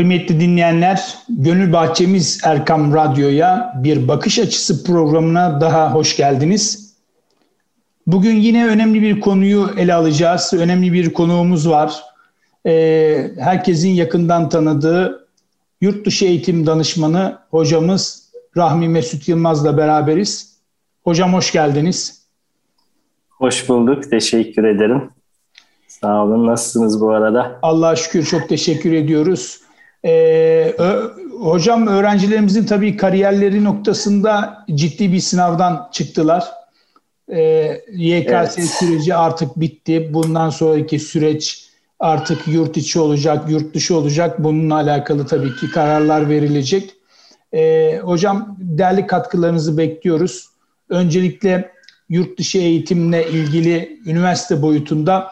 Kıymetli 0.00 0.40
dinleyenler, 0.40 1.18
Gönül 1.28 1.72
Bahçemiz 1.72 2.40
Erkam 2.44 2.94
Radyo'ya 2.94 3.74
bir 3.76 4.08
bakış 4.08 4.38
açısı 4.38 4.84
programına 4.84 5.60
daha 5.60 5.94
hoş 5.94 6.16
geldiniz. 6.16 6.94
Bugün 8.06 8.36
yine 8.36 8.66
önemli 8.66 9.02
bir 9.02 9.20
konuyu 9.20 9.70
ele 9.76 9.94
alacağız. 9.94 10.52
Önemli 10.52 10.92
bir 10.92 11.12
konuğumuz 11.12 11.68
var. 11.68 12.00
Ee, 12.66 13.30
herkesin 13.38 13.88
yakından 13.88 14.48
tanıdığı 14.48 15.28
yurt 15.80 16.06
dışı 16.06 16.24
eğitim 16.24 16.66
danışmanı 16.66 17.38
hocamız 17.50 18.30
Rahmi 18.56 18.88
Mesut 18.88 19.28
Yılmaz'la 19.28 19.76
beraberiz. 19.76 20.58
Hocam 21.04 21.34
hoş 21.34 21.52
geldiniz. 21.52 22.26
Hoş 23.30 23.68
bulduk. 23.68 24.10
Teşekkür 24.10 24.64
ederim. 24.64 25.10
Sağ 25.88 26.24
olun. 26.24 26.46
Nasılsınız 26.46 27.00
bu 27.00 27.10
arada? 27.10 27.58
Allah'a 27.62 27.96
şükür 27.96 28.24
çok 28.24 28.48
teşekkür 28.48 28.92
ediyoruz. 28.92 29.69
Ee, 30.04 30.74
hocam 31.40 31.86
öğrencilerimizin 31.86 32.64
tabii 32.64 32.96
kariyerleri 32.96 33.64
noktasında 33.64 34.64
ciddi 34.74 35.12
bir 35.12 35.20
sınavdan 35.20 35.88
çıktılar. 35.92 36.44
Ee, 37.32 37.80
YKS 37.92 38.58
evet. 38.58 38.68
süreci 38.68 39.14
artık 39.14 39.60
bitti. 39.60 40.14
Bundan 40.14 40.50
sonraki 40.50 40.98
süreç 40.98 41.70
artık 42.00 42.48
yurt 42.48 42.76
içi 42.76 43.00
olacak, 43.00 43.50
yurt 43.50 43.74
dışı 43.74 43.96
olacak. 43.96 44.44
Bununla 44.44 44.74
alakalı 44.74 45.26
tabii 45.26 45.56
ki 45.56 45.70
kararlar 45.70 46.28
verilecek. 46.28 46.94
Ee, 47.54 48.00
hocam 48.02 48.56
değerli 48.58 49.06
katkılarınızı 49.06 49.78
bekliyoruz. 49.78 50.50
Öncelikle 50.88 51.72
yurt 52.08 52.38
dışı 52.38 52.58
eğitimle 52.58 53.30
ilgili 53.30 53.98
üniversite 54.06 54.62
boyutunda 54.62 55.30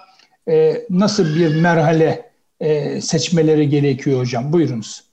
e, 0.49 0.85
nasıl 0.91 1.37
bir 1.37 1.61
merhale 1.61 2.28
e, 2.61 3.01
seçmeleri 3.01 3.69
gerekiyor 3.69 4.21
hocam? 4.21 4.53
Buyurunuz. 4.53 5.09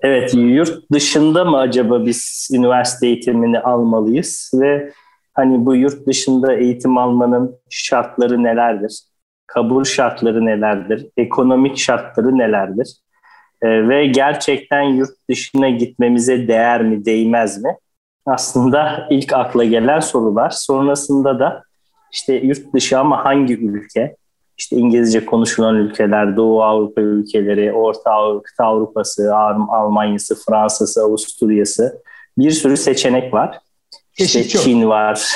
Evet, 0.00 0.34
yurt 0.34 0.92
dışında 0.92 1.44
mı 1.44 1.58
acaba 1.58 2.06
biz 2.06 2.48
üniversite 2.52 3.06
eğitimini 3.06 3.60
almalıyız 3.60 4.50
ve 4.54 4.92
hani 5.34 5.66
bu 5.66 5.74
yurt 5.74 6.06
dışında 6.06 6.54
eğitim 6.54 6.98
almanın 6.98 7.56
şartları 7.70 8.42
nelerdir? 8.42 9.02
Kabul 9.46 9.84
şartları 9.84 10.46
nelerdir? 10.46 11.06
Ekonomik 11.16 11.78
şartları 11.78 12.38
nelerdir? 12.38 12.96
E, 13.62 13.88
ve 13.88 14.06
gerçekten 14.06 14.82
yurt 14.82 15.10
dışına 15.30 15.70
gitmemize 15.70 16.48
değer 16.48 16.82
mi, 16.82 17.04
değmez 17.04 17.62
mi? 17.62 17.76
Aslında 18.26 19.06
ilk 19.10 19.32
akla 19.32 19.64
gelen 19.64 20.00
sorular. 20.00 20.50
Sonrasında 20.50 21.38
da 21.38 21.62
işte 22.12 22.34
yurt 22.34 22.74
dışı 22.74 22.98
ama 22.98 23.24
hangi 23.24 23.54
ülke? 23.54 24.16
İşte 24.58 24.76
İngilizce 24.76 25.24
konuşulan 25.26 25.76
ülkeler, 25.76 26.36
Doğu 26.36 26.62
Avrupa 26.62 27.00
ülkeleri, 27.00 27.72
Orta 27.72 28.10
Avrupa, 28.10 28.42
kıta 28.42 28.64
Avrupa'sı, 28.64 29.36
Almanya'sı, 29.36 30.36
Fransa'sı, 30.46 31.02
Avusturya'sı 31.02 32.02
bir 32.38 32.50
sürü 32.50 32.76
seçenek 32.76 33.34
var. 33.34 33.58
İşte 34.18 34.48
çok. 34.48 34.62
Çin 34.62 34.88
var. 34.88 35.28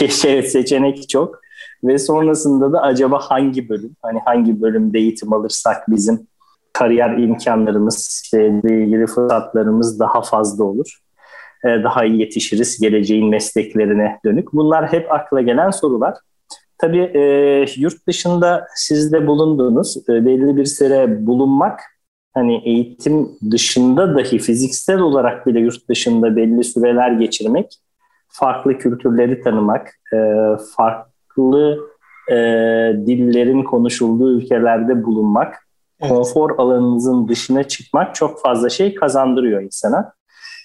evet 0.24 0.50
seçenek 0.50 1.08
çok. 1.08 1.40
Ve 1.84 1.98
sonrasında 1.98 2.72
da 2.72 2.82
acaba 2.82 3.18
hangi 3.18 3.68
bölüm, 3.68 3.96
hani 4.02 4.20
hangi 4.24 4.62
bölümde 4.62 4.98
eğitim 4.98 5.32
alırsak 5.32 5.76
bizim 5.88 6.26
kariyer 6.72 7.18
imkanlarımız, 7.18 8.22
işte 8.24 8.48
ilgili 8.64 9.06
fırsatlarımız 9.06 10.00
daha 10.00 10.22
fazla 10.22 10.64
olur. 10.64 10.98
Daha 11.64 12.04
iyi 12.04 12.20
yetişiriz 12.20 12.80
geleceğin 12.80 13.28
mesleklerine 13.28 14.20
dönük. 14.24 14.52
Bunlar 14.52 14.92
hep 14.92 15.12
akla 15.12 15.40
gelen 15.40 15.70
sorular. 15.70 16.14
Tabii 16.80 17.10
e, 17.14 17.20
yurt 17.76 18.06
dışında 18.06 18.66
siz 18.74 19.12
de 19.12 19.26
bulundunuz. 19.26 19.96
E, 20.08 20.26
belli 20.26 20.56
bir 20.56 20.64
süre 20.64 21.26
bulunmak, 21.26 21.80
hani 22.34 22.62
eğitim 22.64 23.28
dışında 23.50 24.14
dahi 24.14 24.38
fiziksel 24.38 24.98
olarak 24.98 25.46
bile 25.46 25.60
yurt 25.60 25.88
dışında 25.88 26.36
belli 26.36 26.64
süreler 26.64 27.12
geçirmek, 27.12 27.78
farklı 28.28 28.78
kültürleri 28.78 29.42
tanımak, 29.42 29.88
e, 30.14 30.18
farklı 30.76 31.78
e, 32.30 32.36
dillerin 33.06 33.62
konuşulduğu 33.62 34.38
ülkelerde 34.38 35.04
bulunmak, 35.04 35.54
evet. 36.00 36.12
konfor 36.12 36.58
alanınızın 36.58 37.28
dışına 37.28 37.62
çıkmak 37.64 38.14
çok 38.14 38.40
fazla 38.42 38.68
şey 38.68 38.94
kazandırıyor 38.94 39.62
insana. 39.62 40.12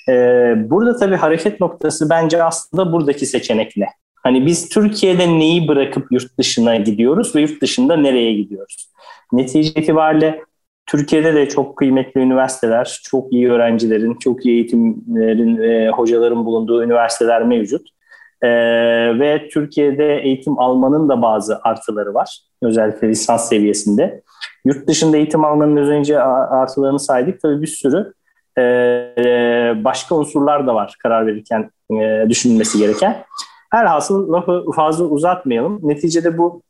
Ee, 0.09 0.53
burada 0.57 0.97
tabii 0.97 1.15
hareket 1.15 1.59
noktası 1.59 2.09
bence 2.09 2.43
aslında 2.43 2.91
buradaki 2.91 3.25
seçenek 3.25 3.77
ne? 3.77 3.87
Hani 4.25 4.45
biz 4.45 4.69
Türkiye'de 4.69 5.27
neyi 5.27 5.67
bırakıp 5.67 6.11
yurt 6.11 6.37
dışına 6.37 6.75
gidiyoruz 6.75 7.35
ve 7.35 7.41
yurt 7.41 7.61
dışında 7.61 7.95
nereye 7.95 8.33
gidiyoruz? 8.33 8.91
Netice 9.31 9.81
itibariyle 9.81 10.41
Türkiye'de 10.85 11.35
de 11.35 11.49
çok 11.49 11.77
kıymetli 11.77 12.21
üniversiteler, 12.21 12.99
çok 13.03 13.33
iyi 13.33 13.51
öğrencilerin, 13.51 14.15
çok 14.15 14.45
iyi 14.45 14.55
eğitimlerin, 14.55 15.61
e, 15.61 15.89
hocaların 15.89 16.45
bulunduğu 16.45 16.83
üniversiteler 16.83 17.43
mevcut. 17.43 17.87
E, 18.41 18.49
ve 19.19 19.49
Türkiye'de 19.49 20.19
eğitim 20.21 20.59
almanın 20.59 21.09
da 21.09 21.21
bazı 21.21 21.59
artıları 21.63 22.13
var. 22.13 22.39
Özellikle 22.63 23.09
lisans 23.09 23.49
seviyesinde. 23.49 24.21
Yurt 24.65 24.87
dışında 24.87 25.17
eğitim 25.17 25.45
almanın 25.45 25.77
az 25.77 25.87
önce 25.87 26.21
artılarını 26.21 26.99
saydık. 26.99 27.41
Tabii 27.41 27.61
bir 27.61 27.67
sürü 27.67 28.13
e, 28.57 28.63
başka 29.83 30.15
unsurlar 30.15 30.67
da 30.67 30.75
var 30.75 30.95
karar 31.03 31.27
verirken 31.27 31.69
e, 31.91 32.29
düşünülmesi 32.29 32.77
gereken. 32.77 33.25
Herhasıl 33.75 34.33
lafı 34.33 34.65
fazla 34.75 35.05
uzatmayalım. 35.05 35.79
Neticede 35.83 36.37
bu 36.37 36.61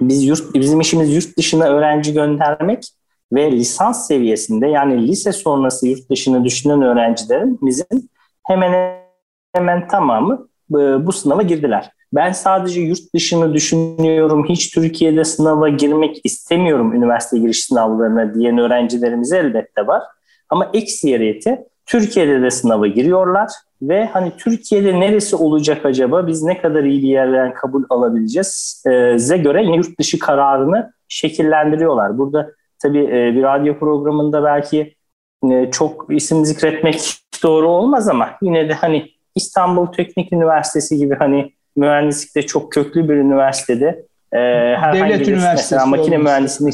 biz 0.00 0.24
yurt, 0.24 0.54
bizim 0.54 0.80
işimiz 0.80 1.14
yurt 1.14 1.38
dışına 1.38 1.64
öğrenci 1.64 2.12
göndermek 2.12 2.88
ve 3.32 3.52
lisans 3.52 4.06
seviyesinde 4.06 4.66
yani 4.66 5.08
lise 5.08 5.32
sonrası 5.32 5.88
yurt 5.88 6.10
dışına 6.10 6.44
düşünen 6.44 6.82
öğrencilerin 6.82 7.58
bizim 7.62 7.86
hemen 8.46 8.96
hemen 9.54 9.88
tamamı 9.88 10.48
bu, 10.70 11.06
bu 11.06 11.12
sınava 11.12 11.42
girdiler. 11.42 11.90
Ben 12.12 12.32
sadece 12.32 12.80
yurt 12.80 13.14
dışını 13.14 13.54
düşünüyorum, 13.54 14.46
hiç 14.48 14.70
Türkiye'de 14.70 15.24
sınava 15.24 15.68
girmek 15.68 16.20
istemiyorum 16.24 16.94
üniversite 16.94 17.38
giriş 17.38 17.64
sınavlarına 17.64 18.34
diyen 18.34 18.58
öğrencilerimiz 18.58 19.32
elbette 19.32 19.86
var. 19.86 20.02
Ama 20.48 20.70
ekseriyeti 20.74 21.58
Türkiye'de 21.86 22.42
de 22.42 22.50
sınava 22.50 22.86
giriyorlar 22.86 23.48
ve 23.82 24.06
hani 24.06 24.32
Türkiye'de 24.38 25.00
neresi 25.00 25.36
olacak 25.36 25.86
acaba 25.86 26.26
biz 26.26 26.42
ne 26.42 26.58
kadar 26.58 26.84
iyi 26.84 27.02
bir 27.02 27.08
yerden 27.08 27.54
kabul 27.54 27.84
alabileceğiz 27.90 28.84
e, 28.86 29.36
göre 29.36 29.62
yurt 29.62 29.98
dışı 29.98 30.18
kararını 30.18 30.92
şekillendiriyorlar. 31.08 32.18
Burada 32.18 32.50
tabii 32.82 33.04
e, 33.04 33.34
bir 33.34 33.42
radyo 33.42 33.78
programında 33.78 34.44
belki 34.44 34.94
e, 35.50 35.70
çok 35.70 36.06
isim 36.10 36.44
zikretmek 36.44 37.00
doğru 37.42 37.68
olmaz 37.68 38.08
ama 38.08 38.30
yine 38.42 38.68
de 38.68 38.74
hani 38.74 39.10
İstanbul 39.34 39.86
Teknik 39.86 40.32
Üniversitesi 40.32 40.96
gibi 40.96 41.14
hani 41.14 41.52
mühendislikte 41.76 42.42
çok 42.42 42.72
köklü 42.72 43.08
bir 43.08 43.14
üniversitede 43.14 44.06
e, 44.32 44.38
Devlet 44.38 45.28
Üniversitesi 45.28 45.74
mesela 45.74 45.86
makine 45.86 46.18
mühendisliği 46.18 46.72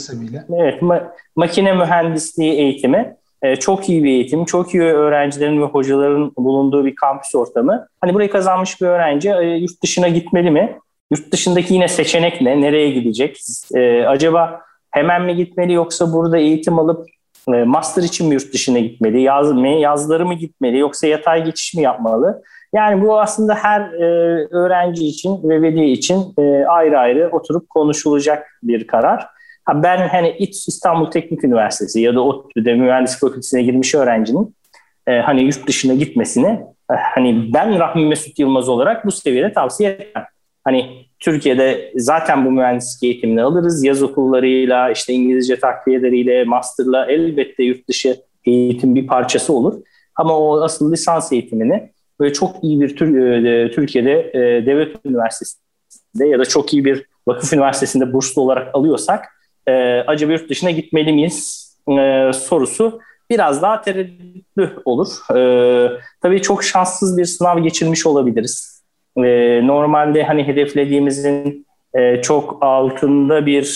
evet 0.57 0.83
ma- 0.83 1.07
makine 1.37 1.73
mühendisliği 1.73 2.53
eğitimi 2.53 3.17
e, 3.43 3.57
çok 3.57 3.89
iyi 3.89 4.05
bir 4.05 4.09
eğitim, 4.09 4.45
çok 4.45 4.75
iyi 4.75 4.83
öğrencilerin 4.83 5.63
ve 5.63 5.65
hocaların 5.65 6.33
bulunduğu 6.37 6.85
bir 6.85 6.95
kampüs 6.95 7.35
ortamı. 7.35 7.87
Hani 8.01 8.15
burayı 8.15 8.31
kazanmış 8.31 8.81
bir 8.81 8.87
öğrenci 8.87 9.31
e, 9.31 9.43
yurt 9.43 9.83
dışına 9.83 10.09
gitmeli 10.09 10.51
mi? 10.51 10.79
Yurt 11.11 11.33
dışındaki 11.33 11.75
yine 11.75 11.89
seçenek 11.89 12.41
ne? 12.41 12.61
Nereye 12.61 12.91
gidecek? 12.91 13.41
E, 13.75 14.05
acaba 14.07 14.61
hemen 14.91 15.23
mi 15.23 15.37
gitmeli 15.37 15.73
yoksa 15.73 16.13
burada 16.13 16.39
eğitim 16.39 16.79
alıp 16.79 17.07
master 17.67 18.03
için 18.03 18.29
mi 18.29 18.35
yurt 18.35 18.53
dışına 18.53 18.79
gitmeli? 18.79 19.23
Yaz, 19.23 19.53
mı, 19.53 19.69
yazları 19.69 20.27
mı 20.27 20.35
gitmeli 20.35 20.79
yoksa 20.79 21.07
yatay 21.07 21.45
geçiş 21.45 21.75
mi 21.75 21.83
yapmalı? 21.83 22.43
Yani 22.75 23.03
bu 23.03 23.21
aslında 23.21 23.55
her 23.55 23.81
öğrenci 24.51 25.07
için 25.07 25.49
ve 25.49 25.63
veli 25.63 25.91
için 25.91 26.35
ayrı 26.69 26.99
ayrı 26.99 27.31
oturup 27.33 27.71
konuşulacak 27.71 28.47
bir 28.63 28.87
karar. 28.87 29.27
Ha 29.65 29.83
ben 29.83 30.09
hani 30.09 30.37
İstanbul 30.39 31.11
Teknik 31.11 31.45
Üniversitesi 31.45 32.01
ya 32.01 32.15
da 32.15 32.21
ODTÜ'de 32.21 32.75
mühendislik 32.75 33.21
fakültesine 33.21 33.63
girmiş 33.63 33.95
öğrencinin 33.95 34.57
e, 35.07 35.13
hani 35.19 35.43
yurt 35.43 35.67
dışına 35.67 35.95
gitmesini 35.95 36.47
e, 36.91 36.95
hani 37.15 37.51
ben 37.55 37.79
Rahmi 37.79 38.07
Mesut 38.07 38.39
Yılmaz 38.39 38.69
olarak 38.69 39.07
bu 39.07 39.13
seviyede 39.13 39.53
tavsiye 39.53 39.91
etmem. 39.91 40.25
Hani 40.65 41.07
Türkiye'de 41.21 41.93
zaten 41.97 42.47
bu 42.47 42.51
mühendislik 42.51 43.03
eğitimini 43.03 43.43
alırız. 43.43 43.85
Yaz 43.85 44.03
okullarıyla, 44.03 44.91
işte 44.91 45.13
İngilizce 45.13 45.57
takviyeleriyle, 45.57 46.45
master'la 46.45 47.07
elbette 47.07 47.63
yurt 47.63 47.89
dışı 47.89 48.17
eğitim 48.45 48.95
bir 48.95 49.07
parçası 49.07 49.53
olur. 49.53 49.83
Ama 50.17 50.39
o 50.39 50.61
asıl 50.61 50.93
lisans 50.93 51.33
eğitimini 51.33 51.91
böyle 52.21 52.33
çok 52.33 52.65
iyi 52.65 52.81
bir 52.81 52.91
e, 52.91 53.71
Türkiye'de 53.71 54.31
e, 54.35 54.67
devlet 54.67 54.97
üniversitesinde 55.07 56.27
ya 56.27 56.39
da 56.39 56.45
çok 56.45 56.73
iyi 56.75 56.85
bir 56.85 57.07
vakıf 57.27 57.53
üniversitesinde 57.53 58.13
burslu 58.13 58.43
olarak 58.43 58.75
alıyorsak 58.75 59.25
e, 59.67 59.73
acaba 60.07 60.33
yurt 60.33 60.51
dışına 60.51 60.71
gitmeli 60.71 61.13
miyiz 61.13 61.69
e, 61.89 62.31
sorusu 62.33 63.01
biraz 63.31 63.63
daha 63.63 63.81
tereddütlü 63.81 64.71
olur. 64.85 65.09
E, 65.37 65.41
tabii 66.23 66.43
çok 66.43 66.65
şanssız 66.65 67.19
bir 67.19 67.25
sınav 67.25 67.59
geçirmiş 67.59 68.07
olabiliriz. 68.07 68.83
E, 69.17 69.23
normalde 69.67 70.23
hani 70.23 70.47
hedeflediğimizin 70.47 71.67
e, 71.95 72.23
çok 72.23 72.59
altında 72.61 73.47
bir 73.47 73.67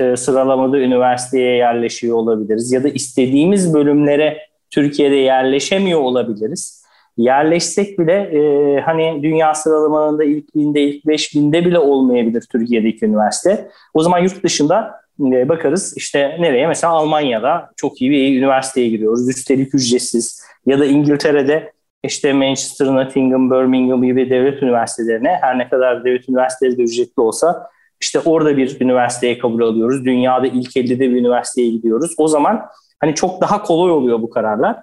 e, 0.00 0.16
sıralamada 0.16 0.78
üniversiteye 0.78 1.56
yerleşiyor 1.56 2.16
olabiliriz 2.16 2.72
ya 2.72 2.84
da 2.84 2.88
istediğimiz 2.88 3.74
bölümlere 3.74 4.38
Türkiye'de 4.70 5.16
yerleşemiyor 5.16 6.00
olabiliriz. 6.00 6.86
Yerleşsek 7.16 7.98
bile 7.98 8.12
e, 8.12 8.80
hani 8.80 9.22
dünya 9.22 9.54
sıralamalarında 9.54 10.24
ilk 10.24 10.54
binde, 10.54 10.80
ilk 10.80 11.06
beş 11.06 11.34
binde 11.34 11.64
bile 11.64 11.78
olmayabilir 11.78 12.44
Türkiye'deki 12.52 13.06
üniversite. 13.06 13.68
O 13.94 14.02
zaman 14.02 14.18
yurt 14.18 14.44
dışında 14.44 15.05
e, 15.20 15.48
bakarız 15.48 15.96
işte 15.96 16.36
nereye? 16.40 16.66
Mesela 16.66 16.92
Almanya'da 16.92 17.70
çok 17.76 18.02
iyi 18.02 18.10
bir 18.10 18.38
üniversiteye 18.38 18.88
giriyoruz. 18.88 19.28
Üstelik 19.28 19.74
ücretsiz. 19.74 20.42
Ya 20.66 20.78
da 20.78 20.86
İngiltere'de 20.86 21.72
işte 22.02 22.32
Manchester, 22.32 22.86
Nottingham, 22.86 23.50
Birmingham 23.50 24.02
gibi 24.02 24.30
devlet 24.30 24.62
üniversitelerine 24.62 25.38
her 25.40 25.58
ne 25.58 25.68
kadar 25.68 26.04
devlet 26.04 26.28
üniversiteleri 26.28 26.78
de 26.78 26.82
ücretli 26.82 27.20
olsa 27.20 27.70
işte 28.00 28.20
orada 28.20 28.56
bir 28.56 28.80
üniversiteye 28.80 29.38
kabul 29.38 29.62
alıyoruz. 29.62 30.04
Dünyada 30.04 30.46
ilk 30.46 30.76
50'de 30.76 31.00
bir 31.00 31.16
üniversiteye 31.16 31.70
gidiyoruz. 31.70 32.14
O 32.18 32.28
zaman 32.28 32.66
hani 33.00 33.14
çok 33.14 33.40
daha 33.40 33.62
kolay 33.62 33.92
oluyor 33.92 34.22
bu 34.22 34.30
kararlar. 34.30 34.76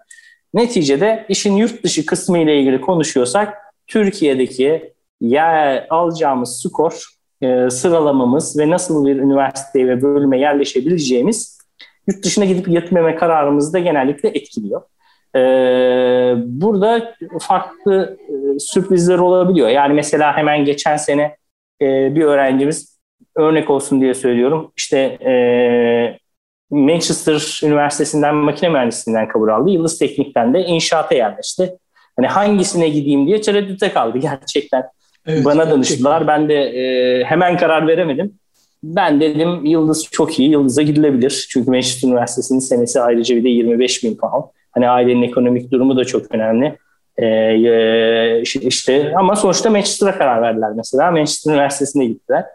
Neticede 0.54 1.26
işin 1.30 1.56
yurt 1.56 1.84
dışı 1.84 2.06
kısmı 2.06 2.40
ile 2.40 2.60
ilgili 2.60 2.82
konuşuyorsak 2.82 3.58
Türkiye'deki 3.88 4.94
ya 5.22 5.86
alacağımız 5.90 6.62
skor, 6.62 7.08
e, 7.44 7.70
sıralamamız 7.70 8.60
ve 8.60 8.70
nasıl 8.70 9.06
bir 9.06 9.16
üniversiteye 9.16 9.88
ve 9.88 10.02
bölüme 10.02 10.40
yerleşebileceğimiz 10.40 11.60
yurt 12.08 12.26
dışına 12.26 12.46
gidip 12.46 12.68
yatmama 12.68 13.16
kararımızı 13.16 13.74
da 13.74 13.80
genellikle 13.80 14.30
etkiliyor. 14.30 14.82
Ee, 15.36 16.34
burada 16.38 17.16
farklı 17.42 18.18
e, 18.30 18.60
sürprizler 18.60 19.18
olabiliyor. 19.20 19.70
Yani 19.70 19.94
mesela 19.94 20.38
hemen 20.38 20.66
geçen 20.66 20.98
sene 20.98 21.38
e, 21.82 22.16
bir 22.16 22.24
öğrencimiz 22.24 23.00
örnek 23.36 23.70
olsun 23.70 24.02
diye 24.02 24.14
söylüyorum. 24.14 24.72
İşte 24.78 24.98
e, 25.26 25.34
Manchester 26.70 27.60
Üniversitesi'nden 27.64 28.36
makine 28.36 28.70
mühendisliğinden 28.70 29.28
kabul 29.28 29.50
aldı. 29.50 29.70
Yıldız 29.70 30.00
Teknik'ten 30.00 30.54
de 30.54 30.60
inşaata 30.60 31.16
yerleşti. 31.16 31.78
Hani 32.16 32.28
hangisine 32.28 32.90
gideyim 32.90 33.28
diye 33.28 33.42
tereddüte 33.42 33.92
kaldı 33.92 34.18
gerçekten. 34.22 34.84
Evet, 35.28 35.46
Bana 35.46 35.70
danıştılar. 35.70 36.22
Gerçekten. 36.22 36.42
Ben 36.42 36.50
de 36.50 36.56
e, 36.56 37.24
hemen 37.24 37.58
karar 37.58 37.88
veremedim. 37.88 38.34
Ben 38.84 39.22
dedim 39.22 39.66
Yıldız 39.66 40.08
çok 40.12 40.40
iyi, 40.40 40.50
Yıldız'a 40.50 40.82
gidilebilir. 40.82 41.48
Çünkü 41.50 41.72
Manchester 41.72 42.10
Üniversitesi'nin 42.10 42.60
senesi 42.60 43.02
ayrıca 43.02 43.36
bir 43.36 43.44
de 43.44 43.50
25 43.50 44.04
bin 44.04 44.16
pound. 44.16 44.44
Hani 44.72 44.90
ailenin 44.90 45.24
ekonomik 45.24 45.72
durumu 45.72 45.98
da 45.98 46.06
çok 46.06 46.36
önemli. 46.36 46.78
Ee, 47.18 48.42
işte 48.42 49.14
ama 49.18 49.36
sonuçta 49.36 49.70
Manchester'a 49.70 50.18
karar 50.18 50.42
verdiler 50.42 50.72
mesela. 50.76 51.12
Manchester 51.12 51.52
Üniversitesi'ne 51.52 52.06
gittiler. 52.06 52.46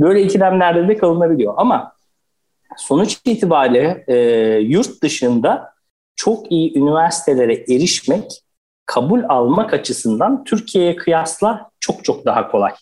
Böyle 0.00 0.22
ikilemlerde 0.22 0.88
de 0.88 0.96
kalınabiliyor. 0.96 1.54
Ama 1.56 1.92
sonuç 2.76 3.18
itibariyle 3.24 4.04
e, 4.08 4.16
yurt 4.58 5.02
dışında 5.02 5.72
çok 6.16 6.52
iyi 6.52 6.78
üniversitelere 6.78 7.54
erişmek 7.54 8.42
kabul 8.88 9.22
almak 9.28 9.74
açısından 9.74 10.44
Türkiye'ye 10.44 10.96
kıyasla 10.96 11.70
çok 11.80 12.04
çok 12.04 12.24
daha 12.24 12.50
kolay. 12.50 12.72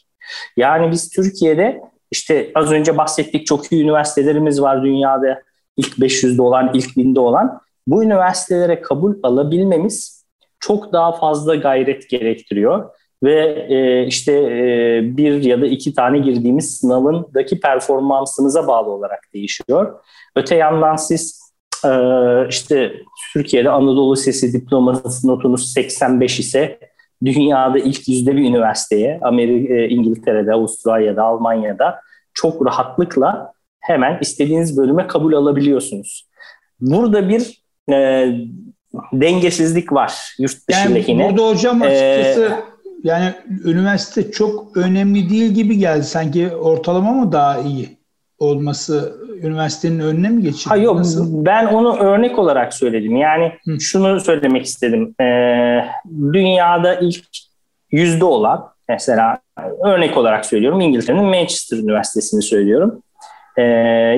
Yani 0.56 0.90
biz 0.90 1.10
Türkiye'de 1.10 1.80
işte 2.10 2.50
az 2.54 2.72
önce 2.72 2.98
bahsettik 2.98 3.46
çok 3.46 3.72
iyi 3.72 3.84
üniversitelerimiz 3.84 4.62
var 4.62 4.82
dünyada 4.82 5.42
ilk 5.76 5.98
500'de 5.98 6.42
olan, 6.42 6.70
ilk 6.74 6.96
1000'de 6.96 7.20
olan. 7.20 7.60
Bu 7.86 8.04
üniversitelere 8.04 8.80
kabul 8.80 9.14
alabilmemiz 9.22 10.24
çok 10.60 10.92
daha 10.92 11.12
fazla 11.12 11.54
gayret 11.54 12.10
gerektiriyor 12.10 12.90
ve 13.22 13.66
e, 13.68 14.06
işte 14.06 14.32
e, 14.32 15.00
bir 15.16 15.42
ya 15.42 15.60
da 15.60 15.66
iki 15.66 15.94
tane 15.94 16.18
girdiğimiz 16.18 16.76
sınavındaki 16.76 17.60
performansınıza 17.60 18.66
bağlı 18.66 18.90
olarak 18.90 19.20
değişiyor. 19.34 20.00
Öte 20.36 20.54
yandan 20.54 20.96
siz 20.96 21.45
e, 21.84 21.90
işte 22.48 22.92
Türkiye'de 23.32 23.70
Anadolu 23.70 24.16
Sesi 24.16 24.52
diploması 24.52 25.28
notunuz 25.28 25.72
85 25.72 26.40
ise 26.40 26.78
dünyada 27.24 27.78
ilk 27.78 28.08
yüzde 28.08 28.36
bir 28.36 28.42
üniversiteye 28.42 29.20
Amerika, 29.22 29.74
e, 29.74 29.88
İngiltere'de, 29.88 30.52
Avustralya'da, 30.52 31.22
Almanya'da 31.22 32.00
çok 32.34 32.66
rahatlıkla 32.66 33.52
hemen 33.80 34.18
istediğiniz 34.20 34.78
bölüme 34.78 35.06
kabul 35.06 35.32
alabiliyorsunuz. 35.32 36.28
Burada 36.80 37.28
bir 37.28 37.62
e, 37.92 38.28
dengesizlik 39.12 39.92
var 39.92 40.34
yurt 40.38 40.68
dışındakine. 40.68 41.22
Yani 41.22 41.36
burada 41.36 41.48
hocam 41.48 41.82
açıkçası 41.82 42.42
ee, 42.42 42.76
yani 43.04 43.34
üniversite 43.64 44.30
çok 44.30 44.76
önemli 44.76 45.30
değil 45.30 45.50
gibi 45.50 45.78
geldi. 45.78 46.04
Sanki 46.04 46.50
ortalama 46.50 47.12
mı 47.12 47.32
daha 47.32 47.60
iyi 47.60 47.95
olması 48.38 49.16
üniversitenin 49.42 50.00
önüne 50.00 50.28
mi 50.28 50.42
geçiyor? 50.42 50.68
Hayır 50.68 50.84
yok 50.84 51.00
ben 51.26 51.66
onu 51.66 51.96
örnek 51.96 52.38
olarak 52.38 52.74
söyledim. 52.74 53.16
Yani 53.16 53.52
Hı. 53.64 53.80
şunu 53.80 54.20
söylemek 54.20 54.66
istedim. 54.66 55.14
Ee, 55.20 55.84
dünyada 56.32 56.94
ilk 56.94 57.24
yüzde 57.90 58.24
olan 58.24 58.68
mesela 58.88 59.38
örnek 59.84 60.16
olarak 60.16 60.46
söylüyorum 60.46 60.80
İngiltere'nin 60.80 61.24
Manchester 61.24 61.76
Üniversitesi'ni 61.78 62.42
söylüyorum. 62.42 63.02
Ee, 63.56 63.62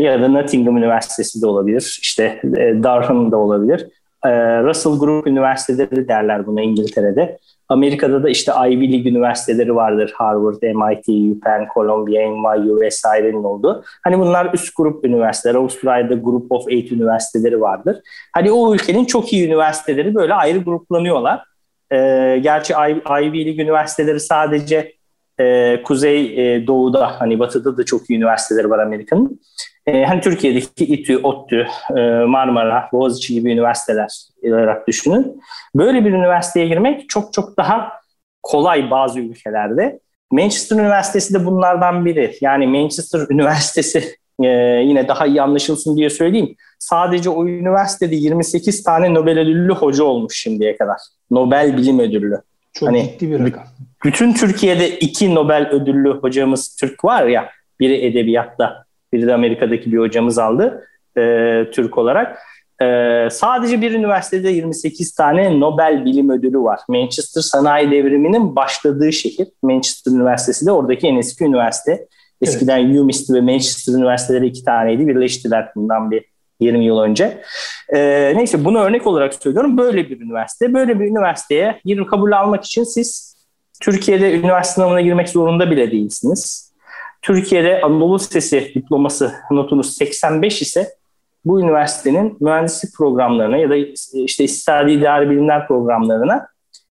ya 0.00 0.22
da 0.22 0.28
Nottingham 0.28 0.76
Üniversitesi 0.76 1.42
de 1.42 1.46
olabilir. 1.46 1.98
İşte 2.02 2.40
e, 2.44 2.82
Durham'da 2.82 3.36
olabilir. 3.36 3.86
Ee, 4.24 4.62
Russell 4.62 4.98
Group 4.98 5.26
Üniversiteleri 5.26 6.08
derler 6.08 6.46
buna 6.46 6.62
İngiltere'de. 6.62 7.38
Amerika'da 7.68 8.22
da 8.22 8.28
işte 8.28 8.52
Ivy 8.52 8.92
League 8.92 9.10
üniversiteleri 9.10 9.74
vardır. 9.74 10.12
Harvard, 10.16 10.62
MIT, 10.62 11.36
UPenn, 11.36 11.68
Columbia, 11.74 12.30
NYU 12.30 12.80
vesairenin 12.80 13.44
olduğu. 13.44 13.84
Hani 14.04 14.18
bunlar 14.18 14.50
üst 14.54 14.76
grup 14.76 15.04
üniversiteler. 15.04 15.54
Avustralya'da 15.54 16.14
Group 16.14 16.52
of 16.52 16.68
Eight 16.68 16.92
üniversiteleri 16.92 17.60
vardır. 17.60 18.00
Hani 18.34 18.52
o 18.52 18.74
ülkenin 18.74 19.04
çok 19.04 19.32
iyi 19.32 19.46
üniversiteleri 19.46 20.14
böyle 20.14 20.34
ayrı 20.34 20.58
gruplanıyorlar. 20.58 21.44
Ee, 21.92 22.38
gerçi 22.42 22.72
Ivy 23.22 23.46
League 23.46 23.64
üniversiteleri 23.64 24.20
sadece 24.20 24.92
e, 25.40 25.82
Kuzey 25.82 26.54
e, 26.54 26.66
Doğu'da 26.66 27.20
hani 27.20 27.38
Batı'da 27.38 27.76
da 27.76 27.84
çok 27.84 28.10
iyi 28.10 28.16
üniversiteleri 28.18 28.70
var 28.70 28.78
Amerika'nın. 28.78 29.40
E, 29.88 30.04
hani 30.04 30.20
Türkiye'deki 30.20 30.84
İTÜ, 30.84 31.18
ODTÜ, 31.18 31.66
e, 31.96 32.00
Marmara, 32.24 32.88
Boğaziçi 32.92 33.34
gibi 33.34 33.52
üniversiteler 33.52 34.08
olarak 34.44 34.88
düşünün. 34.88 35.40
Böyle 35.74 36.04
bir 36.04 36.10
üniversiteye 36.10 36.68
girmek 36.68 37.08
çok 37.08 37.32
çok 37.32 37.56
daha 37.56 37.92
kolay 38.42 38.90
bazı 38.90 39.20
ülkelerde. 39.20 40.00
Manchester 40.32 40.76
Üniversitesi 40.76 41.34
de 41.34 41.46
bunlardan 41.46 42.04
biri. 42.04 42.34
Yani 42.40 42.66
Manchester 42.66 43.20
Üniversitesi 43.30 44.16
e, 44.42 44.46
yine 44.84 45.08
daha 45.08 45.26
iyi 45.26 45.42
anlaşılsın 45.42 45.96
diye 45.96 46.10
söyleyeyim. 46.10 46.54
Sadece 46.78 47.30
o 47.30 47.46
üniversitede 47.46 48.16
28 48.16 48.82
tane 48.82 49.14
Nobel 49.14 49.38
ödüllü 49.38 49.72
hoca 49.72 50.04
olmuş 50.04 50.38
şimdiye 50.38 50.76
kadar. 50.76 50.96
Nobel 51.30 51.76
Bilim 51.76 51.98
Ödüllü. 51.98 52.40
Çok 52.72 52.88
hani, 52.88 53.02
ciddi 53.02 53.30
bir 53.30 53.40
rakam. 53.40 53.64
Bütün 54.04 54.32
Türkiye'de 54.32 54.98
iki 54.98 55.34
Nobel 55.34 55.68
ödüllü 55.68 56.10
hocamız 56.10 56.76
Türk 56.76 57.04
var 57.04 57.26
ya. 57.26 57.50
Biri 57.80 58.06
edebiyatta, 58.06 58.84
biri 59.12 59.26
de 59.26 59.34
Amerika'daki 59.34 59.92
bir 59.92 59.98
hocamız 59.98 60.38
aldı 60.38 60.88
e, 61.16 61.22
Türk 61.72 61.98
olarak. 61.98 62.38
E, 62.82 63.28
sadece 63.30 63.80
bir 63.80 63.92
üniversitede 63.92 64.50
28 64.50 65.14
tane 65.14 65.60
Nobel 65.60 66.04
Bilim 66.04 66.30
Ödülü 66.30 66.58
var. 66.58 66.80
Manchester 66.88 67.40
Sanayi 67.40 67.90
Devrimi'nin 67.90 68.56
başladığı 68.56 69.12
şehir. 69.12 69.48
Manchester 69.62 70.12
Üniversitesi 70.12 70.66
de 70.66 70.72
oradaki 70.72 71.06
en 71.06 71.16
eski 71.16 71.44
üniversite. 71.44 72.06
Eskiden 72.42 72.78
evet. 72.78 73.00
UMIST 73.00 73.30
ve 73.30 73.40
Manchester 73.40 73.92
Üniversiteleri 73.92 74.46
iki 74.46 74.64
taneydi. 74.64 75.08
Birleştiler 75.08 75.72
bundan 75.76 76.10
bir 76.10 76.24
20 76.60 76.84
yıl 76.84 76.98
önce. 76.98 77.42
E, 77.94 77.98
neyse 78.36 78.64
bunu 78.64 78.78
örnek 78.78 79.06
olarak 79.06 79.34
söylüyorum. 79.34 79.78
Böyle 79.78 80.10
bir 80.10 80.20
üniversite. 80.20 80.74
Böyle 80.74 81.00
bir 81.00 81.04
üniversiteye 81.04 81.80
girip 81.84 82.10
kabul 82.10 82.32
almak 82.32 82.64
için 82.64 82.84
siz 82.84 83.36
Türkiye'de 83.80 84.38
üniversite 84.38 84.74
sınavına 84.74 85.00
girmek 85.00 85.28
zorunda 85.28 85.70
bile 85.70 85.90
değilsiniz. 85.90 86.67
Türkiye'de 87.22 87.80
Anadolu 87.80 88.18
Sesi 88.18 88.72
diploması 88.74 89.32
notunuz 89.50 89.96
85 89.96 90.62
ise 90.62 90.88
bu 91.44 91.60
üniversitenin 91.60 92.36
mühendislik 92.40 92.94
programlarına 92.94 93.56
ya 93.56 93.70
da 93.70 93.76
işte 94.14 94.44
İktisadi 94.44 94.92
İdari 94.92 95.30
Bilimler 95.30 95.68
programlarına 95.68 96.46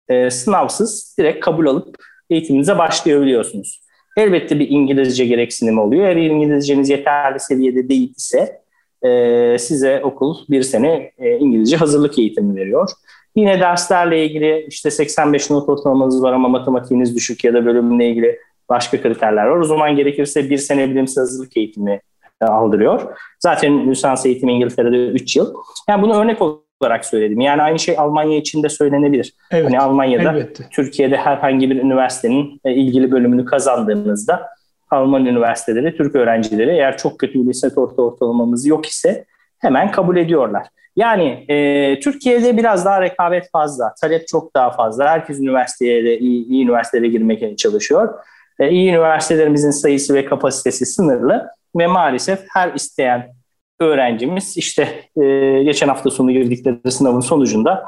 e, 0.09 0.31
sınavsız 0.31 1.15
direkt 1.19 1.45
kabul 1.45 1.67
alıp 1.67 1.97
eğitiminize 2.31 2.79
başlayabiliyorsunuz. 2.79 3.81
Elbette 4.17 4.59
bir 4.59 4.69
İngilizce 4.69 5.27
gereksinimi 5.27 5.81
oluyor. 5.81 6.05
Eğer 6.05 6.17
İngilizceniz 6.17 6.89
yeterli 6.89 7.41
seviyede 7.41 7.89
değil 7.89 8.15
ise 8.17 8.61
e, 9.03 9.59
size 9.59 10.01
okul 10.05 10.37
bir 10.51 10.63
sene 10.63 11.13
e, 11.19 11.39
İngilizce 11.39 11.77
hazırlık 11.77 12.19
eğitimi 12.19 12.57
veriyor. 12.61 12.91
Yine 13.37 13.61
derslerle 13.61 14.27
ilgili 14.27 14.67
işte 14.69 14.91
85 14.91 15.51
not 15.51 15.69
ortalamanız 15.69 16.23
var 16.23 16.33
ama 16.33 16.49
matematiğiniz 16.49 17.17
düşük 17.17 17.45
ya 17.45 17.55
da 17.55 17.67
bölümle 17.67 18.09
ilgili 18.09 18.39
başka 18.71 19.03
kriterler 19.03 19.47
var. 19.47 19.57
O 19.57 19.65
zaman 19.65 19.97
gerekirse 19.97 20.51
bir 20.51 20.59
sene 20.59 20.91
bilimsel 20.91 21.23
hazırlık 21.23 21.57
eğitimi 21.57 22.01
e, 22.43 22.45
aldırıyor. 22.45 23.19
Zaten 23.41 23.91
lisans 23.91 24.27
eğitimi 24.27 24.53
İngiltere'de 24.53 25.07
3 25.07 25.37
yıl. 25.37 25.55
Yani 25.89 26.03
bunu 26.03 26.15
örnek 26.15 26.39
olarak 26.43 27.05
söyledim. 27.05 27.41
Yani 27.41 27.63
aynı 27.63 27.79
şey 27.79 27.99
Almanya 27.99 28.37
için 28.37 28.63
de 28.63 28.69
söylenebilir. 28.69 29.35
Evet, 29.51 29.65
hani 29.65 29.81
Almanya'da, 29.81 30.33
elbette. 30.33 30.65
Türkiye'de 30.73 31.17
herhangi 31.17 31.71
bir 31.71 31.83
üniversitenin 31.83 32.61
e, 32.65 32.73
ilgili 32.73 33.13
bölümünü 33.13 33.45
kazandığınızda 33.45 34.49
Alman 34.91 35.27
üniversiteleri 35.27 35.97
Türk 35.97 36.15
öğrencileri 36.15 36.71
eğer 36.71 36.97
çok 36.97 37.19
kötü 37.19 37.35
bir 37.35 37.49
lise 37.49 37.69
orta 37.77 38.03
ortalamamız 38.03 38.67
yok 38.67 38.87
ise 38.87 39.25
hemen 39.59 39.93
kabul 39.93 40.17
ediyorlar. 40.17 40.67
Yani 40.97 41.45
e, 41.49 42.01
Türkiye'de 42.01 42.57
biraz 42.57 42.85
daha 42.85 43.01
rekabet 43.01 43.51
fazla, 43.51 43.95
talep 44.01 44.29
çok 44.29 44.55
daha 44.55 44.71
fazla. 44.71 45.09
Herkes 45.09 45.39
üniversiteye 45.39 46.19
iyi, 46.19 46.47
iyi 46.47 46.65
üniversitelere 46.65 47.09
girmeye 47.09 47.57
çalışıyor. 47.57 48.15
E, 48.61 48.71
iyi 48.71 48.91
üniversitelerimizin 48.91 49.71
sayısı 49.71 50.15
ve 50.15 50.25
kapasitesi 50.25 50.87
sınırlı 50.87 51.49
ve 51.77 51.87
maalesef 51.87 52.41
her 52.53 52.75
isteyen 52.75 53.35
öğrencimiz 53.81 54.57
işte 54.57 54.83
e, 55.23 55.63
geçen 55.63 55.89
hafta 55.89 56.11
sonu 56.11 56.33
girdikleri 56.33 56.93
sınavın 56.93 57.21
sonucunda 57.21 57.85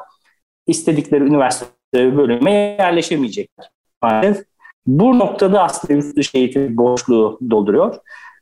istedikleri 0.67 1.25
üniversite 1.25 2.17
bölüme 2.17 2.53
yerleşemeyecekler. 2.53 3.71
Maalesef 4.03 4.45
bu 4.87 5.19
noktada 5.19 5.63
aslında 5.63 5.95
yurt 5.95 6.17
dışı 6.17 6.39
eğitim 6.39 6.77
boşluğu 6.77 7.39
dolduruyor. 7.51 7.97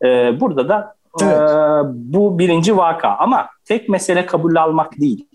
E, 0.04 0.40
burada 0.40 0.68
da 0.68 0.94
evet. 1.22 1.50
e, 1.50 1.54
bu 2.12 2.38
birinci 2.38 2.76
vaka 2.76 3.08
ama 3.08 3.48
tek 3.64 3.88
mesele 3.88 4.26
kabul 4.26 4.56
almak 4.56 5.00
değil. 5.00 5.29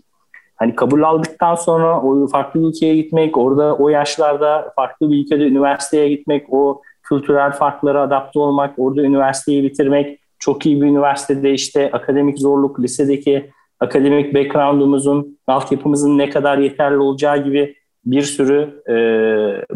Hani 0.56 0.76
kabul 0.76 1.04
aldıktan 1.04 1.56
sonra 1.56 2.02
o 2.02 2.28
farklı 2.28 2.70
ülkeye 2.70 2.96
gitmek, 2.96 3.38
orada 3.38 3.76
o 3.76 3.90
yaşlarda 3.90 4.74
farklı 4.76 5.12
bir 5.12 5.24
ülkede 5.24 5.44
üniversiteye 5.44 6.10
gitmek, 6.10 6.54
o 6.54 6.82
kültürel 7.04 7.52
farklara 7.52 8.02
adapte 8.02 8.40
olmak, 8.40 8.74
orada 8.78 9.02
üniversiteyi 9.02 9.64
bitirmek, 9.64 10.20
çok 10.40 10.66
iyi 10.66 10.82
bir 10.82 10.88
üniversitede 10.88 11.54
işte 11.54 11.92
akademik 11.92 12.40
zorluk, 12.40 12.80
lisedeki 12.80 13.52
akademik 13.80 14.34
background'umuzun, 14.34 15.38
altyapımızın 15.48 16.18
ne 16.18 16.30
kadar 16.30 16.58
yeterli 16.58 16.98
olacağı 16.98 17.44
gibi 17.44 17.76
bir 18.06 18.22
sürü 18.22 18.84
e, 18.90 18.96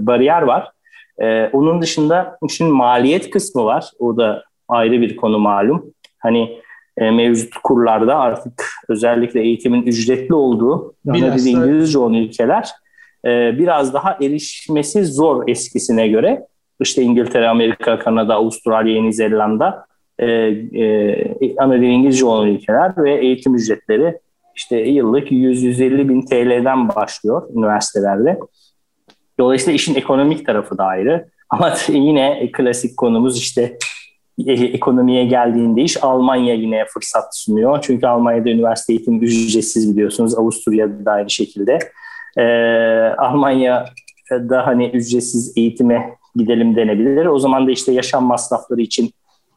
bariyer 0.08 0.42
var. 0.42 0.72
E, 1.22 1.50
onun 1.54 1.82
dışında 1.82 2.38
işin 2.50 2.68
maliyet 2.68 3.30
kısmı 3.30 3.66
var. 3.66 3.92
O 4.00 4.18
da 4.18 4.44
ayrı 4.68 5.02
bir 5.02 5.16
konu 5.16 5.40
malum. 5.40 5.86
Hani 6.20 6.60
e, 7.00 7.12
mevcut 7.12 7.54
kurlarda 7.64 8.16
artık 8.16 8.66
özellikle 8.90 9.42
eğitimin 9.42 9.84
ücretli 9.84 10.34
olduğu, 10.34 10.94
ana 11.10 11.38
dili 11.38 11.50
İngilizce 11.50 12.00
olan 12.00 12.14
ülkeler 12.14 12.70
e, 13.26 13.60
biraz 13.60 13.94
daha 13.94 14.18
erişmesi 14.22 15.06
zor 15.06 15.48
eskisine 15.48 16.08
göre. 16.08 16.48
İşte 16.82 17.02
İngiltere, 17.02 17.48
Amerika, 17.48 18.00
Kanada, 18.00 18.36
Avustralya, 18.36 18.94
Yeni 18.94 19.14
Zelanda 19.14 19.86
e, 20.20 20.28
e, 20.28 21.56
ana 21.58 21.74
dili 21.74 21.88
İngilizce 21.92 22.26
olan 22.26 22.48
ülkeler 22.48 22.94
ve 22.98 23.20
eğitim 23.20 23.56
ücretleri 23.56 24.18
işte 24.56 24.78
yıllık 24.78 25.32
100-150 25.32 26.10
bin 26.10 26.22
TL'den 26.22 26.90
başlıyor 26.90 27.50
üniversitelerde. 27.56 28.40
Dolayısıyla 29.40 29.76
işin 29.76 29.96
ekonomik 29.96 30.46
tarafı 30.46 30.78
da 30.78 30.84
ayrı. 30.86 31.30
Ama 31.50 31.74
yine 31.88 32.50
klasik 32.52 32.98
konumuz 32.98 33.38
işte 33.38 33.78
ekonomiye 34.48 35.26
geldiğinde 35.26 35.82
iş 35.82 36.04
Almanya 36.04 36.54
yine 36.54 36.86
fırsat 36.86 37.38
sunuyor. 37.38 37.80
Çünkü 37.82 38.08
Almanya'da 38.08 38.50
üniversite 38.50 38.94
eğitim 38.94 39.24
ücretsiz 39.24 39.92
biliyorsunuz. 39.92 40.38
Avusturya'da 40.38 41.06
da 41.06 41.12
aynı 41.12 41.30
şekilde. 41.30 41.80
Ee, 42.38 42.44
Almanya'da 43.18 44.68
hani 44.68 44.90
ücretsiz 44.90 45.58
eğitime 45.58 46.16
gidelim 46.36 46.76
denebilir. 46.76 47.26
O 47.26 47.40
zaman 47.40 47.68
da 47.68 47.72
işte 47.72 47.92
yaşam 47.92 48.26
masrafları 48.26 48.82
için 48.82 49.12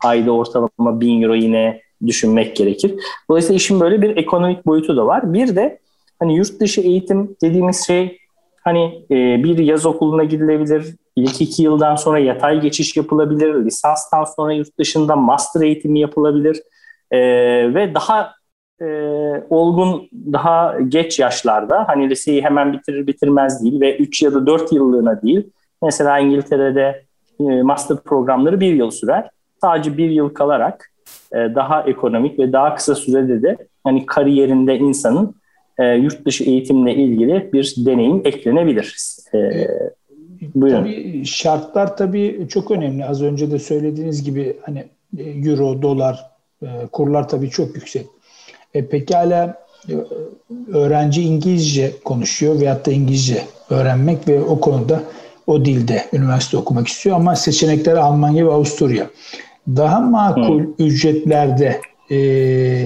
ayda 0.05 0.33
ortalama 0.33 1.01
1000 1.01 1.23
euro 1.23 1.35
yine 1.35 1.81
düşünmek 2.07 2.57
gerekir. 2.57 2.95
Dolayısıyla 3.31 3.57
işin 3.57 3.81
böyle 3.81 4.03
bir 4.03 4.17
ekonomik 4.17 4.67
boyutu 4.67 4.97
da 4.97 5.07
var. 5.07 5.33
Bir 5.33 5.57
de 5.57 5.79
hani 6.19 6.37
yurt 6.37 6.61
dışı 6.61 6.81
eğitim 6.81 7.37
dediğimiz 7.43 7.87
şey 7.87 8.19
hani 8.65 9.05
e, 9.11 9.45
bir 9.45 9.59
yaz 9.59 9.87
okuluna 9.87 10.25
gidilebilir, 10.25 10.97
ilk 11.17 11.41
iki 11.41 11.63
yıldan 11.63 11.97
sonra 11.97 12.19
yatay 12.19 12.61
geçiş 12.61 12.97
yapılabilir, 12.97 13.65
lisanstan 13.65 14.25
sonra 14.25 14.53
yurt 14.53 14.79
dışında 14.79 15.17
master 15.17 15.61
eğitimi 15.61 16.01
yapılabilir 16.01 16.63
e, 17.11 17.19
ve 17.75 17.95
daha 17.95 18.33
e, 18.81 18.87
olgun, 19.51 20.09
daha 20.13 20.81
geç 20.89 21.19
yaşlarda 21.19 21.85
hani 21.89 22.11
liseyi 22.11 22.43
hemen 22.43 22.73
bitirir 22.73 23.07
bitirmez 23.07 23.65
değil 23.65 23.81
ve 23.81 23.97
3 23.97 24.23
ya 24.23 24.35
da 24.35 24.47
4 24.47 24.73
yıllığına 24.73 25.23
değil. 25.23 25.51
Mesela 25.83 26.19
İngiltere'de 26.19 27.05
e, 27.41 27.63
master 27.63 27.97
programları 27.97 28.61
bir 28.61 28.75
yıl 28.75 28.91
sürer. 28.91 29.31
Sadece 29.61 29.97
bir 29.97 30.11
yıl 30.11 30.29
kalarak 30.29 30.91
e, 31.33 31.37
daha 31.37 31.83
ekonomik 31.83 32.39
ve 32.39 32.53
daha 32.53 32.75
kısa 32.75 32.95
sürede 32.95 33.43
de 33.43 33.57
hani 33.85 34.07
kariyerinde 34.07 34.77
insanın 34.77 35.35
e, 35.79 35.87
yurt 35.87 36.27
dışı 36.27 36.45
eğitimle 36.45 36.95
ilgili 36.95 37.51
bir 37.53 37.75
deneyim 37.79 38.23
eklenebilir. 38.25 38.97
E, 39.33 39.39
e 39.39 39.69
buyurun. 40.55 40.83
Tabii 40.83 41.25
şartlar 41.27 41.97
tabii 41.97 42.47
çok 42.49 42.71
önemli. 42.71 43.05
Az 43.05 43.23
önce 43.23 43.51
de 43.51 43.59
söylediğiniz 43.59 44.25
gibi 44.25 44.57
hani 44.63 44.85
e, 45.19 45.23
euro, 45.23 45.83
dolar, 45.83 46.31
e, 46.63 46.67
kurlar 46.93 47.29
tabii 47.29 47.51
çok 47.51 47.75
yüksek. 47.75 48.07
E, 48.75 48.87
pekala 48.87 49.55
e, 49.89 49.95
öğrenci 50.73 51.23
İngilizce 51.23 51.93
konuşuyor 52.05 52.61
veyahut 52.61 52.87
da 52.87 52.93
İngilizce 52.93 53.43
öğrenmek 53.71 54.29
ve 54.29 54.41
o 54.41 54.61
konuda 54.61 55.03
o 55.47 55.65
dilde 55.65 56.07
üniversite 56.13 56.57
okumak 56.57 56.89
istiyor 56.89 57.17
ama 57.17 57.37
seçenekler 57.37 57.97
Almanya 57.97 58.47
ve 58.47 58.53
Avusturya. 58.53 59.07
Daha 59.69 60.01
makul 60.01 60.61
Hı. 60.61 60.67
ücretlerde 60.79 61.81
e, 62.11 62.17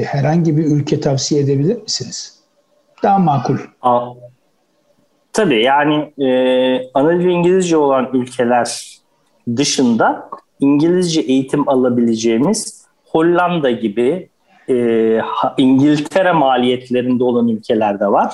herhangi 0.07 0.57
bir 0.57 0.65
ülke 0.65 1.01
tavsiye 1.01 1.41
edebilir 1.41 1.83
misiniz? 1.83 2.37
daha 3.03 3.19
makul. 3.19 3.59
Aa, 3.83 4.11
tabii 5.37 5.63
yani 5.63 6.13
e, 6.19 6.29
ana 6.95 7.21
dil 7.21 7.25
İngilizce 7.25 7.77
olan 7.77 8.11
ülkeler 8.13 8.99
dışında 9.57 10.31
İngilizce 10.61 11.21
eğitim 11.21 11.69
alabileceğimiz 11.69 12.87
Hollanda 13.07 13.71
gibi 13.71 14.29
e, 14.69 14.75
İngiltere 15.59 16.33
maliyetlerinde 16.33 17.25
olan 17.25 17.49
ülkeler 17.49 18.01
de 18.01 18.07
var. 18.07 18.33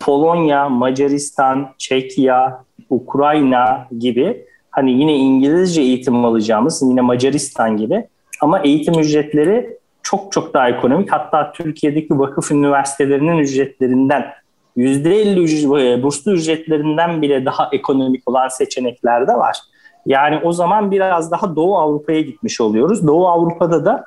Polonya, 0.00 0.68
Macaristan, 0.68 1.68
Çekya, 1.78 2.64
Ukrayna 2.90 3.88
gibi 3.98 4.44
hani 4.70 4.92
yine 4.92 5.16
İngilizce 5.16 5.82
eğitim 5.82 6.24
alacağımız 6.24 6.82
yine 6.82 7.00
Macaristan 7.00 7.76
gibi 7.76 8.04
ama 8.40 8.58
eğitim 8.60 8.98
ücretleri 8.98 9.78
çok 10.02 10.32
çok 10.32 10.54
daha 10.54 10.68
ekonomik. 10.68 11.12
Hatta 11.12 11.52
Türkiye'deki 11.52 12.18
vakıf 12.18 12.50
üniversitelerinin 12.50 13.38
ücretlerinden 13.38 14.41
%50 14.76 15.98
e, 15.98 16.02
burslu 16.02 16.32
ücretlerinden 16.32 17.22
bile 17.22 17.44
daha 17.44 17.68
ekonomik 17.72 18.30
olan 18.30 18.48
seçenekler 18.48 19.28
de 19.28 19.32
var. 19.32 19.56
Yani 20.06 20.40
o 20.44 20.52
zaman 20.52 20.90
biraz 20.90 21.30
daha 21.30 21.56
Doğu 21.56 21.78
Avrupa'ya 21.78 22.20
gitmiş 22.20 22.60
oluyoruz. 22.60 23.06
Doğu 23.06 23.28
Avrupa'da 23.28 23.84
da 23.84 24.04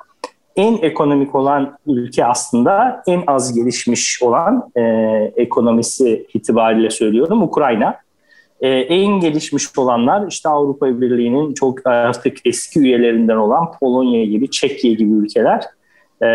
en 0.56 0.78
ekonomik 0.78 1.36
olan 1.36 1.78
ülke 1.88 2.26
aslında 2.26 3.04
en 3.08 3.24
az 3.28 3.54
gelişmiş 3.54 4.24
olan 4.24 4.70
e, 4.76 4.82
ekonomisi 5.36 6.28
itibariyle 6.34 6.90
söylüyorum 6.90 7.44
Ukrayna. 7.44 7.98
E, 8.62 8.70
en 8.70 9.20
gelişmiş 9.20 9.78
olanlar 9.78 10.28
işte 10.28 10.50
Avrupa 10.50 11.02
Birliği'nin 11.02 11.54
çok 11.54 11.88
artık 11.88 12.38
eski 12.46 12.80
üyelerinden 12.80 13.36
olan 13.36 13.72
Polonya 13.80 14.26
gibi, 14.26 14.52
Çekya 14.52 14.94
gibi 14.94 15.12
ülkeler. 15.12 15.64
Ee, 16.22 16.28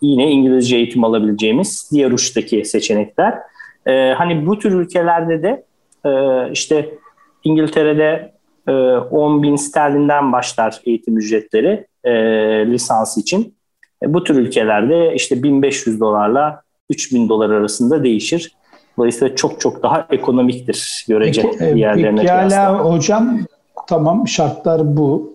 yine 0.00 0.30
İngilizce 0.30 0.76
eğitim 0.76 1.04
alabileceğimiz 1.04 1.90
diğer 1.92 2.10
uçtaki 2.10 2.64
seçenekler. 2.64 3.34
Ee, 3.86 4.14
hani 4.16 4.46
bu 4.46 4.58
tür 4.58 4.72
ülkelerde 4.72 5.42
de 5.42 5.64
e, 6.04 6.10
işte 6.52 6.90
İngiltere'de 7.44 8.32
e, 8.68 8.72
10 8.72 9.42
bin 9.42 9.56
sterlinden 9.56 10.32
başlar 10.32 10.80
eğitim 10.86 11.18
ücretleri 11.18 11.86
e, 12.04 12.12
lisans 12.66 13.18
için. 13.18 13.54
E, 14.02 14.14
bu 14.14 14.24
tür 14.24 14.36
ülkelerde 14.36 15.14
işte 15.14 15.42
1500 15.42 16.00
dolarla 16.00 16.62
3000 16.90 17.28
dolar 17.28 17.50
arasında 17.50 18.04
değişir. 18.04 18.54
Dolayısıyla 18.98 19.36
çok 19.36 19.60
çok 19.60 19.82
daha 19.82 20.06
ekonomiktir 20.10 21.04
görece 21.08 21.42
peki, 21.42 21.64
e, 21.64 21.74
diğerlerine 21.74 22.20
peki, 22.20 22.26
kıyasla. 22.26 22.78
hocam 22.78 23.38
tamam 23.86 24.28
şartlar 24.28 24.96
bu. 24.96 25.34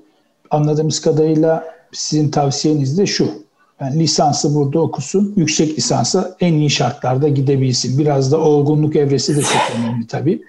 Anladığımız 0.51 1.01
kadarıyla 1.01 1.78
sizin 1.91 2.31
tavsiyeniz 2.31 2.97
de 2.97 3.05
şu. 3.05 3.27
Yani 3.81 3.99
lisansı 3.99 4.55
burada 4.55 4.79
okusun, 4.79 5.33
yüksek 5.37 5.77
lisansa 5.77 6.35
en 6.39 6.53
iyi 6.53 6.69
şartlarda 6.69 7.27
gidebilsin. 7.27 7.99
Biraz 7.99 8.31
da 8.31 8.39
olgunluk 8.39 8.95
evresi 8.95 9.37
de 9.37 9.41
çok 9.41 9.79
önemli 9.79 10.07
tabii. 10.07 10.41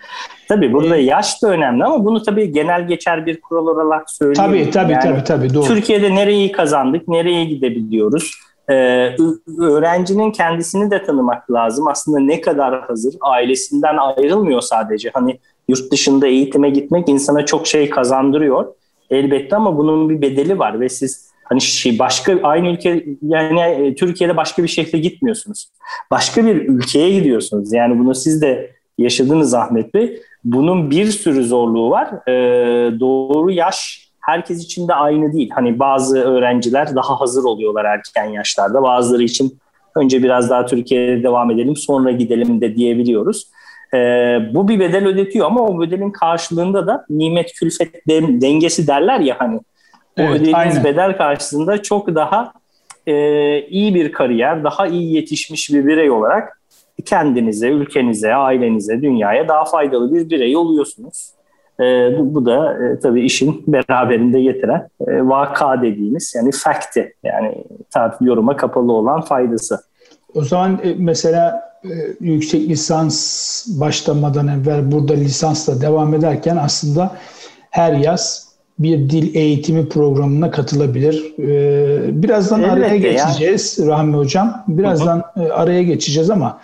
Tabii 0.49 0.73
burada 0.73 0.97
ee, 0.97 1.03
yaş 1.03 1.43
da 1.43 1.49
önemli 1.49 1.85
ama 1.85 2.05
bunu 2.05 2.23
tabii 2.23 2.53
genel 2.53 2.87
geçer 2.87 3.27
bir 3.27 3.41
kural 3.41 3.67
olarak 3.67 4.11
söyleyeyim. 4.11 4.51
Tabii 4.51 4.71
tabii 4.71 4.93
yani 4.93 5.03
tabii 5.03 5.25
tabii 5.25 5.55
doğru. 5.55 5.67
Türkiye'de 5.67 6.15
nereyi 6.15 6.53
kazandık, 6.53 7.09
nereye 7.09 7.45
gidebiliyoruz? 7.45 8.35
Ee, 8.71 9.17
öğrencinin 9.59 10.31
kendisini 10.31 10.91
de 10.91 11.03
tanımak 11.03 11.51
lazım. 11.51 11.89
Aslında 11.89 12.21
ne 12.21 12.41
kadar 12.41 12.81
hazır, 12.81 13.15
ailesinden 13.21 13.97
ayrılmıyor 13.97 14.61
sadece. 14.61 15.11
Hani 15.15 15.39
yurt 15.69 15.93
dışında 15.93 16.27
eğitime 16.27 16.71
gitmek 16.71 17.09
insana 17.09 17.47
çok 17.47 17.67
şey 17.67 17.91
kazandırıyor 17.91 18.67
elbette 19.11 19.57
ama 19.57 19.79
bunun 19.79 20.11
bir 20.11 20.23
bedeli 20.23 20.59
var 20.59 20.81
ve 20.81 20.89
siz 20.89 21.30
hani 21.51 21.61
şey 21.61 21.99
başka 21.99 22.39
aynı 22.43 22.69
ülke 22.69 23.05
yani 23.23 23.61
e, 23.61 23.95
Türkiye'de 23.95 24.37
başka 24.37 24.63
bir 24.63 24.69
şehre 24.69 24.99
gitmiyorsunuz. 24.99 25.71
Başka 26.11 26.47
bir 26.47 26.69
ülkeye 26.69 27.11
gidiyorsunuz. 27.11 27.73
Yani 27.73 27.99
bunu 27.99 28.15
siz 28.15 28.43
de 28.43 28.71
yaşadınız 28.99 29.55
Ahmet 29.55 29.95
Bey. 29.95 30.21
Bunun 30.45 30.91
bir 30.91 31.07
sürü 31.07 31.45
zorluğu 31.45 31.91
var. 31.91 32.29
Ee, 32.29 33.01
doğru 33.01 33.51
yaş 33.51 34.09
herkes 34.21 34.65
için 34.65 34.89
de 34.89 34.95
aynı 34.95 35.33
değil. 35.33 35.51
Hani 35.55 35.79
bazı 35.79 36.21
öğrenciler 36.21 36.95
daha 36.95 37.21
hazır 37.21 37.45
oluyorlar 37.45 37.85
erken 37.85 38.25
yaşlarda. 38.25 38.83
Bazıları 38.83 39.23
için 39.23 39.59
önce 39.97 40.23
biraz 40.23 40.51
daha 40.51 40.67
Türkiye'de 40.67 41.23
devam 41.23 41.51
edelim 41.51 41.77
sonra 41.77 42.11
gidelim 42.11 42.61
de 42.61 42.77
diyebiliyoruz. 42.77 43.51
Ee, 43.95 44.39
bu 44.55 44.69
bir 44.69 44.81
bedel 44.81 45.07
ödetiyor 45.07 45.47
ama 45.47 45.61
o 45.61 45.81
bedelin 45.81 46.11
karşılığında 46.11 46.87
da 46.87 47.05
nimet 47.11 47.53
külfet 47.53 48.07
dengesi 48.09 48.87
derler 48.87 49.21
ya 49.21 49.37
hani. 49.39 49.61
O 50.19 50.23
evet, 50.23 50.31
ödediğiniz 50.31 50.55
aynen. 50.55 50.85
bedel 50.85 51.17
karşısında 51.17 51.83
çok 51.83 52.15
daha 52.15 52.53
e, 53.07 53.15
iyi 53.61 53.95
bir 53.95 54.13
kariyer, 54.13 54.65
daha 54.65 54.87
iyi 54.87 55.15
yetişmiş 55.15 55.71
bir 55.71 55.87
birey 55.87 56.11
olarak 56.11 56.61
kendinize, 57.05 57.69
ülkenize, 57.69 58.35
ailenize, 58.35 59.03
dünyaya 59.03 59.49
daha 59.49 59.65
faydalı 59.65 60.15
bir 60.15 60.31
birey 60.31 60.57
oluyorsunuz. 60.57 61.31
E, 61.81 61.85
bu, 62.19 62.35
bu 62.35 62.47
da 62.47 62.85
e, 62.85 62.99
tabii 62.99 63.25
işin 63.25 63.65
beraberinde 63.67 64.43
getiren 64.43 64.89
e, 65.09 65.29
vaka 65.29 65.83
dediğimiz 65.83 66.35
yani 66.37 66.51
fact'i 66.53 67.15
yani 67.25 67.65
tartı 67.91 68.25
yoruma 68.25 68.57
kapalı 68.57 68.93
olan 68.93 69.21
faydası. 69.21 69.81
O 70.35 70.43
zaman 70.43 70.81
e, 70.85 70.95
mesela 70.99 71.71
e, 71.85 71.91
yüksek 72.21 72.69
lisans 72.69 73.67
başlamadan 73.81 74.49
evvel 74.49 74.93
burada 74.93 75.15
lisansla 75.15 75.81
devam 75.81 76.15
ederken 76.15 76.57
aslında 76.57 77.17
her 77.71 77.93
yaz 77.93 78.50
bir 78.79 79.11
dil 79.11 79.35
eğitimi 79.35 79.89
programına 79.89 80.51
katılabilir. 80.51 81.35
E, 81.39 82.23
birazdan 82.23 82.63
Elbette 82.63 82.87
araya 82.87 82.97
geçeceğiz 82.97 83.79
ya. 83.79 83.87
Rahmi 83.87 84.17
Hocam. 84.17 84.65
Birazdan 84.69 85.23
hı 85.35 85.41
hı. 85.41 85.55
araya 85.55 85.83
geçeceğiz 85.83 86.31
ama 86.31 86.61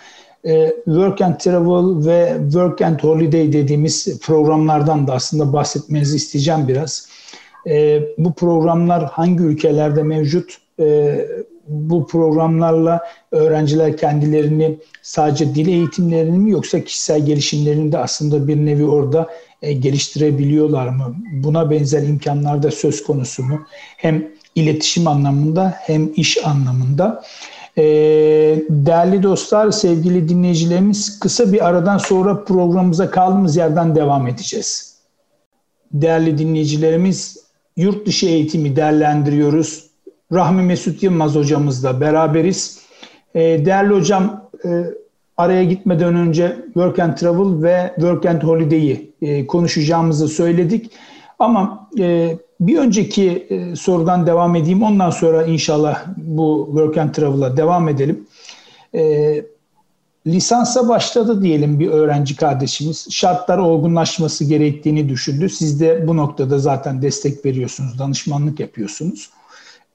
Work 0.85 1.21
and 1.21 1.35
Travel 1.35 2.07
ve 2.07 2.37
Work 2.43 2.81
and 2.81 2.99
Holiday 2.99 3.53
dediğimiz 3.53 4.19
programlardan 4.19 5.07
da 5.07 5.13
aslında 5.13 5.53
bahsetmenizi 5.53 6.15
isteyeceğim 6.15 6.67
biraz. 6.67 7.09
Bu 8.17 8.33
programlar 8.33 9.05
hangi 9.05 9.43
ülkelerde 9.43 10.03
mevcut? 10.03 10.57
bu 11.67 12.07
programlarla 12.07 13.01
öğrenciler 13.31 13.97
kendilerini 13.97 14.77
sadece 15.01 15.55
dil 15.55 15.67
eğitimlerini 15.67 16.37
mi 16.37 16.51
yoksa 16.51 16.81
kişisel 16.81 17.25
gelişimlerini 17.25 17.91
de 17.91 17.97
aslında 17.97 18.47
bir 18.47 18.55
nevi 18.55 18.85
orada 18.85 19.27
e, 19.61 19.73
geliştirebiliyorlar 19.73 20.87
mı? 20.87 21.15
Buna 21.33 21.71
benzer 21.71 22.03
imkanlar 22.03 22.63
da 22.63 22.71
söz 22.71 23.03
konusu 23.03 23.43
mu? 23.43 23.59
Hem 23.97 24.27
iletişim 24.55 25.07
anlamında 25.07 25.75
hem 25.77 26.13
iş 26.15 26.45
anlamında. 26.45 27.23
E, 27.77 27.83
değerli 28.69 29.23
dostlar, 29.23 29.71
sevgili 29.71 30.29
dinleyicilerimiz 30.29 31.19
kısa 31.19 31.53
bir 31.53 31.67
aradan 31.67 31.97
sonra 31.97 32.43
programımıza 32.43 33.11
kaldığımız 33.11 33.57
yerden 33.57 33.95
devam 33.95 34.27
edeceğiz. 34.27 34.97
Değerli 35.93 36.37
dinleyicilerimiz, 36.37 37.37
yurt 37.77 38.07
dışı 38.07 38.25
eğitimi 38.25 38.75
değerlendiriyoruz 38.75 39.87
Rahmi 40.33 40.63
Mesut 40.63 41.03
Yılmaz 41.03 41.35
hocamızla 41.35 42.01
beraberiz. 42.01 42.79
E, 43.35 43.65
değerli 43.65 43.93
hocam 43.93 44.49
e, 44.65 44.69
araya 45.37 45.63
gitmeden 45.63 46.15
önce 46.15 46.55
Work 46.65 46.99
and 46.99 47.17
Travel 47.17 47.63
ve 47.63 47.91
Work 47.95 48.25
and 48.25 48.41
Holiday'i 48.41 49.11
e, 49.21 49.47
konuşacağımızı 49.47 50.27
söyledik. 50.27 50.91
Ama 51.39 51.89
e, 51.99 52.37
bir 52.59 52.77
önceki 52.77 53.47
e, 53.49 53.75
sorudan 53.75 54.27
devam 54.27 54.55
edeyim. 54.55 54.83
Ondan 54.83 55.09
sonra 55.09 55.43
inşallah 55.43 56.05
bu 56.17 56.65
Work 56.67 56.97
and 56.97 57.13
Travel'a 57.13 57.57
devam 57.57 57.89
edelim. 57.89 58.27
E, 58.95 59.41
lisansa 60.27 60.89
başladı 60.89 61.41
diyelim 61.41 61.79
bir 61.79 61.87
öğrenci 61.87 62.35
kardeşimiz. 62.35 63.07
Şartlar 63.11 63.57
olgunlaşması 63.57 64.45
gerektiğini 64.45 65.09
düşündü. 65.09 65.49
Siz 65.49 65.79
de 65.79 66.07
bu 66.07 66.17
noktada 66.17 66.59
zaten 66.59 67.01
destek 67.01 67.45
veriyorsunuz, 67.45 67.99
danışmanlık 67.99 68.59
yapıyorsunuz 68.59 69.29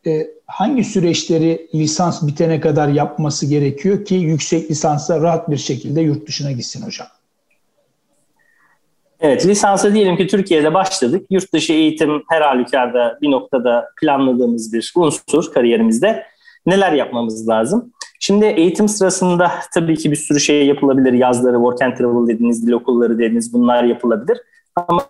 e, 0.07 0.27
hangi 0.47 0.85
süreçleri 0.85 1.69
lisans 1.75 2.27
bitene 2.27 2.61
kadar 2.61 2.89
yapması 2.89 3.47
gerekiyor 3.47 4.05
ki 4.05 4.15
yüksek 4.15 4.71
lisansa 4.71 5.21
rahat 5.21 5.51
bir 5.51 5.57
şekilde 5.57 6.01
yurt 6.01 6.29
dışına 6.29 6.53
gitsin 6.53 6.87
hocam? 6.87 7.09
Evet, 9.21 9.47
lisansa 9.47 9.95
diyelim 9.95 10.17
ki 10.17 10.27
Türkiye'de 10.27 10.75
başladık. 10.75 11.27
Yurt 11.31 11.53
dışı 11.53 11.73
eğitim 11.73 12.23
her 12.29 12.41
halükarda 12.41 13.19
bir 13.23 13.31
noktada 13.31 13.89
planladığımız 14.01 14.73
bir 14.73 14.93
unsur 14.97 15.53
kariyerimizde. 15.53 16.25
Neler 16.67 16.93
yapmamız 16.93 17.49
lazım? 17.49 17.93
Şimdi 18.21 18.45
eğitim 18.45 18.89
sırasında 18.89 19.53
tabii 19.75 19.97
ki 19.97 20.11
bir 20.11 20.17
sürü 20.17 20.41
şey 20.41 20.67
yapılabilir. 20.67 21.13
Yazları, 21.13 21.57
work 21.57 21.83
and 21.83 21.97
travel 21.97 22.27
dediğiniz, 22.27 22.67
dil 22.67 22.73
okulları 22.73 23.19
dediğiniz 23.19 23.53
bunlar 23.53 23.85
yapılabilir. 23.85 24.39
Ama 24.77 25.03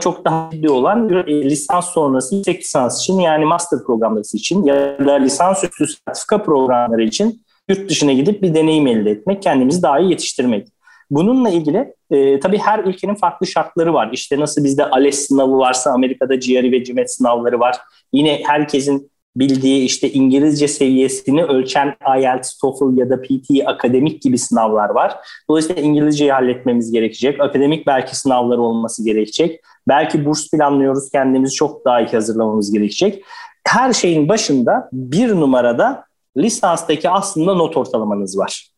çok 0.00 0.24
daha 0.24 0.50
ciddi 0.52 0.70
olan 0.70 1.08
e, 1.08 1.44
lisans 1.44 1.88
sonrası 1.88 2.34
yüksek 2.34 2.60
lisans 2.60 3.00
için 3.00 3.20
yani 3.20 3.44
master 3.44 3.78
programları 3.86 4.22
için 4.34 4.64
ya 4.64 5.06
da 5.06 5.12
lisans 5.12 5.64
üstü 5.64 5.86
sertifika 5.86 6.42
programları 6.42 7.02
için 7.02 7.44
yurt 7.68 7.90
dışına 7.90 8.12
gidip 8.12 8.42
bir 8.42 8.54
deneyim 8.54 8.86
elde 8.86 9.10
etmek, 9.10 9.42
kendimizi 9.42 9.82
daha 9.82 9.98
iyi 9.98 10.10
yetiştirmek. 10.10 10.68
Bununla 11.10 11.50
ilgili 11.50 11.94
e, 12.10 12.40
tabii 12.40 12.58
her 12.58 12.78
ülkenin 12.78 13.14
farklı 13.14 13.46
şartları 13.46 13.94
var. 13.94 14.10
İşte 14.12 14.40
nasıl 14.40 14.64
bizde 14.64 14.84
ALES 14.90 15.26
sınavı 15.26 15.58
varsa 15.58 15.90
Amerika'da 15.90 16.34
GRE 16.34 16.72
ve 16.72 16.84
CIMET 16.84 17.10
sınavları 17.10 17.60
var. 17.60 17.76
Yine 18.12 18.42
herkesin 18.46 19.10
bildiği 19.36 19.84
işte 19.84 20.12
İngilizce 20.12 20.68
seviyesini 20.68 21.44
ölçen 21.44 21.96
IELTS, 22.18 22.58
TOEFL 22.58 22.98
ya 22.98 23.10
da 23.10 23.22
PT 23.22 23.50
akademik 23.66 24.22
gibi 24.22 24.38
sınavlar 24.38 24.90
var. 24.90 25.16
Dolayısıyla 25.48 25.82
İngilizceyi 25.82 26.32
halletmemiz 26.32 26.92
gerekecek. 26.92 27.40
Akademik 27.40 27.86
belki 27.86 28.16
sınavları 28.16 28.60
olması 28.60 29.04
gerekecek. 29.04 29.60
Belki 29.88 30.24
burs 30.24 30.50
planlıyoruz 30.50 31.10
kendimizi 31.10 31.54
çok 31.54 31.84
daha 31.84 32.00
iyi 32.00 32.08
hazırlamamız 32.08 32.72
gerekecek. 32.72 33.24
Her 33.66 33.92
şeyin 33.92 34.28
başında 34.28 34.88
bir 34.92 35.30
numarada 35.30 36.04
lisanstaki 36.36 37.10
aslında 37.10 37.54
not 37.54 37.76
ortalamanız 37.76 38.38
var. 38.38 38.68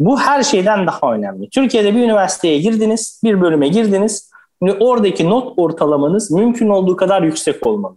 Bu 0.00 0.20
her 0.20 0.42
şeyden 0.42 0.86
daha 0.86 1.14
önemli. 1.14 1.50
Türkiye'de 1.50 1.94
bir 1.94 2.00
üniversiteye 2.00 2.58
girdiniz, 2.58 3.20
bir 3.24 3.40
bölüme 3.40 3.68
girdiniz. 3.68 4.30
Oradaki 4.80 5.30
not 5.30 5.52
ortalamanız 5.56 6.30
mümkün 6.30 6.68
olduğu 6.68 6.96
kadar 6.96 7.22
yüksek 7.22 7.66
olmalı. 7.66 7.96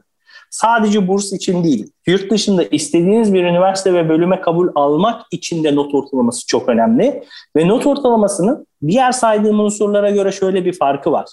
Sadece 0.54 1.08
burs 1.08 1.34
için 1.34 1.64
değil, 1.64 1.92
yurt 2.08 2.32
dışında 2.32 2.64
istediğiniz 2.64 3.34
bir 3.34 3.44
üniversite 3.44 3.94
ve 3.94 4.10
bölüme 4.10 4.42
kabul 4.42 4.70
almak 4.76 5.22
için 5.32 5.64
de 5.64 5.76
not 5.76 5.96
ortalaması 5.96 6.48
çok 6.48 6.70
önemli. 6.70 7.24
Ve 7.56 7.68
not 7.68 7.86
ortalamasının 7.88 8.68
diğer 8.88 9.12
saydığım 9.12 9.60
unsurlara 9.60 10.10
göre 10.12 10.32
şöyle 10.32 10.66
bir 10.66 10.74
farkı 10.74 11.12
var. 11.12 11.26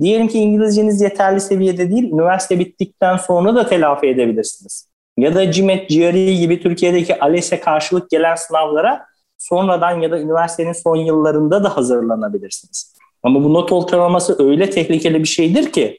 Diyelim 0.00 0.28
ki 0.28 0.38
İngilizceniz 0.38 1.00
yeterli 1.00 1.40
seviyede 1.40 1.90
değil, 1.90 2.12
üniversite 2.12 2.58
bittikten 2.58 3.16
sonra 3.16 3.54
da 3.54 3.66
telafi 3.66 4.06
edebilirsiniz. 4.06 4.88
Ya 5.18 5.34
da 5.34 5.52
CİMET, 5.52 5.88
GRE 5.88 6.34
gibi 6.34 6.62
Türkiye'deki 6.62 7.20
ALES'e 7.20 7.60
karşılık 7.60 8.10
gelen 8.10 8.34
sınavlara 8.34 9.04
sonradan 9.38 10.00
ya 10.00 10.10
da 10.10 10.20
üniversitenin 10.20 10.72
son 10.72 10.96
yıllarında 10.96 11.64
da 11.64 11.76
hazırlanabilirsiniz. 11.76 12.94
Ama 13.22 13.44
bu 13.44 13.54
not 13.54 13.72
ortalaması 13.72 14.44
öyle 14.44 14.70
tehlikeli 14.70 15.18
bir 15.18 15.28
şeydir 15.28 15.72
ki 15.72 15.98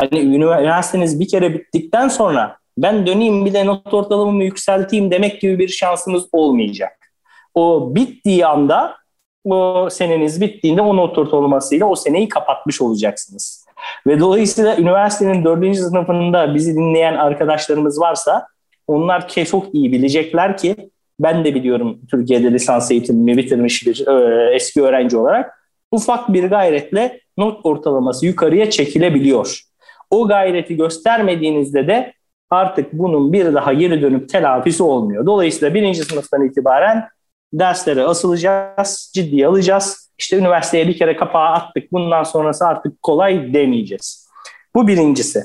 hani 0.00 0.20
üniversiteniz 0.20 1.20
bir 1.20 1.28
kere 1.28 1.54
bittikten 1.54 2.08
sonra 2.08 2.56
ben 2.78 3.06
döneyim 3.06 3.46
bir 3.46 3.52
de 3.52 3.66
not 3.66 3.94
ortalamamı 3.94 4.44
yükselteyim 4.44 5.10
demek 5.10 5.40
gibi 5.40 5.58
bir 5.58 5.68
şansınız 5.68 6.26
olmayacak. 6.32 7.12
O 7.54 7.94
bittiği 7.94 8.46
anda 8.46 8.96
o 9.44 9.88
seneniz 9.90 10.40
bittiğinde 10.40 10.80
o 10.82 10.96
not 10.96 11.18
ortalamasıyla 11.18 11.86
o 11.86 11.96
seneyi 11.96 12.28
kapatmış 12.28 12.82
olacaksınız. 12.82 13.66
Ve 14.06 14.20
dolayısıyla 14.20 14.76
üniversitenin 14.76 15.44
dördüncü 15.44 15.80
sınıfında 15.80 16.54
bizi 16.54 16.74
dinleyen 16.74 17.14
arkadaşlarımız 17.14 18.00
varsa 18.00 18.46
onlar 18.86 19.28
ki 19.28 19.44
çok 19.44 19.74
iyi 19.74 19.92
bilecekler 19.92 20.56
ki 20.56 20.90
ben 21.20 21.44
de 21.44 21.54
biliyorum 21.54 21.98
Türkiye'de 22.10 22.52
lisans 22.52 22.90
eğitimimi 22.90 23.36
bitirmiş 23.36 23.86
bir 23.86 24.06
e, 24.06 24.54
eski 24.54 24.82
öğrenci 24.82 25.16
olarak 25.16 25.58
ufak 25.92 26.32
bir 26.32 26.44
gayretle 26.44 27.20
not 27.36 27.66
ortalaması 27.66 28.26
yukarıya 28.26 28.70
çekilebiliyor. 28.70 29.67
O 30.10 30.28
gayreti 30.28 30.76
göstermediğinizde 30.76 31.86
de 31.86 32.12
artık 32.50 32.92
bunun 32.92 33.32
bir 33.32 33.54
daha 33.54 33.72
geri 33.72 34.02
dönüp 34.02 34.28
telafisi 34.28 34.82
olmuyor. 34.82 35.26
Dolayısıyla 35.26 35.74
birinci 35.74 36.04
sınıftan 36.04 36.44
itibaren 36.44 37.08
derslere 37.52 38.02
asılacağız, 38.02 39.12
ciddiye 39.14 39.46
alacağız. 39.46 40.10
İşte 40.18 40.36
üniversiteye 40.36 40.88
bir 40.88 40.98
kere 40.98 41.16
kapağı 41.16 41.48
attık, 41.48 41.92
bundan 41.92 42.22
sonrası 42.22 42.66
artık 42.66 43.02
kolay 43.02 43.54
demeyeceğiz. 43.54 44.28
Bu 44.74 44.88
birincisi. 44.88 45.44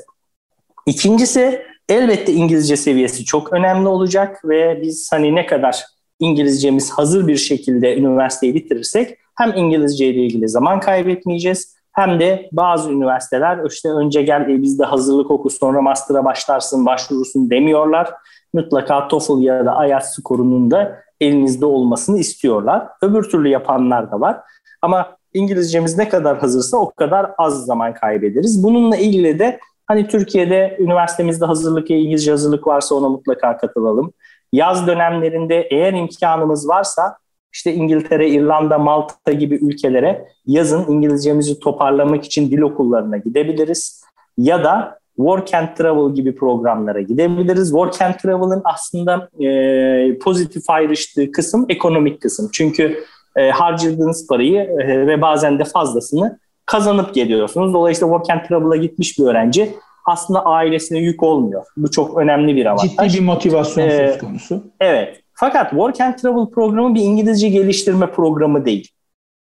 İkincisi 0.86 1.62
elbette 1.89 2.34
İngilizce 2.34 2.78
seviyesi 2.78 3.26
çok 3.26 3.54
önemli 3.54 3.88
olacak 3.88 4.41
ve 4.45 4.82
biz 4.82 5.10
hani 5.12 5.36
ne 5.36 5.45
kadar 5.45 5.84
İngilizcemiz 6.19 6.91
hazır 6.91 7.28
bir 7.28 7.38
şekilde 7.38 7.97
üniversiteyi 7.97 8.56
bitirirsek 8.56 9.17
hem 9.36 9.54
İngilizce 9.56 10.08
ile 10.08 10.21
ilgili 10.21 10.49
zaman 10.49 10.80
kaybetmeyeceğiz 10.80 11.76
hem 11.93 12.19
de 12.19 12.49
bazı 12.51 12.91
üniversiteler 12.91 13.60
işte 13.69 13.89
önce 13.89 14.21
gel 14.21 14.41
e, 14.41 14.62
bizde 14.62 14.86
hazırlık 14.86 15.32
oku 15.32 15.49
sonra 15.49 15.82
master'a 15.82 16.25
başlarsın 16.25 16.86
başvurursun 16.86 17.49
demiyorlar. 17.49 18.13
Mutlaka 18.53 19.08
TOEFL 19.08 19.41
ya 19.41 19.65
da 19.65 19.86
IELTS 19.86 20.13
skorunun 20.13 20.71
da 20.71 20.95
elinizde 21.21 21.65
olmasını 21.65 22.19
istiyorlar. 22.19 22.88
Öbür 23.01 23.23
türlü 23.23 23.47
yapanlar 23.47 24.12
da 24.12 24.19
var. 24.19 24.39
Ama 24.82 25.17
İngilizcemiz 25.34 25.97
ne 25.97 26.10
kadar 26.10 26.38
hazırsa 26.38 26.77
o 26.77 26.91
kadar 26.91 27.32
az 27.38 27.65
zaman 27.65 27.93
kaybederiz. 27.93 28.63
Bununla 28.63 28.97
ilgili 28.97 29.39
de 29.39 29.60
Hani 29.86 30.08
Türkiye'de 30.08 30.77
üniversitemizde 30.79 31.45
hazırlık, 31.45 31.91
İngilizce 31.91 32.32
hazırlık 32.32 32.67
varsa 32.67 32.95
ona 32.95 33.10
mutlaka 33.10 33.58
katılalım. 33.58 34.13
Yaz 34.53 34.88
dönemlerinde 34.88 35.67
eğer 35.71 35.93
imkanımız 35.93 36.67
varsa 36.67 37.17
işte 37.54 37.74
İngiltere, 37.74 38.30
İrlanda, 38.30 38.78
Malta 38.78 39.32
gibi 39.32 39.56
ülkelere 39.56 40.26
yazın 40.46 40.86
İngilizcemizi 40.88 41.60
toparlamak 41.60 42.26
için 42.26 42.52
dil 42.52 42.62
okullarına 42.62 43.18
gidebiliriz. 43.18 44.04
Ya 44.38 44.63
da 44.63 45.00
Work 45.16 45.54
and 45.54 45.68
Travel 45.78 46.16
gibi 46.16 46.36
programlara 46.36 47.02
gidebiliriz. 47.02 47.70
Work 47.70 48.02
and 48.02 48.13
Travel'ın 48.13 48.62
aslında 48.63 49.30
e, 49.39 50.18
pozitif 50.18 50.70
ayrıştığı 50.70 51.32
kısım 51.32 51.66
ekonomik 51.70 52.22
kısım. 52.22 52.50
Çünkü 52.54 53.04
e, 53.36 53.50
harcadığınız 53.50 54.28
parayı 54.28 54.60
e, 54.62 55.08
ve 55.08 55.22
bazen 55.22 55.60
de 55.60 55.63
fazlasını 55.63 56.39
kazanıp 56.66 57.13
geliyorsunuz. 57.13 57.74
Dolayısıyla 57.74 58.18
Work 58.18 58.38
and 58.38 58.48
Travel'a 58.48 58.76
gitmiş 58.76 59.20
bir 59.20 59.24
öğrenci 59.24 59.74
aslında 60.06 60.46
ailesine 60.46 61.00
yük 61.00 61.24
olmuyor. 61.24 61.63
Bu 61.78 61.92
çok 61.92 62.18
önemli 62.18 62.56
bir 62.56 62.66
avantaj. 62.66 63.12
Ciddi 63.12 63.22
bir 63.22 63.26
motivasyon 63.26 63.88
ee, 63.88 64.08
söz 64.08 64.18
konusu. 64.18 64.63
Evet. 64.80 65.22
Fakat 65.43 65.69
Work 65.69 66.01
and 66.01 66.15
Travel 66.15 66.49
programı 66.49 66.95
bir 66.95 67.01
İngilizce 67.01 67.49
geliştirme 67.49 68.12
programı 68.12 68.65
değil. 68.65 68.88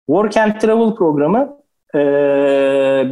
Work 0.07 0.37
and 0.37 0.53
Travel 0.61 0.95
programı 0.95 1.57
e, 1.95 2.01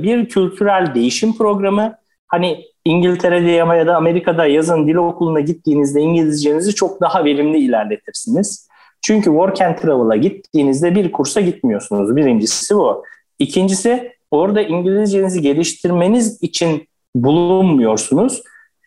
bir 0.02 0.28
kültürel 0.28 0.94
değişim 0.94 1.36
programı. 1.36 1.94
Hani 2.26 2.64
İngiltere'de 2.84 3.50
ya 3.50 3.86
da 3.86 3.96
Amerika'da 3.96 4.46
yazın 4.46 4.88
dil 4.88 4.94
okuluna 4.94 5.40
gittiğinizde 5.40 6.00
İngilizcenizi 6.00 6.74
çok 6.74 7.00
daha 7.00 7.24
verimli 7.24 7.58
ilerletirsiniz. 7.58 8.68
Çünkü 9.02 9.24
Work 9.24 9.60
and 9.60 9.76
Travel'a 9.76 10.16
gittiğinizde 10.16 10.94
bir 10.94 11.12
kursa 11.12 11.40
gitmiyorsunuz. 11.40 12.16
Birincisi 12.16 12.74
bu. 12.74 13.04
İkincisi 13.38 14.12
orada 14.30 14.62
İngilizcenizi 14.62 15.40
geliştirmeniz 15.40 16.42
için 16.42 16.88
bulunmuyorsunuz. 17.14 18.42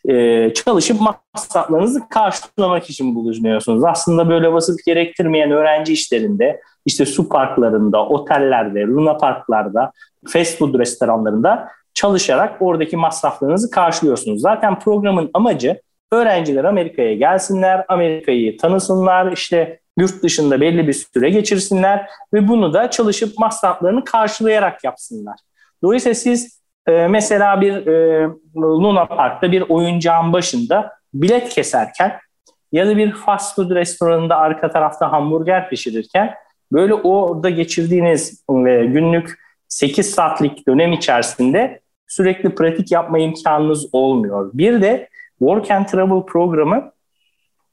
Ee, 0.10 0.54
çalışıp 0.54 0.98
masraflarınızı 1.34 2.10
karşılamak 2.10 2.90
için 2.90 3.16
bulunuyorsunuz. 3.16 3.84
Aslında 3.84 4.30
böyle 4.30 4.54
vasıf 4.54 4.76
gerektirmeyen 4.86 5.52
öğrenci 5.52 5.94
işlerinde, 5.94 6.62
işte 6.86 7.06
su 7.06 7.30
parklarında, 7.30 8.08
otellerde, 8.08 8.82
luna 8.82 9.18
parklarda, 9.18 9.92
fast 10.28 10.58
food 10.58 10.80
restoranlarında 10.80 11.68
çalışarak 11.94 12.62
oradaki 12.62 12.98
masraflarınızı 12.98 13.72
karşılıyorsunuz. 13.72 14.42
Zaten 14.42 14.80
programın 14.80 15.30
amacı 15.34 15.82
öğrenciler 16.12 16.64
Amerika'ya 16.64 17.16
gelsinler, 17.16 17.86
Amerika'yı 17.88 18.58
tanısınlar, 18.58 19.32
işte 19.32 19.80
yurt 19.98 20.24
dışında 20.24 20.62
belli 20.62 20.88
bir 20.88 20.94
süre 20.94 21.30
geçirsinler 21.30 22.06
ve 22.34 22.48
bunu 22.48 22.74
da 22.74 22.90
çalışıp 22.90 23.38
masraflarını 23.40 24.04
karşılayarak 24.04 24.84
yapsınlar. 24.84 25.40
Dolayısıyla 25.84 26.16
siz 26.16 26.61
e, 26.88 27.08
mesela 27.08 27.62
bir 27.62 27.88
e, 27.88 28.30
Luna 28.56 29.06
Park'ta 29.06 29.52
bir 29.52 29.62
oyuncağın 29.70 30.34
başında 30.34 30.94
bilet 31.14 31.50
keserken 31.50 32.20
ya 32.72 32.88
da 32.88 32.98
bir 32.98 33.12
fast 33.12 33.56
food 33.56 33.70
restoranında 33.70 34.36
arka 34.36 34.72
tarafta 34.72 35.12
hamburger 35.12 35.70
pişirirken 35.70 36.34
böyle 36.72 36.94
orada 36.94 37.50
geçirdiğiniz 37.50 38.44
e, 38.50 38.86
günlük 38.86 39.40
8 39.68 40.12
saatlik 40.12 40.68
dönem 40.68 40.94
içerisinde 40.94 41.80
sürekli 42.08 42.56
pratik 42.56 42.92
yapma 42.92 43.20
imkanınız 43.20 43.90
olmuyor. 43.94 44.52
Bir 44.54 44.82
de 44.82 45.10
Work 45.40 45.72
and 45.72 45.86
Travel 45.86 46.26
programı 46.26 46.92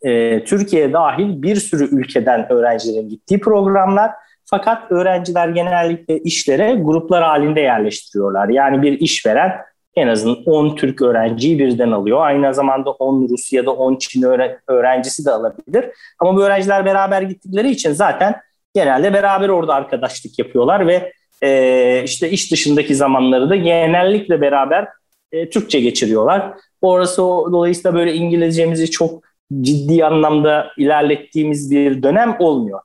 e, 0.03 0.45
Türkiye 0.45 0.93
dahil 0.93 1.43
bir 1.43 1.57
sürü 1.57 1.97
ülkeden 1.97 2.53
öğrencilerin 2.53 3.09
gittiği 3.09 3.41
programlar. 3.41 4.11
Fakat 4.51 4.93
öğrenciler 4.93 5.49
genellikle 5.49 6.19
işlere 6.19 6.75
gruplar 6.75 7.25
halinde 7.25 7.61
yerleştiriyorlar. 7.61 8.49
Yani 8.49 8.83
bir 8.83 9.01
işveren 9.01 9.53
en 9.97 10.09
azından 10.09 10.43
10 10.47 10.77
Türk 10.77 11.03
öğrenciyi 11.03 11.59
birden 11.59 11.91
alıyor. 11.91 12.27
Aynı 12.27 12.55
zamanda 12.55 12.91
10 12.91 13.29
Rus 13.29 13.53
ya 13.53 13.67
da 13.67 13.71
10 13.71 13.97
Çin 13.97 14.23
öğrencisi 14.69 15.25
de 15.25 15.31
alabilir. 15.31 15.85
Ama 16.19 16.37
bu 16.37 16.45
öğrenciler 16.45 16.85
beraber 16.85 17.23
gittikleri 17.23 17.71
için 17.71 17.93
zaten 17.93 18.41
genelde 18.75 19.13
beraber 19.15 19.49
orada 19.49 19.75
arkadaşlık 19.75 20.39
yapıyorlar 20.39 20.87
ve 20.87 21.13
e, 21.43 22.03
işte 22.05 22.31
iş 22.31 22.53
dışındaki 22.53 22.95
zamanları 22.95 23.51
da 23.51 23.57
genellikle 23.57 24.41
beraber 24.41 24.89
e, 25.33 25.51
Türkçe 25.51 25.81
geçiriyorlar. 25.81 26.53
Orası 26.81 27.23
o, 27.23 27.53
dolayısıyla 27.53 27.95
böyle 27.95 28.15
İngilizcemizi 28.15 28.91
çok 28.91 29.23
ciddi 29.61 30.05
anlamda 30.05 30.71
ilerlettiğimiz 30.77 31.71
bir 31.71 32.03
dönem 32.03 32.37
olmuyor. 32.39 32.81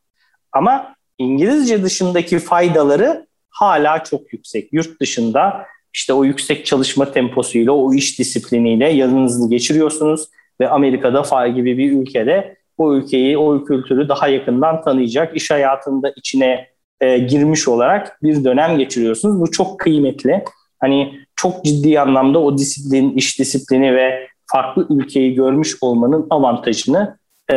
Ama 0.52 0.93
İngilizce 1.18 1.84
dışındaki 1.84 2.40
faydaları 2.40 3.28
hala 3.50 4.04
çok 4.04 4.34
yüksek. 4.34 4.74
Yurt 4.74 5.00
dışında 5.02 5.66
işte 5.94 6.14
o 6.14 6.24
yüksek 6.24 6.66
çalışma 6.66 7.12
temposuyla, 7.12 7.72
o 7.72 7.94
iş 7.94 8.20
disipliniyle 8.20 8.90
yanınızı 8.90 9.50
geçiriyorsunuz 9.50 10.30
ve 10.62 10.70
Amerika'da 10.70 11.24
fay 11.24 11.54
gibi 11.54 11.78
bir 11.78 11.92
ülkede 11.92 12.58
o 12.78 12.94
ülkeyi, 12.94 13.38
o 13.38 13.66
kültürü 13.66 14.10
daha 14.10 14.28
yakından 14.28 14.82
tanıyacak, 14.82 15.36
iş 15.36 15.52
hayatında 15.52 16.14
içine 16.16 16.68
e, 17.02 17.18
girmiş 17.18 17.68
olarak 17.68 18.24
bir 18.24 18.44
dönem 18.44 18.78
geçiriyorsunuz. 18.78 19.42
Bu 19.42 19.52
çok 19.52 19.80
kıymetli. 19.80 20.44
Hani 20.80 21.20
çok 21.36 21.66
ciddi 21.66 22.00
anlamda 22.00 22.40
o 22.40 22.58
disiplin, 22.58 23.18
iş 23.18 23.40
disiplini 23.40 23.96
ve 23.96 24.28
farklı 24.52 24.88
ülkeyi 24.90 25.34
görmüş 25.34 25.78
olmanın 25.82 26.28
avantajını, 26.30 27.18
e, 27.54 27.56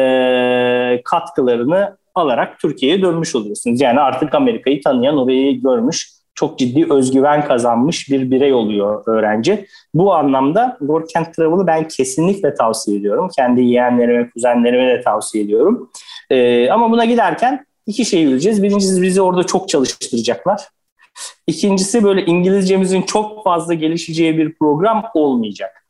katkılarını 1.05 1.97
alarak 2.19 2.61
Türkiye'ye 2.61 3.03
dönmüş 3.03 3.35
oluyorsunuz. 3.35 3.81
Yani 3.81 4.01
artık 4.01 4.35
Amerika'yı 4.35 4.83
tanıyan, 4.83 5.19
orayı 5.19 5.63
görmüş, 5.63 6.17
çok 6.35 6.59
ciddi 6.59 6.93
özgüven 6.93 7.45
kazanmış 7.45 8.11
bir 8.11 8.31
birey 8.31 8.53
oluyor 8.53 9.03
öğrenci. 9.07 9.67
Bu 9.95 10.15
anlamda 10.15 10.77
Work 10.79 11.17
and 11.17 11.27
Travel'ı 11.27 11.67
ben 11.67 11.89
kesinlikle 11.89 12.55
tavsiye 12.55 12.99
ediyorum. 12.99 13.29
Kendi 13.37 13.63
yeğenlerime, 13.63 14.31
kuzenlerime 14.31 14.89
de 14.89 15.01
tavsiye 15.01 15.45
ediyorum. 15.45 15.91
Ee, 16.31 16.71
ama 16.71 16.91
buna 16.91 17.05
giderken 17.05 17.67
iki 17.87 18.05
şey 18.05 18.27
bileceğiz. 18.27 18.63
Birincisi 18.63 19.03
bizi 19.03 19.23
orada 19.23 19.43
çok 19.43 19.69
çalıştıracaklar. 19.69 20.61
İkincisi 21.47 22.05
böyle 22.05 22.25
İngilizcemizin 22.25 23.03
çok 23.03 23.45
fazla 23.45 23.75
gelişeceği 23.75 24.39
bir 24.39 24.55
program 24.59 25.05
olmayacak. 25.15 25.87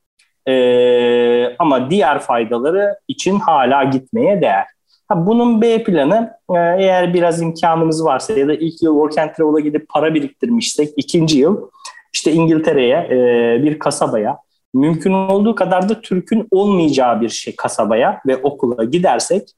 Ee, 0.49 1.57
ama 1.59 1.91
diğer 1.91 2.19
faydaları 2.19 2.97
için 3.09 3.39
hala 3.39 3.85
gitmeye 3.85 4.41
değer. 4.41 4.67
Ha, 5.09 5.27
bunun 5.27 5.63
B 5.63 5.85
planı 5.85 6.39
e, 6.51 6.55
eğer 6.55 7.15
biraz 7.15 7.43
imkanımız 7.43 8.05
varsa 8.05 8.33
ya 8.33 8.49
da 8.49 8.55
ilk 8.55 8.83
yıl 8.83 9.03
Work 9.03 9.19
and 9.19 9.37
Travel'a 9.37 9.61
gidip 9.61 9.89
para 9.89 10.15
biriktirmişsek 10.15 10.93
ikinci 10.97 11.39
yıl 11.39 11.71
işte 12.13 12.33
İngiltere'ye 12.33 12.97
e, 12.97 13.65
bir 13.65 13.79
kasabaya 13.79 14.39
mümkün 14.75 15.13
olduğu 15.13 15.55
kadar 15.55 15.89
da 15.89 16.01
Türk'ün 16.01 16.49
olmayacağı 16.51 17.21
bir 17.21 17.29
şey 17.29 17.57
kasabaya 17.57 18.21
ve 18.27 18.37
okula 18.37 18.85
gidersek 18.85 19.49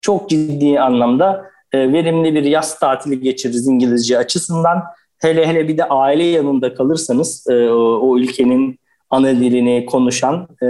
çok 0.00 0.30
ciddi 0.30 0.80
anlamda 0.80 1.44
e, 1.72 1.92
verimli 1.92 2.34
bir 2.34 2.44
yaz 2.44 2.78
tatili 2.78 3.20
geçiririz 3.20 3.68
İngilizce 3.68 4.18
açısından. 4.18 4.82
Hele 5.18 5.46
hele 5.46 5.68
bir 5.68 5.78
de 5.78 5.84
aile 5.84 6.24
yanında 6.24 6.74
kalırsanız 6.74 7.46
o 8.00 8.18
ülkenin 8.18 8.78
ana 9.12 9.30
dilini 9.30 9.86
konuşan 9.86 10.48
e, 10.62 10.66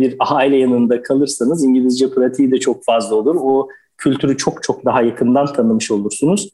bir 0.00 0.16
aile 0.18 0.56
yanında 0.56 1.02
kalırsanız 1.02 1.64
İngilizce 1.64 2.10
pratiği 2.10 2.50
de 2.50 2.60
çok 2.60 2.84
fazla 2.84 3.16
olur. 3.16 3.36
O 3.40 3.68
kültürü 3.98 4.36
çok 4.36 4.62
çok 4.62 4.84
daha 4.84 5.02
yakından 5.02 5.46
tanımış 5.46 5.90
olursunuz. 5.90 6.48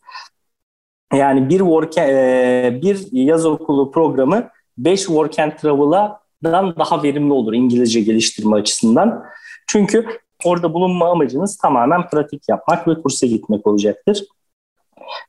Yani 1.14 1.48
bir 1.48 1.58
work, 1.58 1.98
e, 1.98 2.78
bir 2.82 3.06
yaz 3.12 3.46
okulu 3.46 3.90
programı 3.90 4.48
5 4.78 5.00
work 5.00 5.38
and 5.38 5.52
travel'dan 5.52 6.76
daha 6.78 7.02
verimli 7.02 7.32
olur 7.32 7.54
İngilizce 7.54 8.00
geliştirme 8.00 8.56
açısından. 8.56 9.24
Çünkü 9.66 10.06
orada 10.44 10.74
bulunma 10.74 11.10
amacınız 11.10 11.56
tamamen 11.56 12.08
pratik 12.08 12.42
yapmak 12.48 12.88
ve 12.88 13.02
kursa 13.02 13.26
gitmek 13.26 13.66
olacaktır. 13.66 14.24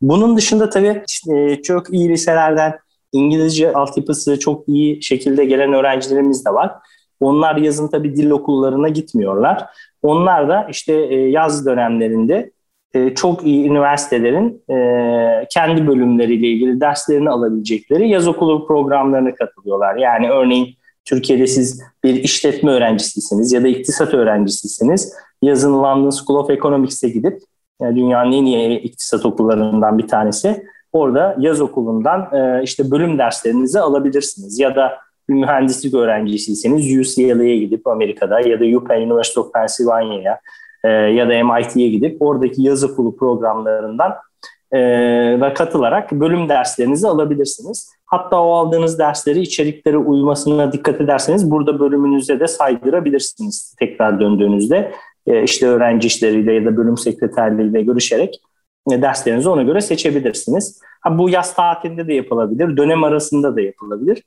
Bunun 0.02 0.38
dışında 0.38 0.69
tabii 0.69 1.04
e, 1.30 1.62
çok 1.62 1.93
iyi 1.93 2.10
liselerden 2.10 2.80
İngilizce 3.12 3.74
altyapısı 3.74 4.39
çok 4.39 4.70
iyi 4.70 5.04
şekilde 5.04 5.46
gelen 5.46 5.74
öğrencilerimiz 5.74 6.46
de 6.46 6.50
var. 6.50 6.72
Onlar 7.20 7.56
yazın 7.56 7.88
tabii 7.88 8.15
dil 8.15 8.30
okullarına 8.30 8.89
gitmiyorlar. 8.89 9.65
Onlar 10.02 10.50
da 10.50 10.67
işte 10.70 10.93
e, 10.93 11.15
yaz 11.15 11.65
dönemlerinde 11.65 12.52
e, 12.93 13.15
çok 13.15 13.46
iyi 13.46 13.70
üniversitelerin 13.70 14.63
e, 14.70 15.48
kendi 15.50 15.88
bölümleriyle 15.88 16.48
ilgili 16.48 16.82
derslerini 16.82 17.30
alabilecekleri 17.30 18.10
yaz 18.10 18.28
okulu 18.28 18.67
programlarına 18.67 19.36
katılıyorlar. 19.36 19.96
Yani 19.96 20.30
örneğin 20.30 20.76
Türkiye'de 21.06 21.48
siz 21.48 21.84
bir 22.04 22.13
işletme 22.13 22.72
öğrencisisiniz 22.72 23.52
ya 23.52 23.63
da 23.63 23.67
iktisat 23.67 24.13
öğrencisisiniz. 24.13 25.13
Yazın 25.41 25.74
London 25.84 26.10
School 26.10 26.39
of 26.39 26.50
Economics'e 26.50 27.10
gidip 27.10 27.39
yani 27.82 27.96
dünyanın 27.96 28.32
en 28.32 28.46
iyi 28.46 28.80
iktisat 28.80 29.26
okullarından 29.26 29.98
bir 29.98 30.08
tanesi 30.08 30.63
orada 30.98 31.36
yaz 31.40 31.62
okulundan 31.62 32.30
e, 32.34 32.64
işte 32.64 32.92
bölüm 32.92 33.18
derslerinizi 33.18 33.80
alabilirsiniz. 33.80 34.60
Ya 34.60 34.76
da 34.76 34.98
bir 35.30 35.34
mühendislik 35.34 35.94
öğrencisiyseniz 35.94 36.98
UCLA'ya 36.98 37.58
gidip 37.58 37.88
Amerika'da 37.88 38.40
ya 38.40 38.60
da 38.60 38.78
UPenn 38.78 39.02
University 39.02 39.40
of 39.40 39.54
Pennsylvania'ya 39.54 40.40
e, 40.84 40.90
ya 40.90 41.30
da 41.30 41.54
MIT'ye 41.54 41.90
gidip 41.90 42.22
oradaki 42.22 42.62
yaz 42.62 42.84
okulu 42.84 43.16
programlarından 43.16 44.16
e, 44.76 45.54
katılarak 45.56 46.12
bölüm 46.12 46.50
derslerinizi 46.50 47.08
alabilirsiniz. 47.08 47.90
Hatta 48.06 48.44
o 48.44 48.52
aldığınız 48.52 49.00
dersleri 49.00 49.40
içeriklere 49.42 49.98
uymasına 49.98 50.72
dikkat 50.72 51.02
ederseniz 51.02 51.52
burada 51.52 51.80
bölümünüzde 51.80 52.40
de 52.40 52.48
saydırabilirsiniz 52.48 53.76
tekrar 53.80 54.20
döndüğünüzde. 54.20 54.92
E, 55.28 55.44
işte 55.44 55.68
öğrenci 55.68 56.08
işleriyle 56.08 56.54
ya 56.54 56.66
da 56.66 56.78
bölüm 56.78 56.98
sekreterliğiyle 56.98 57.82
görüşerek 57.82 58.42
derslerinizi 58.89 59.50
ona 59.50 59.63
göre 59.63 59.82
seçebilirsiniz. 59.82 60.82
Ha, 61.02 61.17
bu 61.17 61.30
yaz 61.30 61.56
tatilinde 61.56 62.08
de 62.08 62.13
yapılabilir, 62.13 62.78
dönem 62.78 63.04
arasında 63.04 63.56
da 63.56 63.62
yapılabilir. 63.62 64.23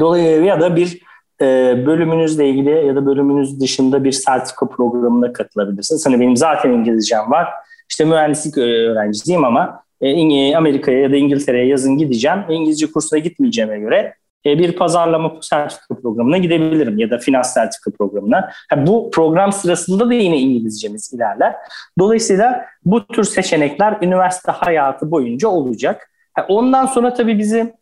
Dolayısıyla 0.00 0.46
ya 0.46 0.60
da 0.60 0.76
bir 0.76 1.02
e, 1.40 1.46
bölümünüzle 1.86 2.48
ilgili 2.48 2.86
ya 2.86 2.96
da 2.96 3.06
bölümünüz 3.06 3.60
dışında 3.60 4.04
bir 4.04 4.12
sertifika 4.12 4.68
programına 4.68 5.32
katılabilirsiniz. 5.32 6.06
Hani 6.06 6.20
benim 6.20 6.36
zaten 6.36 6.70
İngilizcem 6.70 7.30
var. 7.30 7.48
İşte 7.90 8.04
mühendislik 8.04 8.58
öğrencisiyim 8.58 9.44
ama 9.44 9.82
e, 10.00 10.56
Amerika'ya 10.56 11.00
ya 11.00 11.12
da 11.12 11.16
İngiltere'ye 11.16 11.66
yazın 11.66 11.98
gideceğim. 11.98 12.38
İngilizce 12.48 12.92
kursuna 12.92 13.18
gitmeyeceğime 13.18 13.78
göre 13.78 14.14
e, 14.46 14.58
bir 14.58 14.72
pazarlama 14.72 15.32
sertifika 15.40 15.94
programına 15.94 16.38
gidebilirim 16.38 16.98
ya 16.98 17.10
da 17.10 17.18
finans 17.18 17.54
sertifika 17.54 17.90
programına. 17.90 18.50
Bu 18.76 19.10
program 19.10 19.52
sırasında 19.52 20.10
da 20.10 20.14
yine 20.14 20.38
İngilizcemiz 20.38 21.12
ilerler. 21.12 21.54
Dolayısıyla 21.98 22.64
bu 22.84 23.06
tür 23.06 23.24
seçenekler 23.24 23.98
üniversite 24.02 24.52
hayatı 24.52 25.10
boyunca 25.10 25.48
olacak. 25.48 26.10
Ondan 26.48 26.86
sonra 26.86 27.14
tabii 27.14 27.38
bizi 27.38 27.74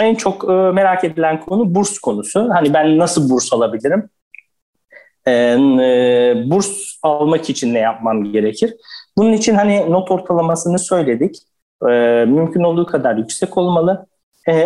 en 0.00 0.14
çok 0.14 0.44
e, 0.44 0.52
merak 0.52 1.04
edilen 1.04 1.40
konu 1.40 1.74
burs 1.74 1.98
konusu. 1.98 2.50
Hani 2.52 2.74
ben 2.74 2.98
nasıl 2.98 3.30
burs 3.30 3.52
alabilirim? 3.52 4.08
E, 5.26 5.32
burs 6.46 6.98
almak 7.02 7.50
için 7.50 7.74
ne 7.74 7.78
yapmam 7.78 8.32
gerekir? 8.32 8.74
Bunun 9.16 9.32
için 9.32 9.54
hani 9.54 9.90
not 9.90 10.10
ortalamasını 10.10 10.78
söyledik. 10.78 11.36
Mümkün 12.26 12.62
olduğu 12.62 12.86
kadar 12.86 13.16
yüksek 13.16 13.56
olmalı. 13.58 14.06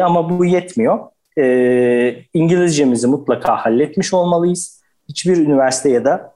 Ama 0.03 0.39
bu 0.39 0.45
yetmiyor. 0.45 0.99
E, 1.38 2.16
İngilizcemizi 2.35 3.07
mutlaka 3.07 3.57
halletmiş 3.57 4.14
olmalıyız. 4.14 4.83
Hiçbir 5.09 5.37
üniversite 5.37 5.90
ya 5.90 6.05
da 6.05 6.33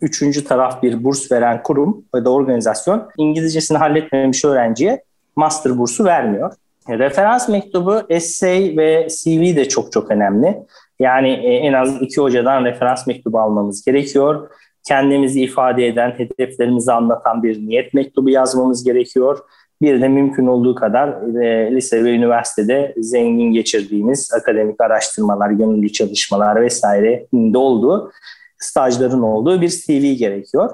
üçüncü 0.00 0.44
taraf 0.44 0.82
bir 0.82 1.04
burs 1.04 1.32
veren 1.32 1.62
kurum 1.62 2.04
ya 2.14 2.24
da 2.24 2.30
organizasyon 2.30 3.08
İngilizcesini 3.16 3.78
halletmemiş 3.78 4.44
öğrenciye 4.44 5.04
master 5.36 5.78
bursu 5.78 6.04
vermiyor. 6.04 6.52
Referans 6.88 7.48
mektubu, 7.48 8.02
essay 8.08 8.74
ve 8.76 9.08
CV 9.08 9.56
de 9.56 9.68
çok 9.68 9.92
çok 9.92 10.10
önemli. 10.10 10.58
Yani 10.98 11.30
e, 11.30 11.54
en 11.54 11.72
az 11.72 12.02
iki 12.02 12.20
hocadan 12.20 12.64
referans 12.64 13.06
mektubu 13.06 13.40
almamız 13.40 13.84
gerekiyor. 13.84 14.50
Kendimizi 14.84 15.40
ifade 15.40 15.86
eden, 15.86 16.10
hedeflerimizi 16.10 16.92
anlatan 16.92 17.42
bir 17.42 17.66
niyet 17.66 17.94
mektubu 17.94 18.30
yazmamız 18.30 18.84
gerekiyor. 18.84 19.38
Bir 19.82 20.00
de 20.00 20.08
mümkün 20.08 20.46
olduğu 20.46 20.74
kadar 20.74 21.08
e, 21.42 21.74
lise 21.74 22.04
ve 22.04 22.10
üniversitede 22.10 22.94
zengin 22.96 23.52
geçirdiğimiz 23.52 24.32
akademik 24.32 24.80
araştırmalar, 24.80 25.50
gönüllü 25.50 25.92
çalışmalar 25.92 26.62
vesaire 26.62 27.26
de 27.32 27.58
olduğu, 27.58 28.12
stajların 28.58 29.22
olduğu 29.22 29.60
bir 29.60 29.68
CV 29.68 30.18
gerekiyor. 30.18 30.70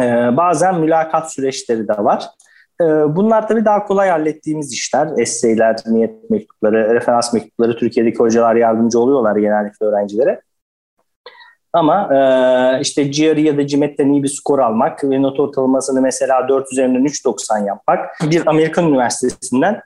E, 0.00 0.04
bazen 0.36 0.80
mülakat 0.80 1.32
süreçleri 1.32 1.88
de 1.88 2.04
var. 2.04 2.30
Ee, 2.80 2.84
bunlar 3.16 3.48
tabii 3.48 3.64
daha 3.64 3.86
kolay 3.86 4.08
hallettiğimiz 4.08 4.72
işler. 4.72 5.08
Essayler, 5.18 5.76
niyet 5.86 6.30
mektupları, 6.30 6.94
referans 6.94 7.32
mektupları 7.32 7.76
Türkiye'deki 7.76 8.18
hocalar 8.18 8.54
yardımcı 8.54 8.98
oluyorlar 8.98 9.36
genellikle 9.36 9.86
öğrencilere. 9.86 10.40
Ama 11.72 12.08
e, 12.14 12.80
işte 12.80 13.04
GRE 13.04 13.40
ya 13.40 13.56
da 13.56 13.66
CİMET'ten 13.66 14.12
iyi 14.12 14.22
bir 14.22 14.28
skor 14.28 14.58
almak 14.58 15.04
ve 15.04 15.22
not 15.22 15.40
ortalamasını 15.40 16.00
mesela 16.02 16.48
4 16.48 16.72
üzerinden 16.72 17.04
3.90 17.04 17.66
yapmak, 17.66 18.30
bir 18.30 18.46
Amerikan 18.46 18.88
üniversitesinden, 18.88 19.80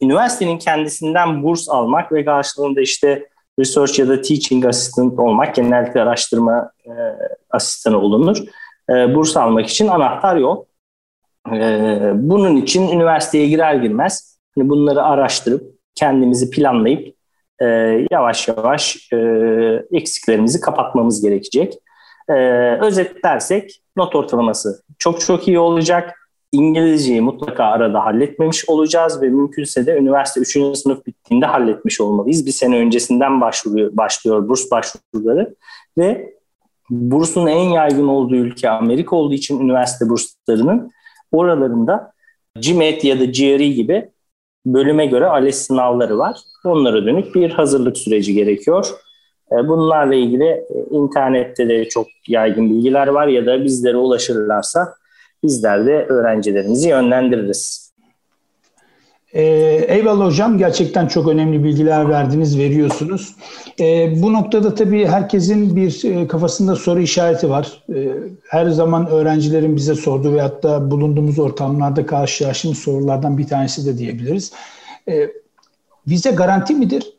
üniversitenin 0.00 0.58
kendisinden 0.58 1.42
burs 1.42 1.68
almak 1.68 2.12
ve 2.12 2.24
karşılığında 2.24 2.80
işte 2.80 3.28
research 3.58 3.98
ya 3.98 4.08
da 4.08 4.22
teaching 4.22 4.66
assistant 4.66 5.18
olmak, 5.18 5.54
genellikle 5.54 6.02
araştırma 6.02 6.70
e, 6.86 6.92
asistanı 7.50 7.98
olunur. 7.98 8.36
E, 8.90 9.14
burs 9.14 9.36
almak 9.36 9.66
için 9.66 9.88
anahtar 9.88 10.36
yol. 10.36 10.64
Ee, 11.52 12.12
bunun 12.14 12.56
için 12.56 12.88
üniversiteye 12.88 13.48
girer 13.48 13.74
girmez 13.74 14.38
hani 14.54 14.68
bunları 14.68 15.02
araştırıp 15.02 15.74
kendimizi 15.94 16.50
planlayıp 16.50 17.16
e, 17.62 17.66
yavaş 18.10 18.48
yavaş 18.48 19.12
e, 19.12 19.16
eksiklerimizi 19.92 20.60
kapatmamız 20.60 21.22
gerekecek. 21.22 21.74
E, 22.28 22.34
özetlersek 22.80 23.82
not 23.96 24.14
ortalaması 24.14 24.82
çok 24.98 25.20
çok 25.20 25.48
iyi 25.48 25.58
olacak. 25.58 26.16
İngilizceyi 26.52 27.20
mutlaka 27.20 27.64
arada 27.64 28.04
halletmemiş 28.04 28.68
olacağız 28.68 29.22
ve 29.22 29.28
mümkünse 29.28 29.86
de 29.86 29.96
üniversite 29.96 30.40
3. 30.40 30.78
sınıf 30.78 31.06
bittiğinde 31.06 31.46
halletmiş 31.46 32.00
olmalıyız. 32.00 32.46
Bir 32.46 32.52
sene 32.52 32.76
öncesinden 32.76 33.40
başvuruyor, 33.40 33.96
başlıyor 33.96 34.48
burs 34.48 34.70
başvuruları 34.70 35.54
ve 35.98 36.34
bursun 36.90 37.46
en 37.46 37.68
yaygın 37.68 38.08
olduğu 38.08 38.36
ülke 38.36 38.70
Amerika 38.70 39.16
olduğu 39.16 39.34
için 39.34 39.60
üniversite 39.60 40.08
burslarının 40.08 40.90
Oralarında 41.32 42.12
GMAT 42.54 43.04
ya 43.04 43.20
da 43.20 43.24
GRE 43.24 43.68
gibi 43.68 44.10
bölüme 44.66 45.06
göre 45.06 45.26
ALES 45.26 45.66
sınavları 45.66 46.18
var. 46.18 46.40
Onlara 46.64 47.06
dönük 47.06 47.34
bir 47.34 47.50
hazırlık 47.50 47.98
süreci 47.98 48.34
gerekiyor. 48.34 48.86
E, 49.52 49.68
bunlarla 49.68 50.14
ilgili 50.14 50.44
e, 50.44 50.64
internette 50.90 51.68
de 51.68 51.88
çok 51.88 52.06
yaygın 52.28 52.70
bilgiler 52.70 53.06
var 53.06 53.26
ya 53.26 53.46
da 53.46 53.64
bizlere 53.64 53.96
ulaşırlarsa 53.96 54.94
bizler 55.42 55.86
de 55.86 56.06
öğrencilerimizi 56.08 56.88
yönlendiririz. 56.88 57.89
Ee, 59.34 59.42
eyvallah 59.88 60.26
hocam. 60.26 60.58
Gerçekten 60.58 61.06
çok 61.06 61.28
önemli 61.28 61.64
bilgiler 61.64 62.08
verdiniz, 62.08 62.58
veriyorsunuz. 62.58 63.34
Ee, 63.80 64.22
bu 64.22 64.32
noktada 64.32 64.74
tabii 64.74 65.06
herkesin 65.06 65.76
bir 65.76 66.04
e, 66.04 66.28
kafasında 66.28 66.76
soru 66.76 67.00
işareti 67.00 67.50
var. 67.50 67.82
Ee, 67.94 68.08
her 68.48 68.66
zaman 68.66 69.06
öğrencilerin 69.06 69.76
bize 69.76 69.94
sorduğu 69.94 70.34
ve 70.34 70.40
hatta 70.40 70.90
bulunduğumuz 70.90 71.38
ortamlarda 71.38 72.06
karşılaştığımız 72.06 72.78
sorulardan 72.78 73.38
bir 73.38 73.46
tanesi 73.46 73.86
de 73.86 73.98
diyebiliriz. 73.98 74.52
Ee, 75.08 75.28
vize 76.08 76.30
garanti 76.30 76.74
midir? 76.74 77.12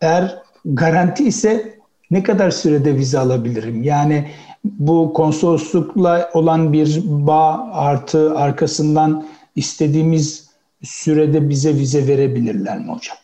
Eğer 0.00 0.42
garanti 0.64 1.24
ise 1.24 1.78
ne 2.10 2.22
kadar 2.22 2.50
sürede 2.50 2.94
vize 2.96 3.18
alabilirim? 3.18 3.82
Yani 3.82 4.28
bu 4.64 5.12
konsoloslukla 5.12 6.30
olan 6.34 6.72
bir 6.72 7.02
bağ 7.06 7.70
artı 7.72 8.38
arkasından 8.38 9.26
istediğimiz 9.56 10.47
sürede 10.82 11.48
bize 11.48 11.74
vize 11.74 12.06
verebilirler 12.06 12.78
mi 12.78 12.92
hocam? 12.92 13.16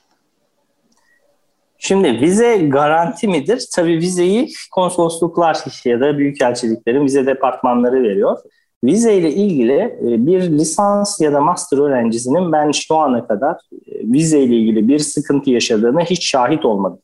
Şimdi 1.78 2.20
vize 2.20 2.56
garanti 2.56 3.28
midir? 3.28 3.68
Tabii 3.74 3.98
vizeyi 3.98 4.52
konsolosluklar 4.72 5.58
ya 5.84 6.00
da 6.00 6.18
büyükelçiliklerin 6.18 7.04
vize 7.04 7.26
departmanları 7.26 8.02
veriyor. 8.02 8.38
Vize 8.84 9.14
ile 9.14 9.32
ilgili 9.32 9.72
e, 9.72 10.26
bir 10.26 10.42
lisans 10.50 11.20
ya 11.20 11.32
da 11.32 11.40
master 11.40 11.78
öğrencisinin 11.78 12.52
ben 12.52 12.70
şu 12.70 12.96
ana 12.96 13.26
kadar 13.26 13.54
e, 13.72 13.78
vize 13.86 14.40
ile 14.40 14.56
ilgili 14.56 14.88
bir 14.88 14.98
sıkıntı 14.98 15.50
yaşadığına 15.50 16.00
hiç 16.00 16.26
şahit 16.26 16.64
olmadım. 16.64 16.98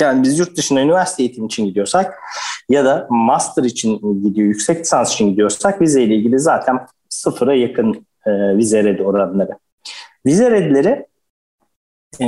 Yani 0.00 0.22
biz 0.22 0.38
yurt 0.38 0.56
dışına 0.56 0.80
üniversite 0.80 1.22
eğitimi 1.22 1.46
için 1.46 1.66
gidiyorsak 1.66 2.18
ya 2.68 2.84
da 2.84 3.06
master 3.10 3.64
için 3.64 4.22
gidiyor, 4.22 4.48
yüksek 4.48 4.80
lisans 4.80 5.12
için 5.12 5.30
gidiyorsak 5.30 5.80
vize 5.80 6.02
ile 6.02 6.14
ilgili 6.14 6.38
zaten 6.38 6.86
sıfıra 7.08 7.54
yakın 7.54 8.06
e, 8.26 8.56
vize 8.56 8.84
red 8.84 8.98
oranları. 8.98 9.52
Vize 10.26 10.50
redleri 10.50 11.06
e, 12.20 12.26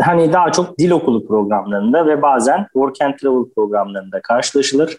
hani 0.00 0.32
daha 0.32 0.52
çok 0.52 0.78
dil 0.78 0.90
okulu 0.90 1.26
programlarında 1.26 2.06
ve 2.06 2.22
bazen 2.22 2.66
work 2.72 3.02
and 3.02 3.14
travel 3.14 3.44
programlarında 3.54 4.20
karşılaşılır. 4.22 4.96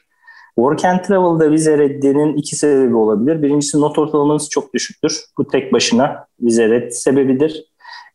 Work 0.55 0.85
and 0.85 0.99
travel'da 0.99 1.51
vize 1.51 1.77
reddinin 1.77 2.37
iki 2.37 2.55
sebebi 2.55 2.95
olabilir. 2.95 3.41
Birincisi 3.41 3.81
not 3.81 3.99
ortalamanız 3.99 4.49
çok 4.49 4.73
düşüktür. 4.73 5.21
Bu 5.37 5.47
tek 5.47 5.73
başına 5.73 6.27
vize 6.41 6.69
red 6.69 6.91
sebebidir. 6.91 7.65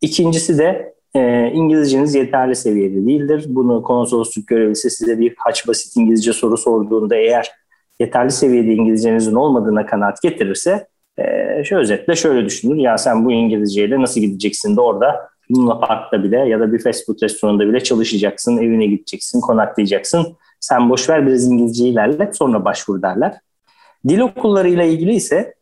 İkincisi 0.00 0.58
de 0.58 0.94
e, 1.14 1.46
İngilizceniz 1.46 2.14
yeterli 2.14 2.56
seviyede 2.56 3.06
değildir. 3.06 3.44
Bunu 3.48 3.82
konsolosluk 3.82 4.46
görevlisi 4.48 4.90
size 4.90 5.18
birkaç 5.18 5.68
basit 5.68 5.96
İngilizce 5.96 6.32
soru 6.32 6.56
sorduğunda 6.56 7.16
eğer 7.16 7.50
yeterli 8.00 8.30
seviyede 8.30 8.72
İngilizcenizin 8.72 9.34
olmadığına 9.34 9.86
kanaat 9.86 10.22
getirirse 10.22 10.86
e, 11.18 11.64
şu 11.64 11.76
özetle 11.76 12.16
şöyle 12.16 12.44
düşünür. 12.46 12.76
Ya 12.76 12.98
sen 12.98 13.24
bu 13.24 13.32
İngilizceyle 13.32 14.00
nasıl 14.00 14.20
gideceksin 14.20 14.76
de 14.76 14.80
orada 14.80 15.28
Luna 15.50 15.78
Park'ta 15.78 16.24
bile 16.24 16.38
ya 16.38 16.60
da 16.60 16.72
bir 16.72 16.78
fast 16.78 17.06
food 17.06 17.22
restoranında 17.22 17.68
bile 17.68 17.80
çalışacaksın, 17.80 18.58
evine 18.58 18.86
gideceksin, 18.86 19.40
konaklayacaksın. 19.40 20.36
Sen 20.60 20.90
boş 20.90 21.08
ver 21.08 21.26
biraz 21.26 21.46
İngilizce 21.46 21.88
ilerle 21.88 22.32
sonra 22.32 22.64
başvur 22.64 23.02
derler. 23.02 23.34
Dil 24.08 24.20
okullarıyla 24.20 24.84
ilgili 24.84 25.14
ise 25.14 25.54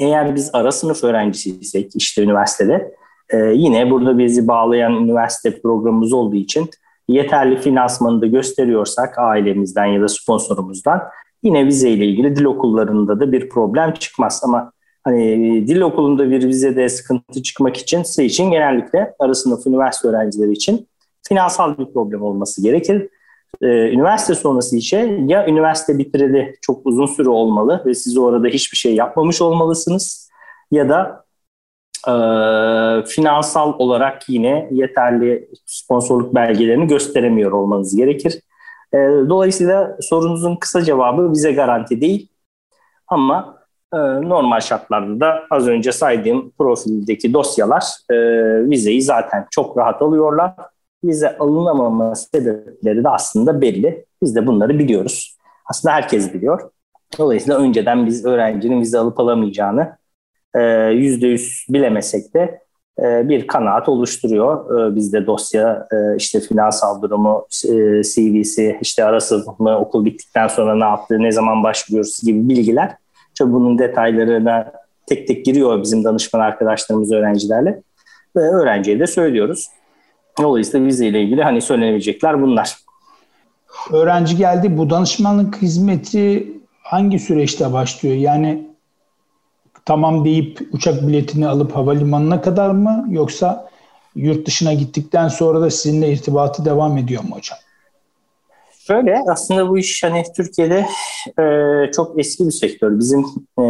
eğer 0.00 0.34
biz 0.34 0.50
ara 0.52 0.72
sınıf 0.72 1.04
öğrencisiysek 1.04 1.92
işte 1.94 2.22
üniversitede 2.22 2.94
e, 3.30 3.36
yine 3.36 3.90
burada 3.90 4.18
bizi 4.18 4.48
bağlayan 4.48 4.92
üniversite 4.92 5.60
programımız 5.60 6.12
olduğu 6.12 6.36
için 6.36 6.70
yeterli 7.08 7.56
finansmanı 7.56 8.22
da 8.22 8.26
gösteriyorsak 8.26 9.18
ailemizden 9.18 9.84
ya 9.84 10.02
da 10.02 10.08
sponsorumuzdan 10.08 11.02
yine 11.42 11.66
vize 11.66 11.90
ile 11.90 12.06
ilgili 12.06 12.36
dil 12.36 12.44
okullarında 12.44 13.20
da 13.20 13.32
bir 13.32 13.48
problem 13.48 13.92
çıkmaz. 13.92 14.40
Ama 14.44 14.72
Hani 15.08 15.66
dil 15.66 15.80
okulunda 15.80 16.30
bir 16.30 16.48
vizede 16.48 16.88
sıkıntı 16.88 17.42
çıkmak 17.42 17.76
için 17.76 18.02
size 18.02 18.24
için 18.24 18.50
genellikle 18.50 19.14
ara 19.18 19.34
sınıf 19.34 19.66
üniversite 19.66 20.08
öğrencileri 20.08 20.52
için 20.52 20.88
finansal 21.28 21.78
bir 21.78 21.92
problem 21.92 22.22
olması 22.22 22.62
gerekir. 22.62 23.08
Ee, 23.62 23.66
üniversite 23.66 24.34
sonrası 24.34 24.76
işe 24.76 25.18
ya 25.26 25.46
üniversite 25.46 25.98
bitireli 25.98 26.56
çok 26.62 26.86
uzun 26.86 27.06
süre 27.06 27.28
olmalı 27.28 27.82
ve 27.86 27.94
siz 27.94 28.18
orada 28.18 28.48
hiçbir 28.48 28.76
şey 28.76 28.94
yapmamış 28.94 29.42
olmalısınız 29.42 30.30
ya 30.70 30.88
da 30.88 31.24
e, 32.08 32.14
finansal 33.06 33.72
olarak 33.78 34.28
yine 34.28 34.68
yeterli 34.72 35.48
sponsorluk 35.66 36.34
belgelerini 36.34 36.86
gösteremiyor 36.86 37.52
olmanız 37.52 37.96
gerekir. 37.96 38.40
E, 38.94 38.98
dolayısıyla 39.28 39.96
sorunuzun 40.00 40.56
kısa 40.56 40.84
cevabı 40.84 41.32
bize 41.32 41.52
garanti 41.52 42.00
değil 42.00 42.28
ama 43.08 43.58
e, 43.94 43.96
normal 43.98 44.60
şartlarda 44.60 45.20
da 45.20 45.42
az 45.50 45.68
önce 45.68 45.92
saydığım 45.92 46.50
profildeki 46.50 47.32
dosyalar 47.32 47.84
e, 48.10 48.14
vizeyi 48.70 49.02
zaten 49.02 49.46
çok 49.50 49.78
rahat 49.78 50.02
alıyorlar. 50.02 50.54
Vize 51.04 51.38
alınamama 51.38 52.14
sebepleri 52.14 53.04
de 53.04 53.08
aslında 53.08 53.60
belli. 53.60 54.04
Biz 54.22 54.36
de 54.36 54.46
bunları 54.46 54.78
biliyoruz. 54.78 55.36
Aslında 55.66 55.94
herkes 55.94 56.34
biliyor. 56.34 56.70
Dolayısıyla 57.18 57.58
önceden 57.58 58.06
biz 58.06 58.24
öğrencinin 58.24 58.80
vize 58.80 58.98
alıp 58.98 59.20
alamayacağını 59.20 59.98
%100 60.54 61.72
bilemesek 61.72 62.34
de 62.34 62.40
e, 62.40 62.60
bir 63.02 63.46
kanaat 63.46 63.88
oluşturuyor. 63.88 64.80
E, 64.80 64.96
bizde 64.96 65.26
dosya, 65.26 65.88
e, 65.92 66.16
işte 66.16 66.40
finansal 66.40 67.02
durumu, 67.02 67.46
CV'si, 68.02 68.78
işte 68.80 69.04
arası 69.04 69.44
mı, 69.58 69.78
okul 69.78 70.04
bittikten 70.04 70.48
sonra 70.48 70.74
ne 70.74 70.84
yaptı, 70.84 71.22
ne 71.22 71.32
zaman 71.32 71.62
başlıyoruz 71.62 72.20
gibi 72.22 72.48
bilgiler. 72.48 72.96
Tabii 73.38 73.52
bunun 73.52 73.78
detaylarına 73.78 74.72
tek 75.06 75.28
tek 75.28 75.44
giriyor 75.44 75.82
bizim 75.82 76.04
danışman 76.04 76.40
arkadaşlarımız 76.40 77.12
öğrencilerle. 77.12 77.82
Ve 78.36 78.40
öğrenciye 78.40 79.00
de 79.00 79.06
söylüyoruz. 79.06 79.68
Dolayısıyla 80.42 80.86
vizeyle 80.86 81.22
ilgili 81.22 81.42
hani 81.42 81.60
söylenebilecekler 81.60 82.42
bunlar. 82.42 82.76
Öğrenci 83.92 84.36
geldi. 84.36 84.78
Bu 84.78 84.90
danışmanlık 84.90 85.62
hizmeti 85.62 86.52
hangi 86.82 87.18
süreçte 87.18 87.72
başlıyor? 87.72 88.16
Yani 88.16 88.68
tamam 89.88 90.24
deyip 90.24 90.60
uçak 90.72 91.08
biletini 91.08 91.48
alıp 91.48 91.76
havalimanına 91.76 92.40
kadar 92.40 92.70
mı 92.70 93.06
yoksa 93.10 93.68
yurt 94.14 94.46
dışına 94.46 94.72
gittikten 94.72 95.28
sonra 95.28 95.60
da 95.60 95.70
sizinle 95.70 96.12
irtibatı 96.12 96.64
devam 96.64 96.98
ediyor 96.98 97.22
mu 97.22 97.36
hocam? 97.36 97.58
Şöyle 98.86 99.22
aslında 99.28 99.68
bu 99.68 99.78
iş 99.78 100.02
hani 100.02 100.22
Türkiye'de 100.36 100.86
e, 101.42 101.44
çok 101.92 102.20
eski 102.20 102.46
bir 102.46 102.50
sektör. 102.50 102.98
Bizim 102.98 103.20
e, 103.58 103.64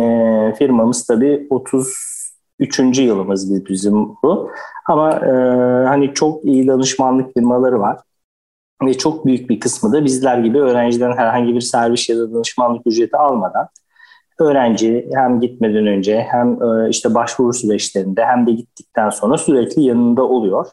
firmamız 0.59 1.07
tabii 1.07 1.47
33. 1.51 2.99
yılımız 2.99 3.67
bizim 3.69 4.09
bu. 4.23 4.51
Ama 4.87 5.13
e, 5.13 5.31
hani 5.87 6.15
çok 6.15 6.45
iyi 6.45 6.67
danışmanlık 6.67 7.35
firmaları 7.35 7.81
var. 7.81 7.99
Ve 8.83 8.95
çok 8.95 9.27
büyük 9.27 9.51
bir 9.51 9.61
kısmı 9.61 9.93
da 9.93 10.05
bizler 10.05 10.39
gibi 10.39 10.59
öğrenciden 10.59 11.13
herhangi 11.17 11.55
bir 11.55 11.61
servis 11.61 12.09
ya 12.09 12.19
da 12.19 12.35
danışmanlık 12.35 12.87
ücreti 12.87 13.17
almadan 13.17 13.69
öğrenci 14.41 15.09
hem 15.15 15.41
gitmeden 15.41 15.87
önce 15.87 16.27
hem 16.31 16.63
e, 16.63 16.89
işte 16.91 17.15
başvuru 17.15 17.53
süreçlerinde 17.53 18.25
hem 18.25 18.47
de 18.47 18.53
gittikten 18.53 19.11
sonra 19.11 19.39
sürekli 19.39 19.83
yanında 19.83 20.23
oluyor. 20.23 20.67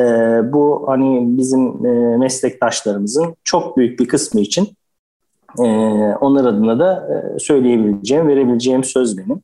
E, 0.00 0.04
bu 0.52 0.84
hani 0.86 1.38
bizim 1.38 1.86
e, 1.86 2.16
meslektaşlarımızın 2.16 3.36
çok 3.44 3.76
büyük 3.76 4.00
bir 4.00 4.08
kısmı 4.08 4.40
için 4.40 4.68
onlar 6.20 6.44
adına 6.44 6.78
da 6.78 7.08
söyleyebileceğim, 7.38 8.28
verebileceğim 8.28 8.84
söz 8.84 9.18
benim. 9.18 9.42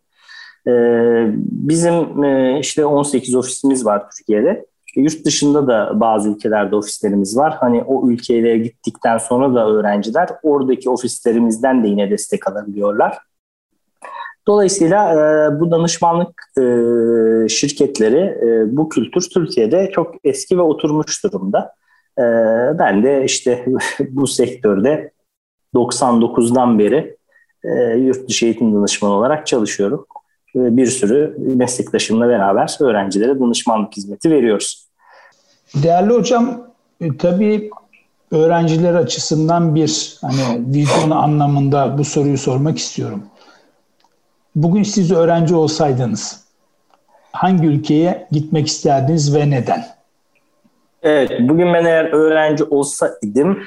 Bizim 1.51 2.23
işte 2.61 2.87
18 2.87 3.35
ofisimiz 3.35 3.87
var 3.87 4.03
Türkiye'de. 4.11 4.67
Yurt 4.97 5.25
dışında 5.25 5.67
da 5.67 6.01
bazı 6.01 6.31
ülkelerde 6.31 6.77
ofislerimiz 6.77 7.37
var. 7.37 7.57
Hani 7.61 7.83
o 7.83 8.11
ülkeye 8.11 8.59
gittikten 8.59 9.19
sonra 9.19 9.55
da 9.55 9.69
öğrenciler 9.69 10.29
oradaki 10.43 10.91
ofislerimizden 10.91 11.85
de 11.85 11.89
yine 11.89 12.11
destek 12.11 12.49
alabiliyorlar. 12.49 13.19
Dolayısıyla 14.47 15.13
e, 15.13 15.61
bu 15.61 15.71
danışmanlık 15.71 16.43
e, 16.59 16.63
şirketleri, 17.49 18.19
e, 18.19 18.77
bu 18.77 18.89
kültür 18.89 19.31
Türkiye'de 19.31 19.91
çok 19.95 20.15
eski 20.25 20.59
ve 20.59 20.63
oturmuş 20.63 21.25
durumda. 21.25 21.75
E, 22.19 22.23
ben 22.79 23.03
de 23.03 23.25
işte 23.25 23.65
bu 24.09 24.27
sektörde 24.27 25.11
99'dan 25.75 26.79
beri 26.79 27.17
e, 27.65 27.99
yurt 27.99 28.29
dışı 28.29 28.45
eğitim 28.45 28.75
danışmanı 28.75 29.13
olarak 29.13 29.47
çalışıyorum. 29.47 30.07
E, 30.57 30.77
bir 30.77 30.87
sürü 30.87 31.37
meslektaşımla 31.39 32.29
beraber 32.29 32.77
öğrencilere 32.81 33.41
danışmanlık 33.41 33.97
hizmeti 33.97 34.31
veriyoruz. 34.31 34.89
Değerli 35.75 36.13
hocam, 36.13 36.71
e, 37.01 37.17
tabii 37.17 37.71
öğrenciler 38.31 38.95
açısından 38.95 39.75
bir 39.75 40.19
hani 40.21 40.75
vizyon 40.75 41.11
anlamında 41.11 41.99
bu 41.99 42.05
soruyu 42.05 42.39
sormak 42.39 42.79
istiyorum. 42.79 43.23
Bugün 44.55 44.83
siz 44.83 45.13
öğrenci 45.13 45.55
olsaydınız 45.55 46.45
hangi 47.33 47.67
ülkeye 47.67 48.29
gitmek 48.31 48.67
isterdiniz 48.67 49.37
ve 49.37 49.51
neden? 49.51 49.85
Evet, 51.03 51.31
bugün 51.41 51.75
ben 51.75 51.85
eğer 51.85 52.05
öğrenci 52.05 52.65
olsaydım, 52.65 53.59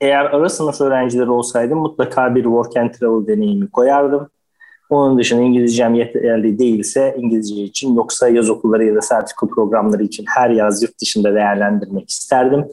eğer 0.00 0.24
ara 0.24 0.48
sınıf 0.48 0.80
öğrencileri 0.80 1.30
olsaydım 1.30 1.78
mutlaka 1.78 2.34
bir 2.34 2.42
work 2.42 2.76
and 2.76 2.90
travel 2.90 3.26
deneyimi 3.26 3.70
koyardım. 3.70 4.28
Onun 4.90 5.18
dışında 5.18 5.42
İngilizcem 5.42 5.94
yeterli 5.94 6.58
değilse 6.58 7.14
İngilizce 7.18 7.62
için 7.62 7.94
yoksa 7.94 8.28
yaz 8.28 8.50
okulları 8.50 8.84
ya 8.84 8.94
da 8.94 9.00
sertifika 9.00 9.46
programları 9.46 10.02
için 10.02 10.24
her 10.28 10.50
yaz 10.50 10.82
yurt 10.82 11.00
dışında 11.00 11.34
değerlendirmek 11.34 12.10
isterdim. 12.10 12.66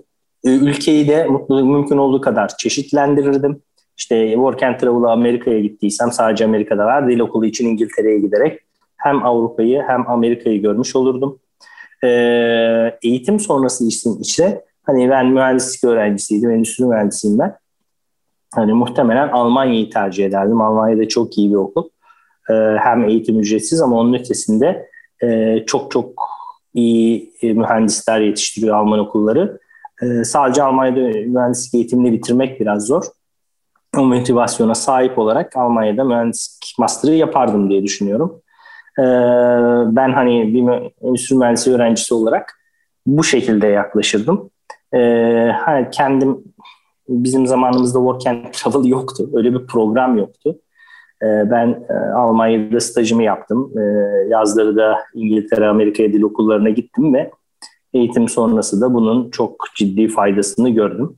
Ülkeyi 0.44 1.08
de 1.08 1.28
mümkün 1.50 1.98
olduğu 1.98 2.22
kadar 2.22 2.58
çeşitlendirirdim. 2.58 3.62
İşte 4.02 4.32
Work 4.34 4.64
and 4.64 4.80
Travel'a 4.80 5.12
Amerika'ya 5.12 5.60
gittiysem 5.60 6.12
sadece 6.12 6.46
Amerika'da 6.46 6.86
var. 6.86 7.10
Dil 7.10 7.20
okulu 7.20 7.46
için 7.46 7.68
İngiltere'ye 7.68 8.20
giderek 8.20 8.60
hem 8.98 9.26
Avrupa'yı 9.26 9.84
hem 9.88 10.10
Amerika'yı 10.10 10.62
görmüş 10.62 10.96
olurdum. 10.96 11.40
Ee, 12.04 12.98
eğitim 13.04 13.40
sonrası 13.40 13.88
için 13.88 14.20
ise 14.20 14.66
hani 14.84 15.10
ben 15.10 15.28
mühendislik 15.28 15.84
öğrencisiydim, 15.84 16.52
endüstri 16.52 16.86
mühendisiyim 16.86 17.40
ben. 17.40 17.56
Hani 18.56 18.74
muhtemelen 18.74 19.28
Almanya'yı 19.28 19.90
tercih 19.90 20.26
ederdim. 20.26 20.62
Almanya'da 20.62 21.08
çok 21.08 21.38
iyi 21.38 21.50
bir 21.50 21.56
okul. 21.56 21.90
Ee, 22.50 22.54
hem 22.80 23.10
eğitim 23.10 23.40
ücretsiz 23.40 23.82
ama 23.82 24.00
onun 24.00 24.14
ötesinde 24.14 24.90
e, 25.24 25.58
çok 25.68 25.92
çok 25.92 26.30
iyi 26.74 27.34
e, 27.42 27.54
mühendisler 27.54 28.22
yetiştiriyor 28.22 28.78
Alman 28.78 29.00
okulları. 29.00 29.60
Ee, 30.04 30.24
sadece 30.24 30.64
Almanya'da 30.64 31.00
mühendislik 31.28 31.74
eğitimini 31.74 32.12
bitirmek 32.12 32.60
biraz 32.60 32.88
zor 32.88 33.04
o 33.98 34.06
motivasyona 34.06 34.76
sahip 34.76 35.20
olarak 35.20 35.58
Almanya'da 35.58 36.04
mühendislik 36.04 36.76
master'ı 36.80 37.16
yapardım 37.16 37.70
diye 37.70 37.84
düşünüyorum. 37.84 38.42
Ee, 39.00 39.04
ben 39.96 40.14
hani 40.14 40.54
bir 40.54 40.92
endüstri 41.08 41.36
mühendisi 41.36 41.74
öğrencisi 41.74 42.14
olarak 42.14 42.60
bu 43.06 43.24
şekilde 43.24 43.68
yaklaşırdım. 43.68 44.50
Hani 45.66 45.90
kendim 45.92 46.44
bizim 47.10 47.48
zamanımızda 47.48 48.00
work 48.00 48.28
and 48.28 48.54
travel 48.54 48.86
yoktu. 48.86 49.30
Öyle 49.34 49.54
bir 49.54 49.68
program 49.68 50.18
yoktu. 50.18 50.60
Ee, 51.24 51.52
ben 51.52 51.86
e, 51.90 51.94
Almanya'da 51.94 52.80
stajımı 52.80 53.24
yaptım. 53.24 53.72
Yazları 54.30 54.76
da 54.76 54.98
İngiltere, 55.14 55.68
Amerika'ya 55.68 56.14
dil 56.14 56.22
okullarına 56.22 56.70
gittim 56.70 57.14
ve 57.14 57.32
eğitim 57.94 58.30
sonrası 58.30 58.82
da 58.82 58.94
bunun 58.94 59.30
çok 59.30 59.66
ciddi 59.76 60.08
faydasını 60.08 60.70
gördüm 60.70 61.18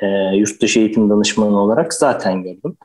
e, 0.00 0.06
yurt 0.36 0.62
dışı 0.62 0.80
eğitim 0.80 1.10
danışmanı 1.10 1.60
olarak 1.60 1.94
zaten 1.94 2.42
gördüm. 2.42 2.76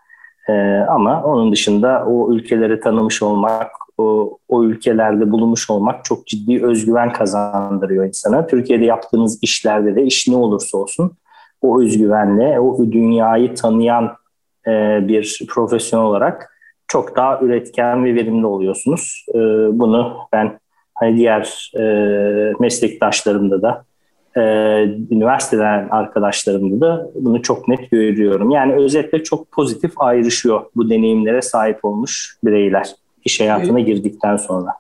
E, 0.50 0.54
ama 0.90 1.24
onun 1.24 1.52
dışında 1.52 2.06
o 2.08 2.34
ülkeleri 2.34 2.80
tanımış 2.80 3.24
olmak, 3.24 3.72
o, 3.98 4.38
o 4.48 4.64
ülkelerde 4.64 5.32
bulunmuş 5.32 5.70
olmak 5.70 6.06
çok 6.06 6.28
ciddi 6.28 6.66
özgüven 6.66 7.14
kazandırıyor 7.14 8.06
insana. 8.06 8.48
Türkiye'de 8.48 8.86
yaptığınız 8.86 9.40
işlerde 9.42 9.96
de 9.96 10.04
iş 10.04 10.28
ne 10.28 10.36
olursa 10.36 10.78
olsun 10.78 11.12
o 11.62 11.82
özgüvenle, 11.82 12.60
o 12.60 12.92
dünyayı 12.92 13.56
tanıyan 13.56 14.18
e, 14.68 15.00
bir 15.08 15.46
profesyonel 15.50 16.06
olarak 16.06 16.58
çok 16.88 17.16
daha 17.16 17.40
üretken 17.40 18.06
ve 18.06 18.16
verimli 18.16 18.46
oluyorsunuz. 18.46 19.26
E, 19.30 19.40
bunu 19.80 20.18
ben 20.34 20.60
hani 20.94 21.18
diğer 21.18 21.72
e, 21.80 21.84
meslektaşlarımda 22.60 23.62
da 23.62 23.86
e, 24.36 24.42
üniversiteden 25.12 25.88
arkadaşlarımda 25.92 26.88
da 26.88 27.08
bunu 27.16 27.42
çok 27.42 27.68
net 27.68 27.92
görüyorum. 27.92 28.50
Yani 28.50 28.74
özetle 28.74 29.24
çok 29.24 29.52
pozitif 29.52 30.02
ayrışıyor 30.02 30.66
bu 30.76 30.90
deneyimlere 30.90 31.42
sahip 31.42 31.86
olmuş 31.86 32.38
bireyler 32.44 32.96
iş 33.26 33.40
hayatına 33.40 33.80
girdikten 33.80 34.38
sonra. 34.38 34.72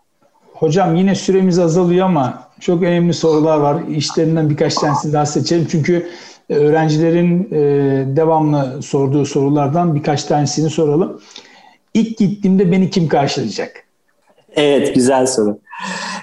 Hocam 0.53 0.95
yine 0.95 1.15
süremiz 1.15 1.59
azalıyor 1.59 2.05
ama 2.05 2.43
çok 2.59 2.83
önemli 2.83 3.13
sorular 3.13 3.57
var. 3.57 3.77
İşlerinden 3.89 4.49
birkaç 4.49 4.75
tanesini 4.75 5.13
daha 5.13 5.25
seçelim. 5.25 5.67
Çünkü 5.71 6.07
e, 6.49 6.55
öğrencilerin 6.55 7.47
e, 7.51 7.59
devamlı 8.15 8.81
sorduğu 8.81 9.25
sorulardan 9.25 9.95
birkaç 9.95 10.23
tanesini 10.23 10.69
soralım. 10.69 11.21
ilk 11.93 12.17
gittiğimde 12.17 12.71
beni 12.71 12.89
kim 12.89 13.07
karşılayacak? 13.07 13.86
Evet 14.55 14.95
güzel 14.95 15.25
soru. 15.25 15.59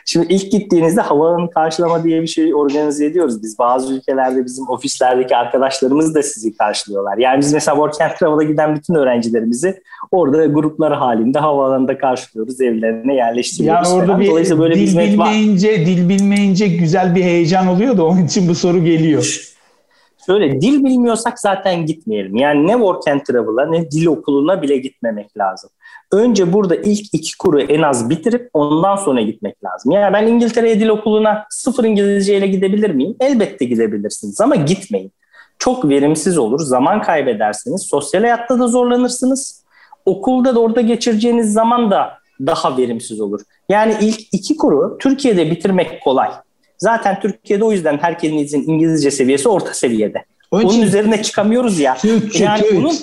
Şimdi 0.06 0.26
ilk 0.28 0.52
gittiğinizde 0.52 1.00
havaalanı 1.00 1.50
karşılama 1.50 2.04
diye 2.04 2.22
bir 2.22 2.26
şey 2.26 2.54
organize 2.54 3.06
ediyoruz. 3.06 3.42
Biz 3.42 3.58
bazı 3.58 3.94
ülkelerde 3.94 4.44
bizim 4.44 4.68
ofislerdeki 4.68 5.36
arkadaşlarımız 5.36 6.14
da 6.14 6.22
sizi 6.22 6.56
karşılıyorlar. 6.56 7.18
Yani 7.18 7.40
biz 7.40 7.52
mesela 7.52 7.74
Work 7.74 8.00
and 8.00 8.18
Travel'a 8.18 8.42
giden 8.42 8.76
bütün 8.76 8.94
öğrencilerimizi 8.94 9.82
orada 10.10 10.46
gruplar 10.46 10.94
halinde 10.96 11.38
havaalanında 11.38 11.98
karşılıyoruz. 11.98 12.60
Evlerine 12.60 13.14
yerleştiriyoruz. 13.14 13.88
Yani 13.88 14.00
orada 14.02 14.20
bir 14.20 14.30
Dolayısıyla 14.30 14.62
böyle 14.62 14.74
dil 14.74 14.98
bir 14.98 15.12
bilmeyince, 15.12 15.72
var. 15.72 15.86
dil 15.86 16.08
bilmeyince 16.08 16.68
güzel 16.68 17.14
bir 17.14 17.22
heyecan 17.22 17.66
oluyor 17.66 17.96
da 17.96 18.04
onun 18.04 18.24
için 18.24 18.48
bu 18.48 18.54
soru 18.54 18.84
geliyor. 18.84 19.50
Şöyle 20.26 20.60
dil 20.60 20.84
bilmiyorsak 20.84 21.40
zaten 21.40 21.86
gitmeyelim. 21.86 22.36
Yani 22.36 22.66
ne 22.66 22.72
Work 22.72 23.08
and 23.08 23.20
Travel'a 23.20 23.66
ne 23.66 23.90
dil 23.90 24.06
okuluna 24.06 24.62
bile 24.62 24.76
gitmemek 24.76 25.36
lazım. 25.38 25.70
Önce 26.14 26.52
burada 26.52 26.76
ilk 26.76 27.14
iki 27.14 27.38
kuru 27.38 27.60
en 27.60 27.82
az 27.82 28.10
bitirip 28.10 28.50
ondan 28.52 28.96
sonra 28.96 29.20
gitmek 29.20 29.64
lazım. 29.64 29.92
Yani 29.92 30.12
ben 30.12 30.26
İngiltere'ye 30.26 30.80
dil 30.80 30.88
okuluna 30.88 31.46
sıfır 31.50 31.84
İngilizce 31.84 32.36
ile 32.36 32.46
gidebilir 32.46 32.90
miyim? 32.90 33.16
Elbette 33.20 33.64
gidebilirsiniz 33.64 34.40
ama 34.40 34.54
gitmeyin. 34.54 35.12
Çok 35.58 35.88
verimsiz 35.88 36.38
olur, 36.38 36.60
zaman 36.60 37.02
kaybedersiniz, 37.02 37.82
sosyal 37.82 38.20
hayatta 38.20 38.58
da 38.58 38.66
zorlanırsınız. 38.66 39.64
Okulda 40.04 40.54
da 40.54 40.60
orada 40.60 40.80
geçireceğiniz 40.80 41.52
zaman 41.52 41.90
da 41.90 42.12
daha 42.40 42.76
verimsiz 42.76 43.20
olur. 43.20 43.40
Yani 43.68 43.94
ilk 44.00 44.20
iki 44.32 44.56
kuru 44.56 44.98
Türkiye'de 44.98 45.50
bitirmek 45.50 46.02
kolay. 46.02 46.30
Zaten 46.78 47.20
Türkiye'de 47.20 47.64
o 47.64 47.72
yüzden 47.72 47.98
herkesin 47.98 48.70
İngilizce 48.70 49.10
seviyesi 49.10 49.48
orta 49.48 49.74
seviyede. 49.74 50.24
Onun, 50.55 50.64
Onun 50.64 50.80
üzerine 50.80 51.22
çıkamıyoruz 51.22 51.78
ya. 51.78 51.94
Türkçe, 51.94 52.44
yani 52.44 52.62
Türk, 52.62 52.76
bunun... 52.76 52.94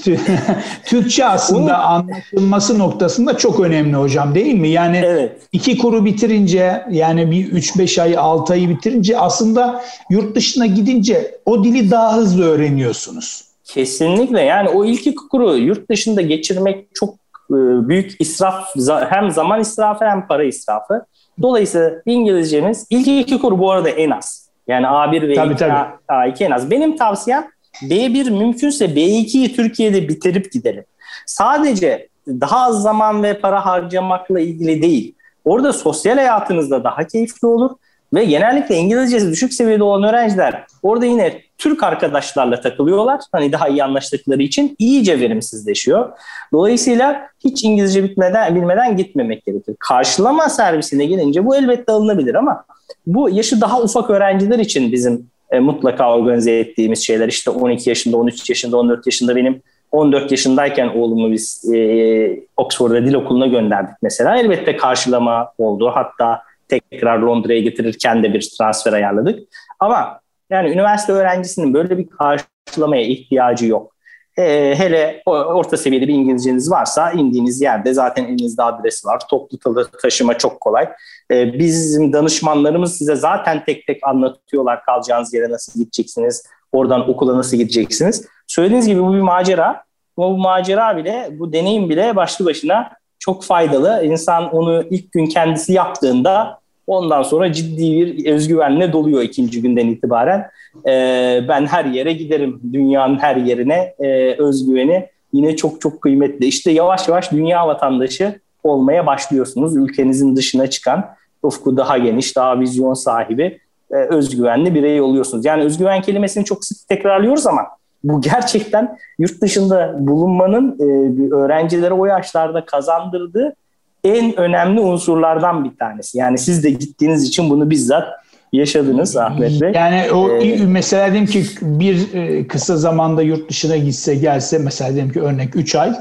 Türkçe 0.86 1.26
aslında 1.26 1.60
bunun... 1.62 1.70
anlaşılması 1.70 2.80
noktasında 2.80 3.38
çok 3.38 3.60
önemli 3.60 3.96
hocam 3.96 4.36
değil 4.36 4.54
mi? 4.54 4.70
Yani 4.70 5.02
evet. 5.06 5.32
iki 5.52 5.78
kuru 5.78 6.06
bitirince 6.06 6.86
yani 6.92 7.32
bir 7.32 7.52
3-5 7.52 8.02
ay 8.02 8.18
6 8.18 8.54
ayı 8.54 8.70
bitirince 8.70 9.18
aslında 9.18 9.82
yurt 10.10 10.36
dışına 10.36 10.66
gidince 10.66 11.40
o 11.46 11.64
dili 11.64 11.92
daha 11.92 12.16
hızlı 12.16 12.46
öğreniyorsunuz. 12.46 13.44
Kesinlikle 13.64 14.42
yani 14.42 14.70
o 14.70 14.86
ilk 14.86 15.08
iki 15.08 15.16
kuru 15.16 15.58
yurt 15.58 15.90
dışında 15.90 16.22
geçirmek 16.22 16.96
çok 16.96 17.14
e, 17.50 17.58
büyük 17.88 18.22
israf 18.22 18.66
hem 19.10 19.32
zaman 19.32 19.60
israfı 19.60 20.06
hem 20.06 20.28
para 20.28 20.44
israfı. 20.44 21.06
Dolayısıyla 21.42 21.92
İngilizcemiz 22.06 22.86
ilk 22.90 23.08
iki 23.08 23.40
kuru 23.40 23.60
bu 23.60 23.72
arada 23.72 23.90
en 23.90 24.10
az. 24.10 24.41
Yani 24.72 24.86
A1 24.86 25.28
ve 25.28 25.34
tabii, 25.34 25.54
2, 25.54 25.60
tabii. 25.60 25.74
A2 26.10 26.44
en 26.44 26.52
az. 26.52 26.72
Benim 26.72 26.98
tavsiyem 26.98 27.48
B1 27.82 28.32
mümkünse 28.32 28.86
B2'yi 28.86 29.56
Türkiye'de 29.56 30.10
bitirip 30.10 30.52
gidelim. 30.52 30.84
Sadece 31.26 32.08
daha 32.28 32.66
az 32.66 32.82
zaman 32.82 33.24
ve 33.24 33.40
para 33.40 33.66
harcamakla 33.66 34.40
ilgili 34.40 34.82
değil. 34.82 35.16
Orada 35.46 35.74
sosyal 35.74 36.16
hayatınız 36.16 36.72
da 36.72 36.84
daha 36.84 37.08
keyifli 37.08 37.48
olur 37.48 37.72
ve 38.14 38.26
genellikle 38.26 38.76
İngilizcesi 38.76 39.32
düşük 39.32 39.54
seviyede 39.54 39.84
olan 39.84 40.10
öğrenciler 40.10 40.64
orada 40.84 41.06
yine 41.06 41.42
Türk 41.58 41.84
arkadaşlarla 41.84 42.62
takılıyorlar. 42.62 43.22
Hani 43.32 43.52
daha 43.52 43.68
iyi 43.68 43.84
anlaştıkları 43.84 44.44
için 44.44 44.76
iyice 44.80 45.20
verimsizleşiyor. 45.20 46.10
Dolayısıyla 46.54 47.22
hiç 47.46 47.64
İngilizce 47.64 48.04
bitmeden 48.04 48.56
bilmeden 48.56 48.98
gitmemek 48.98 49.46
gerekir. 49.46 49.76
Karşılama 49.80 50.50
servisine 50.50 51.06
gelince 51.06 51.46
bu 51.46 51.56
elbette 51.56 51.92
alınabilir 51.92 52.36
ama 52.36 52.66
bu 53.08 53.30
yaşı 53.30 53.62
daha 53.62 53.82
ufak 53.82 54.10
öğrenciler 54.10 54.60
için 54.60 54.92
bizim 54.92 55.30
e, 55.52 55.60
mutlaka 55.60 56.16
organize 56.16 56.60
ettiğimiz 56.60 57.06
şeyler. 57.06 57.28
İşte 57.28 57.52
12 57.52 57.90
yaşında, 57.90 58.18
13 58.18 58.50
yaşında, 58.50 58.78
14 58.78 59.06
yaşında 59.06 59.36
benim 59.36 59.62
14 59.92 60.32
yaşındayken 60.32 60.88
oğlumu 60.88 61.32
biz 61.32 61.72
e, 61.74 62.44
Oxford'a 62.58 63.06
dil 63.06 63.14
okuluna 63.14 63.48
gönderdik 63.48 63.96
mesela. 64.02 64.38
Elbette 64.38 64.78
karşılama 64.78 65.52
oldu. 65.58 65.92
Hatta 65.94 66.42
tekrar 66.68 67.20
Londra'ya 67.20 67.60
getirirken 67.60 68.24
de 68.24 68.34
bir 68.34 68.50
transfer 68.58 68.94
ayarladık. 68.94 69.40
Ama 69.80 70.20
yani 70.50 70.70
üniversite 70.70 71.14
öğrencisinin 71.14 71.74
böyle 71.74 71.98
bir 71.98 72.08
karşılamaya 72.08 73.04
ihtiyacı 73.04 73.66
yok. 73.66 73.91
E, 74.38 74.76
hele 74.78 75.22
orta 75.26 75.78
seviyede 75.78 76.08
bir 76.08 76.14
İngilizceniz 76.14 76.72
varsa 76.72 77.12
indiğiniz 77.12 77.62
yerde 77.62 77.94
zaten 77.94 78.26
elinizde 78.26 78.64
adresi 78.64 79.08
var. 79.08 79.22
Toplu 79.30 79.88
taşıma 80.02 80.38
çok 80.38 80.62
kolay. 80.62 80.90
E, 81.32 81.54
bizim 81.60 82.14
danışmanlarımız 82.14 82.98
size 82.98 83.16
zaten 83.16 83.66
tek 83.66 83.88
tek 83.88 84.08
anlatıyorlar 84.08 84.84
kalacağınız 84.84 85.34
yere 85.34 85.50
nasıl 85.50 85.80
gideceksiniz, 85.80 86.46
oradan 86.72 87.10
okula 87.10 87.38
nasıl 87.38 87.58
gideceksiniz. 87.58 88.28
Söylediğiniz 88.48 88.88
gibi 88.88 89.04
bu 89.04 89.14
bir 89.14 89.22
macera. 89.22 89.84
Ama 90.18 90.30
bu 90.30 90.38
macera 90.38 90.98
bile, 90.98 91.30
bu 91.32 91.54
deneyim 91.54 91.90
bile 91.90 92.16
başlı 92.16 92.46
başına 92.46 92.92
çok 93.20 93.44
faydalı. 93.44 94.06
İnsan 94.06 94.56
onu 94.56 94.84
ilk 94.90 95.12
gün 95.12 95.26
kendisi 95.26 95.74
yaptığında 95.74 96.61
ondan 96.92 97.24
sonra 97.24 97.54
ciddi 97.54 98.18
bir 98.18 98.32
özgüvenle 98.32 98.94
doluyor 98.94 99.22
ikinci 99.22 99.62
günden 99.62 99.88
itibaren. 99.88 100.50
Ee, 100.88 101.42
ben 101.50 101.66
her 101.66 101.86
yere 101.86 102.14
giderim. 102.14 102.62
Dünyanın 102.74 103.20
her 103.20 103.36
yerine 103.36 103.94
e, 104.00 104.36
özgüveni 104.38 105.08
yine 105.34 105.56
çok 105.56 105.82
çok 105.82 106.02
kıymetli. 106.02 106.46
İşte 106.46 106.72
yavaş 106.72 107.08
yavaş 107.08 107.32
dünya 107.32 107.68
vatandaşı 107.68 108.40
olmaya 108.64 109.06
başlıyorsunuz. 109.06 109.76
Ülkenizin 109.76 110.36
dışına 110.36 110.68
çıkan, 110.68 111.06
ufku 111.44 111.78
daha 111.78 111.98
geniş, 111.98 112.36
daha 112.36 112.60
vizyon 112.60 112.94
sahibi, 112.94 113.60
e, 113.92 113.96
özgüvenli 113.96 114.76
birey 114.76 115.02
oluyorsunuz. 115.02 115.46
Yani 115.46 115.64
özgüven 115.64 116.02
kelimesini 116.02 116.46
çok 116.46 116.66
sık 116.66 116.88
tekrarlıyoruz 116.88 117.48
ama 117.48 117.62
bu 118.04 118.22
gerçekten 118.22 118.98
yurt 119.20 119.42
dışında 119.42 119.96
bulunmanın 120.00 120.78
e, 120.80 121.36
öğrencilere 121.36 121.94
o 121.94 122.06
yaşlarda 122.06 122.66
kazandırdığı 122.66 123.56
en 124.04 124.40
önemli 124.40 124.80
unsurlardan 124.80 125.66
bir 125.66 125.78
tanesi. 125.78 126.18
Yani 126.18 126.38
siz 126.38 126.64
de 126.64 126.70
gittiğiniz 126.70 127.24
için 127.24 127.50
bunu 127.50 127.70
bizzat 127.70 128.08
yaşadınız 128.54 129.18
Ahmet 129.18 129.62
Bey. 129.62 129.72
Yani 129.76 130.12
o 130.12 130.30
ee, 130.30 130.66
mesela 130.66 131.12
diyelim 131.12 131.28
ki 131.28 131.46
bir 131.62 132.14
e, 132.14 132.48
kısa 132.48 132.78
zamanda 132.78 133.22
yurt 133.22 133.50
dışına 133.50 133.78
gitse 133.78 134.16
gelse 134.16 134.58
mesela 134.58 134.94
diyelim 134.94 135.14
ki 135.14 135.22
örnek 135.22 135.56
3 135.56 135.76
ay 135.76 135.96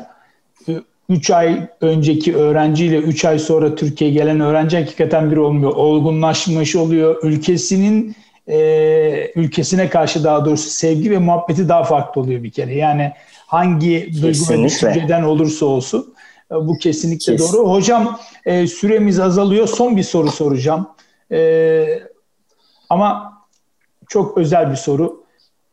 3 1.09 1.31
ay 1.31 1.69
önceki 1.81 2.37
öğrenciyle 2.37 2.99
3 2.99 3.25
ay 3.25 3.39
sonra 3.39 3.75
Türkiye'ye 3.75 4.17
gelen 4.17 4.41
öğrenci 4.41 4.77
hakikaten 4.77 5.31
bir 5.31 5.37
olmuyor. 5.37 5.73
Olgunlaşmış 5.73 6.77
oluyor. 6.77 7.23
Ülkesinin 7.23 8.17
e, 8.49 9.33
ülkesine 9.37 9.89
karşı 9.89 10.25
daha 10.25 10.45
doğrusu 10.45 10.71
sevgi 10.71 11.11
ve 11.11 11.19
muhabbeti 11.19 11.69
daha 11.69 11.85
farklı 11.85 12.21
oluyor 12.21 12.43
bir 12.43 12.51
kere. 12.51 12.75
Yani 12.75 13.13
hangi 13.47 14.11
duygu 14.23 14.53
ve 14.53 14.65
düşünceden 14.65 15.23
olursa 15.23 15.67
olsun 15.67 16.01
e, 16.01 16.20
bu 16.51 16.79
kesinlikle 16.79 17.37
Kesin. 17.37 17.57
doğru. 17.57 17.71
Hocam 17.71 18.19
e, 18.45 18.67
süremiz 18.67 19.21
azalıyor. 19.21 19.69
Son 19.69 19.97
bir 19.97 20.03
soru 20.03 20.31
soracağım. 20.31 20.89
E, 21.33 22.01
ama 22.91 23.33
çok 24.09 24.39
özel 24.39 24.71
bir 24.71 24.77
soru. 24.77 25.25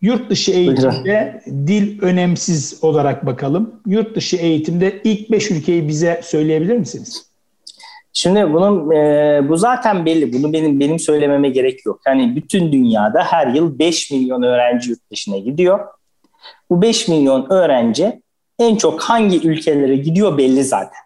Yurt 0.02 0.30
dışı 0.30 0.52
eğitimde 0.52 1.42
dil 1.48 2.02
önemsiz 2.02 2.80
olarak 2.82 3.26
bakalım. 3.26 3.82
Yurt 3.86 4.16
dışı 4.16 4.38
eğitimde 4.38 5.02
ilk 5.04 5.32
beş 5.32 5.52
ülkeyi 5.52 5.88
bize 5.88 6.22
söyleyebilir 6.24 6.78
misiniz? 6.78 7.28
Şimdi 8.14 8.54
bunun 8.54 8.92
e, 8.92 9.42
bu 9.50 9.58
zaten 9.58 10.06
belli. 10.06 10.34
Bunu 10.34 10.54
benim 10.54 10.80
benim 10.80 11.00
söylememe 11.00 11.50
gerek 11.50 11.86
yok. 11.86 12.02
Yani 12.08 12.36
bütün 12.36 12.72
dünyada 12.72 13.24
her 13.24 13.48
yıl 13.48 13.80
5 13.80 14.12
milyon 14.12 14.42
öğrenci 14.42 14.90
yurt 14.90 15.12
dışına 15.12 15.38
gidiyor. 15.38 15.80
Bu 16.70 16.82
5 16.82 17.08
milyon 17.08 17.50
öğrenci 17.50 18.22
en 18.60 18.76
çok 18.76 19.02
hangi 19.02 19.48
ülkelere 19.48 19.96
gidiyor 19.96 20.38
belli 20.38 20.64
zaten. 20.64 21.02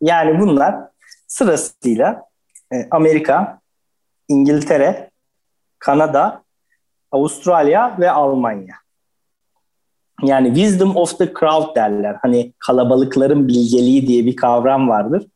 Yani 0.00 0.40
bunlar 0.40 0.76
sırasıyla 1.26 2.22
e, 2.72 2.76
Amerika, 2.90 3.60
İngiltere, 4.28 5.10
Kanada, 5.78 6.42
Avustralya 7.12 7.96
ve 8.00 8.10
Almanya. 8.10 8.74
Yani 10.22 10.54
wisdom 10.54 10.96
of 10.96 11.18
the 11.18 11.32
crowd 11.40 11.76
derler. 11.76 12.16
Hani 12.22 12.52
kalabalıkların 12.58 13.48
bilgeliği 13.48 14.06
diye 14.06 14.26
bir 14.26 14.36
kavram 14.36 14.88
vardır. 14.88 15.26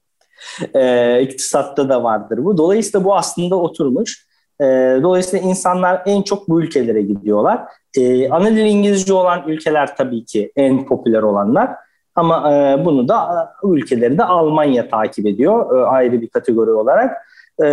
Ee, 0.74 1.22
iktisatta 1.22 1.88
da 1.88 2.02
vardır 2.02 2.44
bu. 2.44 2.58
Dolayısıyla 2.58 3.04
bu 3.04 3.16
aslında 3.16 3.56
oturmuş. 3.56 4.26
Ee, 4.60 4.64
dolayısıyla 5.02 5.48
insanlar 5.48 6.02
en 6.06 6.22
çok 6.22 6.48
bu 6.48 6.62
ülkelere 6.62 7.02
gidiyorlar. 7.02 7.60
Ee, 7.98 8.28
ana 8.30 8.50
dil 8.50 8.64
İngilizce 8.64 9.12
olan 9.12 9.48
ülkeler 9.48 9.96
tabii 9.96 10.24
ki 10.24 10.52
en 10.56 10.86
popüler 10.86 11.22
olanlar. 11.22 11.70
Ama 12.14 12.52
e, 12.52 12.84
bunu 12.84 13.08
da 13.08 13.52
bu 13.62 13.78
ülkeleri 13.78 14.18
de 14.18 14.24
Almanya 14.24 14.88
takip 14.88 15.26
ediyor 15.26 15.78
e, 15.78 15.84
ayrı 15.84 16.20
bir 16.20 16.28
kategori 16.28 16.70
olarak. 16.70 17.16
E, 17.60 17.66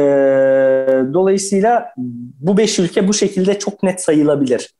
dolayısıyla 1.13 1.93
bu 2.39 2.57
beş 2.57 2.79
ülke 2.79 3.07
bu 3.07 3.13
şekilde 3.13 3.59
çok 3.59 3.83
net 3.83 4.01
sayılabilir. 4.01 4.73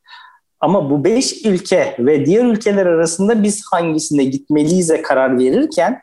Ama 0.60 0.90
bu 0.90 1.04
beş 1.04 1.46
ülke 1.46 1.96
ve 2.00 2.26
diğer 2.26 2.46
ülkeler 2.46 2.86
arasında 2.86 3.44
biz 3.44 3.64
hangisine 3.72 4.24
gitmeliyize 4.24 5.02
karar 5.02 5.40
verirken 5.40 6.02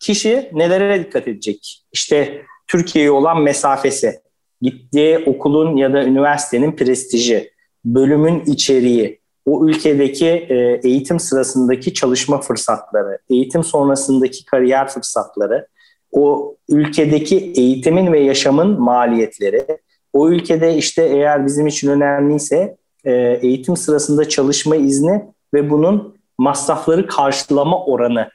kişi 0.00 0.50
nelere 0.52 1.04
dikkat 1.04 1.28
edecek? 1.28 1.82
İşte 1.92 2.42
Türkiye'ye 2.66 3.10
olan 3.10 3.42
mesafesi, 3.42 4.20
gittiği 4.60 5.18
okulun 5.18 5.76
ya 5.76 5.92
da 5.92 6.04
üniversitenin 6.04 6.76
prestiji, 6.76 7.50
bölümün 7.86 8.40
içeriği, 8.40 9.20
o 9.46 9.66
ülkedeki 9.66 10.26
e, 10.26 10.80
eğitim 10.84 11.20
sırasındaki 11.20 11.94
çalışma 11.94 12.40
fırsatları, 12.40 13.18
eğitim 13.30 13.64
sonrasındaki 13.64 14.44
kariyer 14.44 14.88
fırsatları, 14.88 15.66
o 16.12 16.56
ülkedeki 16.68 17.36
eğitimin 17.36 18.12
ve 18.12 18.20
yaşamın 18.20 18.80
maliyetleri, 18.80 19.66
o 20.12 20.30
ülkede 20.30 20.76
işte 20.76 21.02
eğer 21.04 21.46
bizim 21.46 21.66
için 21.66 21.90
önemliyse 21.90 22.76
e, 23.04 23.12
eğitim 23.42 23.76
sırasında 23.76 24.28
çalışma 24.28 24.76
izni 24.76 25.24
ve 25.54 25.70
bunun 25.70 26.16
masrafları 26.38 27.06
karşılama 27.06 27.84
oranı, 27.84 28.28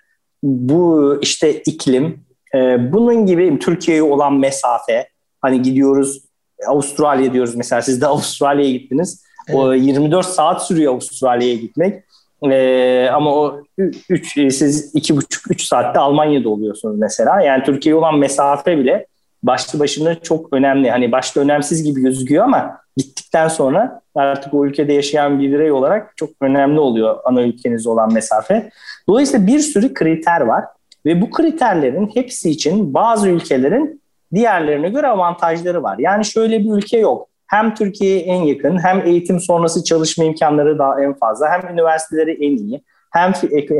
bu 0.44 1.18
işte 1.22 1.54
iklim, 1.54 2.20
e, 2.56 2.92
bunun 2.94 3.26
gibi 3.26 3.60
Türkiye'ye 3.60 4.04
olan 4.04 4.34
mesafe, 4.34 5.08
hani 5.42 5.62
gidiyoruz 5.62 6.32
Avustralya 6.68 7.34
diyoruz 7.34 7.56
mesela 7.56 7.82
siz 7.82 8.02
de 8.02 8.08
Avustralya'ya 8.08 8.72
gittiniz. 8.72 9.24
Evet. 9.52 9.60
O 9.60 9.74
24 9.74 10.26
saat 10.26 10.68
sürüyor 10.68 10.94
Avustralya'ya 10.94 11.56
gitmek. 11.56 12.04
Ee, 12.52 13.10
ama 13.14 13.36
o 13.36 13.64
3 14.10 14.34
siz 14.34 14.96
2,5-3 14.96 15.68
saatte 15.68 16.00
Almanya'da 16.00 16.50
oluyorsunuz 16.50 17.00
mesela. 17.00 17.42
Yani 17.42 17.64
Türkiye'ye 17.64 18.00
olan 18.00 18.18
mesafe 18.18 18.78
bile 18.78 19.06
başlı 19.44 19.80
başına 19.80 20.16
çok 20.16 20.54
önemli. 20.54 20.92
Hani 20.92 21.12
başta 21.12 21.42
önemsiz 21.42 21.84
gibi 21.84 22.02
gözüküyor 22.02 22.44
ama 22.44 22.78
gittikten 22.98 23.48
sonra 23.48 24.02
artık 24.16 24.54
o 24.54 24.66
ülkede 24.66 24.94
yaşayan 24.94 25.40
bir 25.40 25.52
birey 25.52 25.72
olarak 25.72 26.18
çok 26.18 26.30
önemli 26.42 26.80
oluyor 26.80 27.18
ana 27.26 27.42
ülkeniz 27.42 27.88
olan 27.88 28.14
mesafe. 28.14 28.70
Dolayısıyla 29.08 29.48
bir 29.48 29.60
sürü 29.60 29.94
kriter 29.94 30.42
var 30.42 30.66
ve 31.06 31.22
bu 31.22 31.32
kriterlerin 31.32 32.12
hepsi 32.14 32.50
için 32.50 32.94
bazı 32.94 33.30
ülkelerin 33.30 34.02
diğerlerine 34.34 34.90
göre 34.90 35.08
avantajları 35.08 35.84
var. 35.84 35.96
Yani 36.00 36.26
şöyle 36.26 36.60
bir 36.60 36.72
ülke 36.72 36.98
yok. 36.98 37.28
Hem 37.52 37.74
Türkiye'ye 37.74 38.20
en 38.20 38.44
yakın, 38.44 38.84
hem 38.84 39.08
eğitim 39.08 39.40
sonrası 39.40 39.84
çalışma 39.84 40.24
imkanları 40.24 40.80
daha 40.80 41.04
en 41.04 41.14
fazla, 41.14 41.50
hem 41.50 41.74
üniversiteleri 41.74 42.46
en 42.46 42.58
iyi, 42.58 42.84
hem 43.12 43.34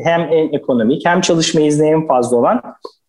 hem 0.04 0.22
en 0.22 0.54
ekonomik, 0.54 1.06
hem 1.06 1.22
çalışma 1.22 1.62
izni 1.62 1.90
en 1.90 2.08
fazla 2.08 2.38
olan 2.38 2.62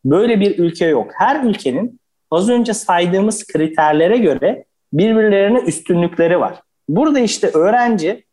böyle 0.05 0.41
bir 0.41 0.59
ülke 0.59 0.87
yok. 0.87 1.11
Her 1.15 1.45
ülkenin 1.45 2.01
az 2.31 2.49
önce 2.49 2.75
saydığımız 2.75 3.47
kriterlere 3.47 4.17
göre 4.19 4.65
birbirlerine 4.93 5.61
üstünlükleri 5.61 6.41
var. 6.41 6.61
Burada 6.89 7.19
işte 7.19 7.51
öğrenci 7.55 8.25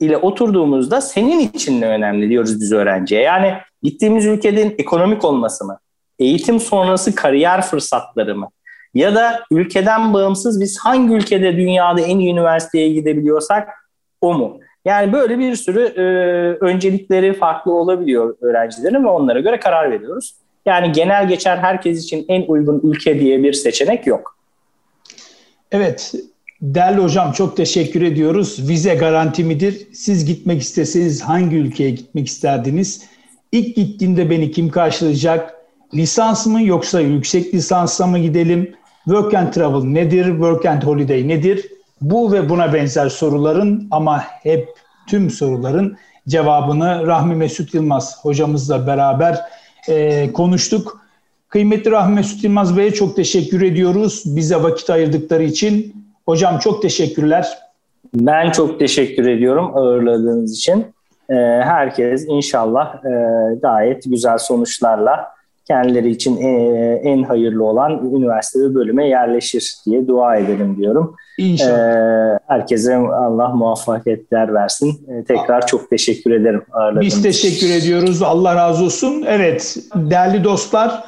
ile 0.00 0.16
oturduğumuzda 0.16 1.00
senin 1.00 1.38
için 1.40 1.80
ne 1.80 1.86
önemli 1.86 2.28
diyoruz 2.28 2.60
biz 2.60 2.72
öğrenciye. 2.72 3.22
Yani 3.22 3.54
gittiğimiz 3.82 4.26
ülkenin 4.26 4.74
ekonomik 4.78 5.24
olması 5.24 5.64
mı? 5.64 5.78
Eğitim 6.18 6.60
sonrası 6.60 7.14
kariyer 7.14 7.62
fırsatları 7.62 8.36
mı? 8.36 8.48
Ya 8.94 9.14
da 9.14 9.44
ülkeden 9.50 10.14
bağımsız 10.14 10.60
biz 10.60 10.78
hangi 10.78 11.14
ülkede 11.14 11.56
dünyada 11.56 12.00
en 12.00 12.18
iyi 12.18 12.32
üniversiteye 12.32 12.92
gidebiliyorsak 12.92 13.68
o 14.20 14.34
mu? 14.34 14.60
Yani 14.84 15.12
böyle 15.12 15.38
bir 15.38 15.56
sürü 15.56 15.80
e, 15.80 16.02
öncelikleri 16.64 17.32
farklı 17.32 17.72
olabiliyor 17.72 18.36
öğrencilerin 18.40 19.04
ve 19.04 19.08
onlara 19.08 19.40
göre 19.40 19.60
karar 19.60 19.90
veriyoruz. 19.90 20.34
Yani 20.66 20.92
genel 20.92 21.28
geçer 21.28 21.56
herkes 21.56 22.04
için 22.04 22.24
en 22.28 22.42
uygun 22.48 22.80
ülke 22.84 23.20
diye 23.20 23.42
bir 23.42 23.52
seçenek 23.52 24.06
yok. 24.06 24.36
Evet, 25.72 26.14
değerli 26.62 27.00
hocam 27.00 27.32
çok 27.32 27.56
teşekkür 27.56 28.02
ediyoruz. 28.02 28.68
Vize 28.68 28.94
garanti 28.94 29.44
midir? 29.44 29.88
Siz 29.92 30.24
gitmek 30.24 30.62
isteseniz 30.62 31.22
hangi 31.22 31.56
ülkeye 31.56 31.90
gitmek 31.90 32.26
isterdiniz? 32.26 33.02
İlk 33.52 33.76
gittiğimde 33.76 34.30
beni 34.30 34.50
kim 34.50 34.68
karşılayacak? 34.68 35.54
Lisans 35.94 36.46
mı 36.46 36.62
yoksa 36.62 37.00
yüksek 37.00 37.54
lisansla 37.54 38.06
mı 38.06 38.18
gidelim? 38.18 38.74
Work 39.04 39.34
and 39.34 39.52
Travel 39.52 39.84
nedir? 39.84 40.24
Work 40.24 40.66
and 40.66 40.82
Holiday 40.82 41.28
nedir? 41.28 41.66
Bu 42.00 42.32
ve 42.32 42.48
buna 42.48 42.72
benzer 42.72 43.08
soruların 43.08 43.88
ama 43.90 44.22
hep 44.22 44.68
tüm 45.08 45.30
soruların 45.30 45.96
cevabını 46.28 47.06
Rahmi 47.06 47.34
Mesut 47.34 47.74
Yılmaz 47.74 48.24
hocamızla 48.24 48.86
beraber 48.86 49.40
e, 49.88 50.32
konuştuk. 50.32 51.00
Kıymetli 51.48 51.90
Rahmi 51.90 52.14
Mesut 52.14 52.44
Yılmaz 52.44 52.76
Bey'e 52.76 52.90
çok 52.90 53.16
teşekkür 53.16 53.62
ediyoruz. 53.62 54.22
Bize 54.26 54.62
vakit 54.62 54.90
ayırdıkları 54.90 55.42
için. 55.42 55.94
Hocam 56.24 56.58
çok 56.58 56.82
teşekkürler. 56.82 57.58
Ben 58.14 58.50
çok 58.50 58.78
teşekkür 58.78 59.26
ediyorum 59.26 59.76
ağırladığınız 59.76 60.58
için. 60.58 60.86
Ee, 61.30 61.34
herkes 61.64 62.24
inşallah 62.28 63.04
e, 63.04 63.10
gayet 63.62 64.04
güzel 64.04 64.38
sonuçlarla 64.38 65.39
kendileri 65.70 66.10
için 66.10 66.36
e, 66.36 66.50
en 67.04 67.22
hayırlı 67.22 67.64
olan 67.64 68.10
üniversite 68.14 68.60
ve 68.60 68.74
bölüme 68.74 69.08
yerleşir 69.08 69.74
diye 69.86 70.08
dua 70.08 70.36
edelim 70.36 70.76
diyorum. 70.76 71.14
İnşallah. 71.38 72.34
Ee, 72.34 72.38
herkese 72.46 72.96
Allah 72.96 73.48
muvaffakiyetler 73.48 74.54
versin. 74.54 75.00
Ee, 75.08 75.24
tekrar 75.24 75.66
çok 75.66 75.90
teşekkür 75.90 76.30
ederim. 76.30 76.62
Biz 77.00 77.22
teşekkür 77.22 77.70
ediyoruz. 77.74 78.22
Allah 78.22 78.54
razı 78.54 78.84
olsun. 78.84 79.24
Evet 79.28 79.76
değerli 79.94 80.44
dostlar 80.44 81.04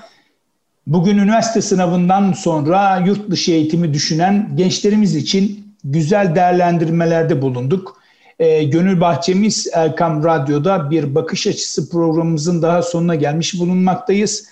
bugün 0.86 1.18
üniversite 1.18 1.60
sınavından 1.60 2.32
sonra 2.32 3.02
yurt 3.06 3.30
dışı 3.30 3.52
eğitimi 3.52 3.94
düşünen 3.94 4.48
gençlerimiz 4.54 5.16
için 5.16 5.66
güzel 5.84 6.34
değerlendirmelerde 6.34 7.42
bulunduk. 7.42 8.01
E, 8.42 8.64
Gönül 8.64 9.00
Bahçemiz 9.00 9.68
Erkam 9.72 10.24
Radyo'da 10.24 10.90
bir 10.90 11.14
bakış 11.14 11.46
açısı 11.46 11.90
programımızın 11.90 12.62
daha 12.62 12.82
sonuna 12.82 13.14
gelmiş 13.14 13.60
bulunmaktayız. 13.60 14.48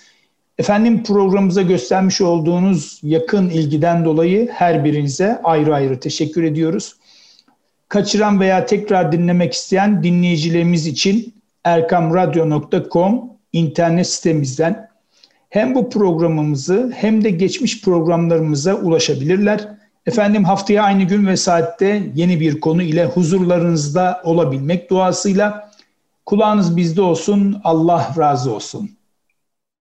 Efendim 0.57 1.03
programımıza 1.03 1.61
göstermiş 1.61 2.21
olduğunuz 2.21 2.99
yakın 3.03 3.49
ilgiden 3.49 4.05
dolayı 4.05 4.49
her 4.51 4.85
birinize 4.85 5.41
ayrı 5.43 5.75
ayrı 5.75 5.99
teşekkür 5.99 6.43
ediyoruz. 6.43 6.95
Kaçıran 7.89 8.39
veya 8.39 8.65
tekrar 8.65 9.11
dinlemek 9.11 9.53
isteyen 9.53 10.03
dinleyicilerimiz 10.03 10.87
için 10.87 11.33
erkamradyo.com 11.63 13.29
internet 13.53 14.07
sitemizden 14.07 14.89
hem 15.49 15.75
bu 15.75 15.89
programımızı 15.89 16.91
hem 16.95 17.23
de 17.23 17.29
geçmiş 17.29 17.81
programlarımıza 17.81 18.75
ulaşabilirler. 18.75 19.67
Efendim 20.05 20.43
haftaya 20.43 20.83
aynı 20.83 21.03
gün 21.03 21.27
ve 21.27 21.37
saatte 21.37 22.11
yeni 22.15 22.39
bir 22.39 22.59
konu 22.61 22.81
ile 22.81 23.05
huzurlarınızda 23.05 24.21
olabilmek 24.23 24.89
duasıyla 24.89 25.71
kulağınız 26.25 26.77
bizde 26.77 27.01
olsun. 27.01 27.61
Allah 27.63 28.15
razı 28.17 28.55
olsun. 28.55 28.89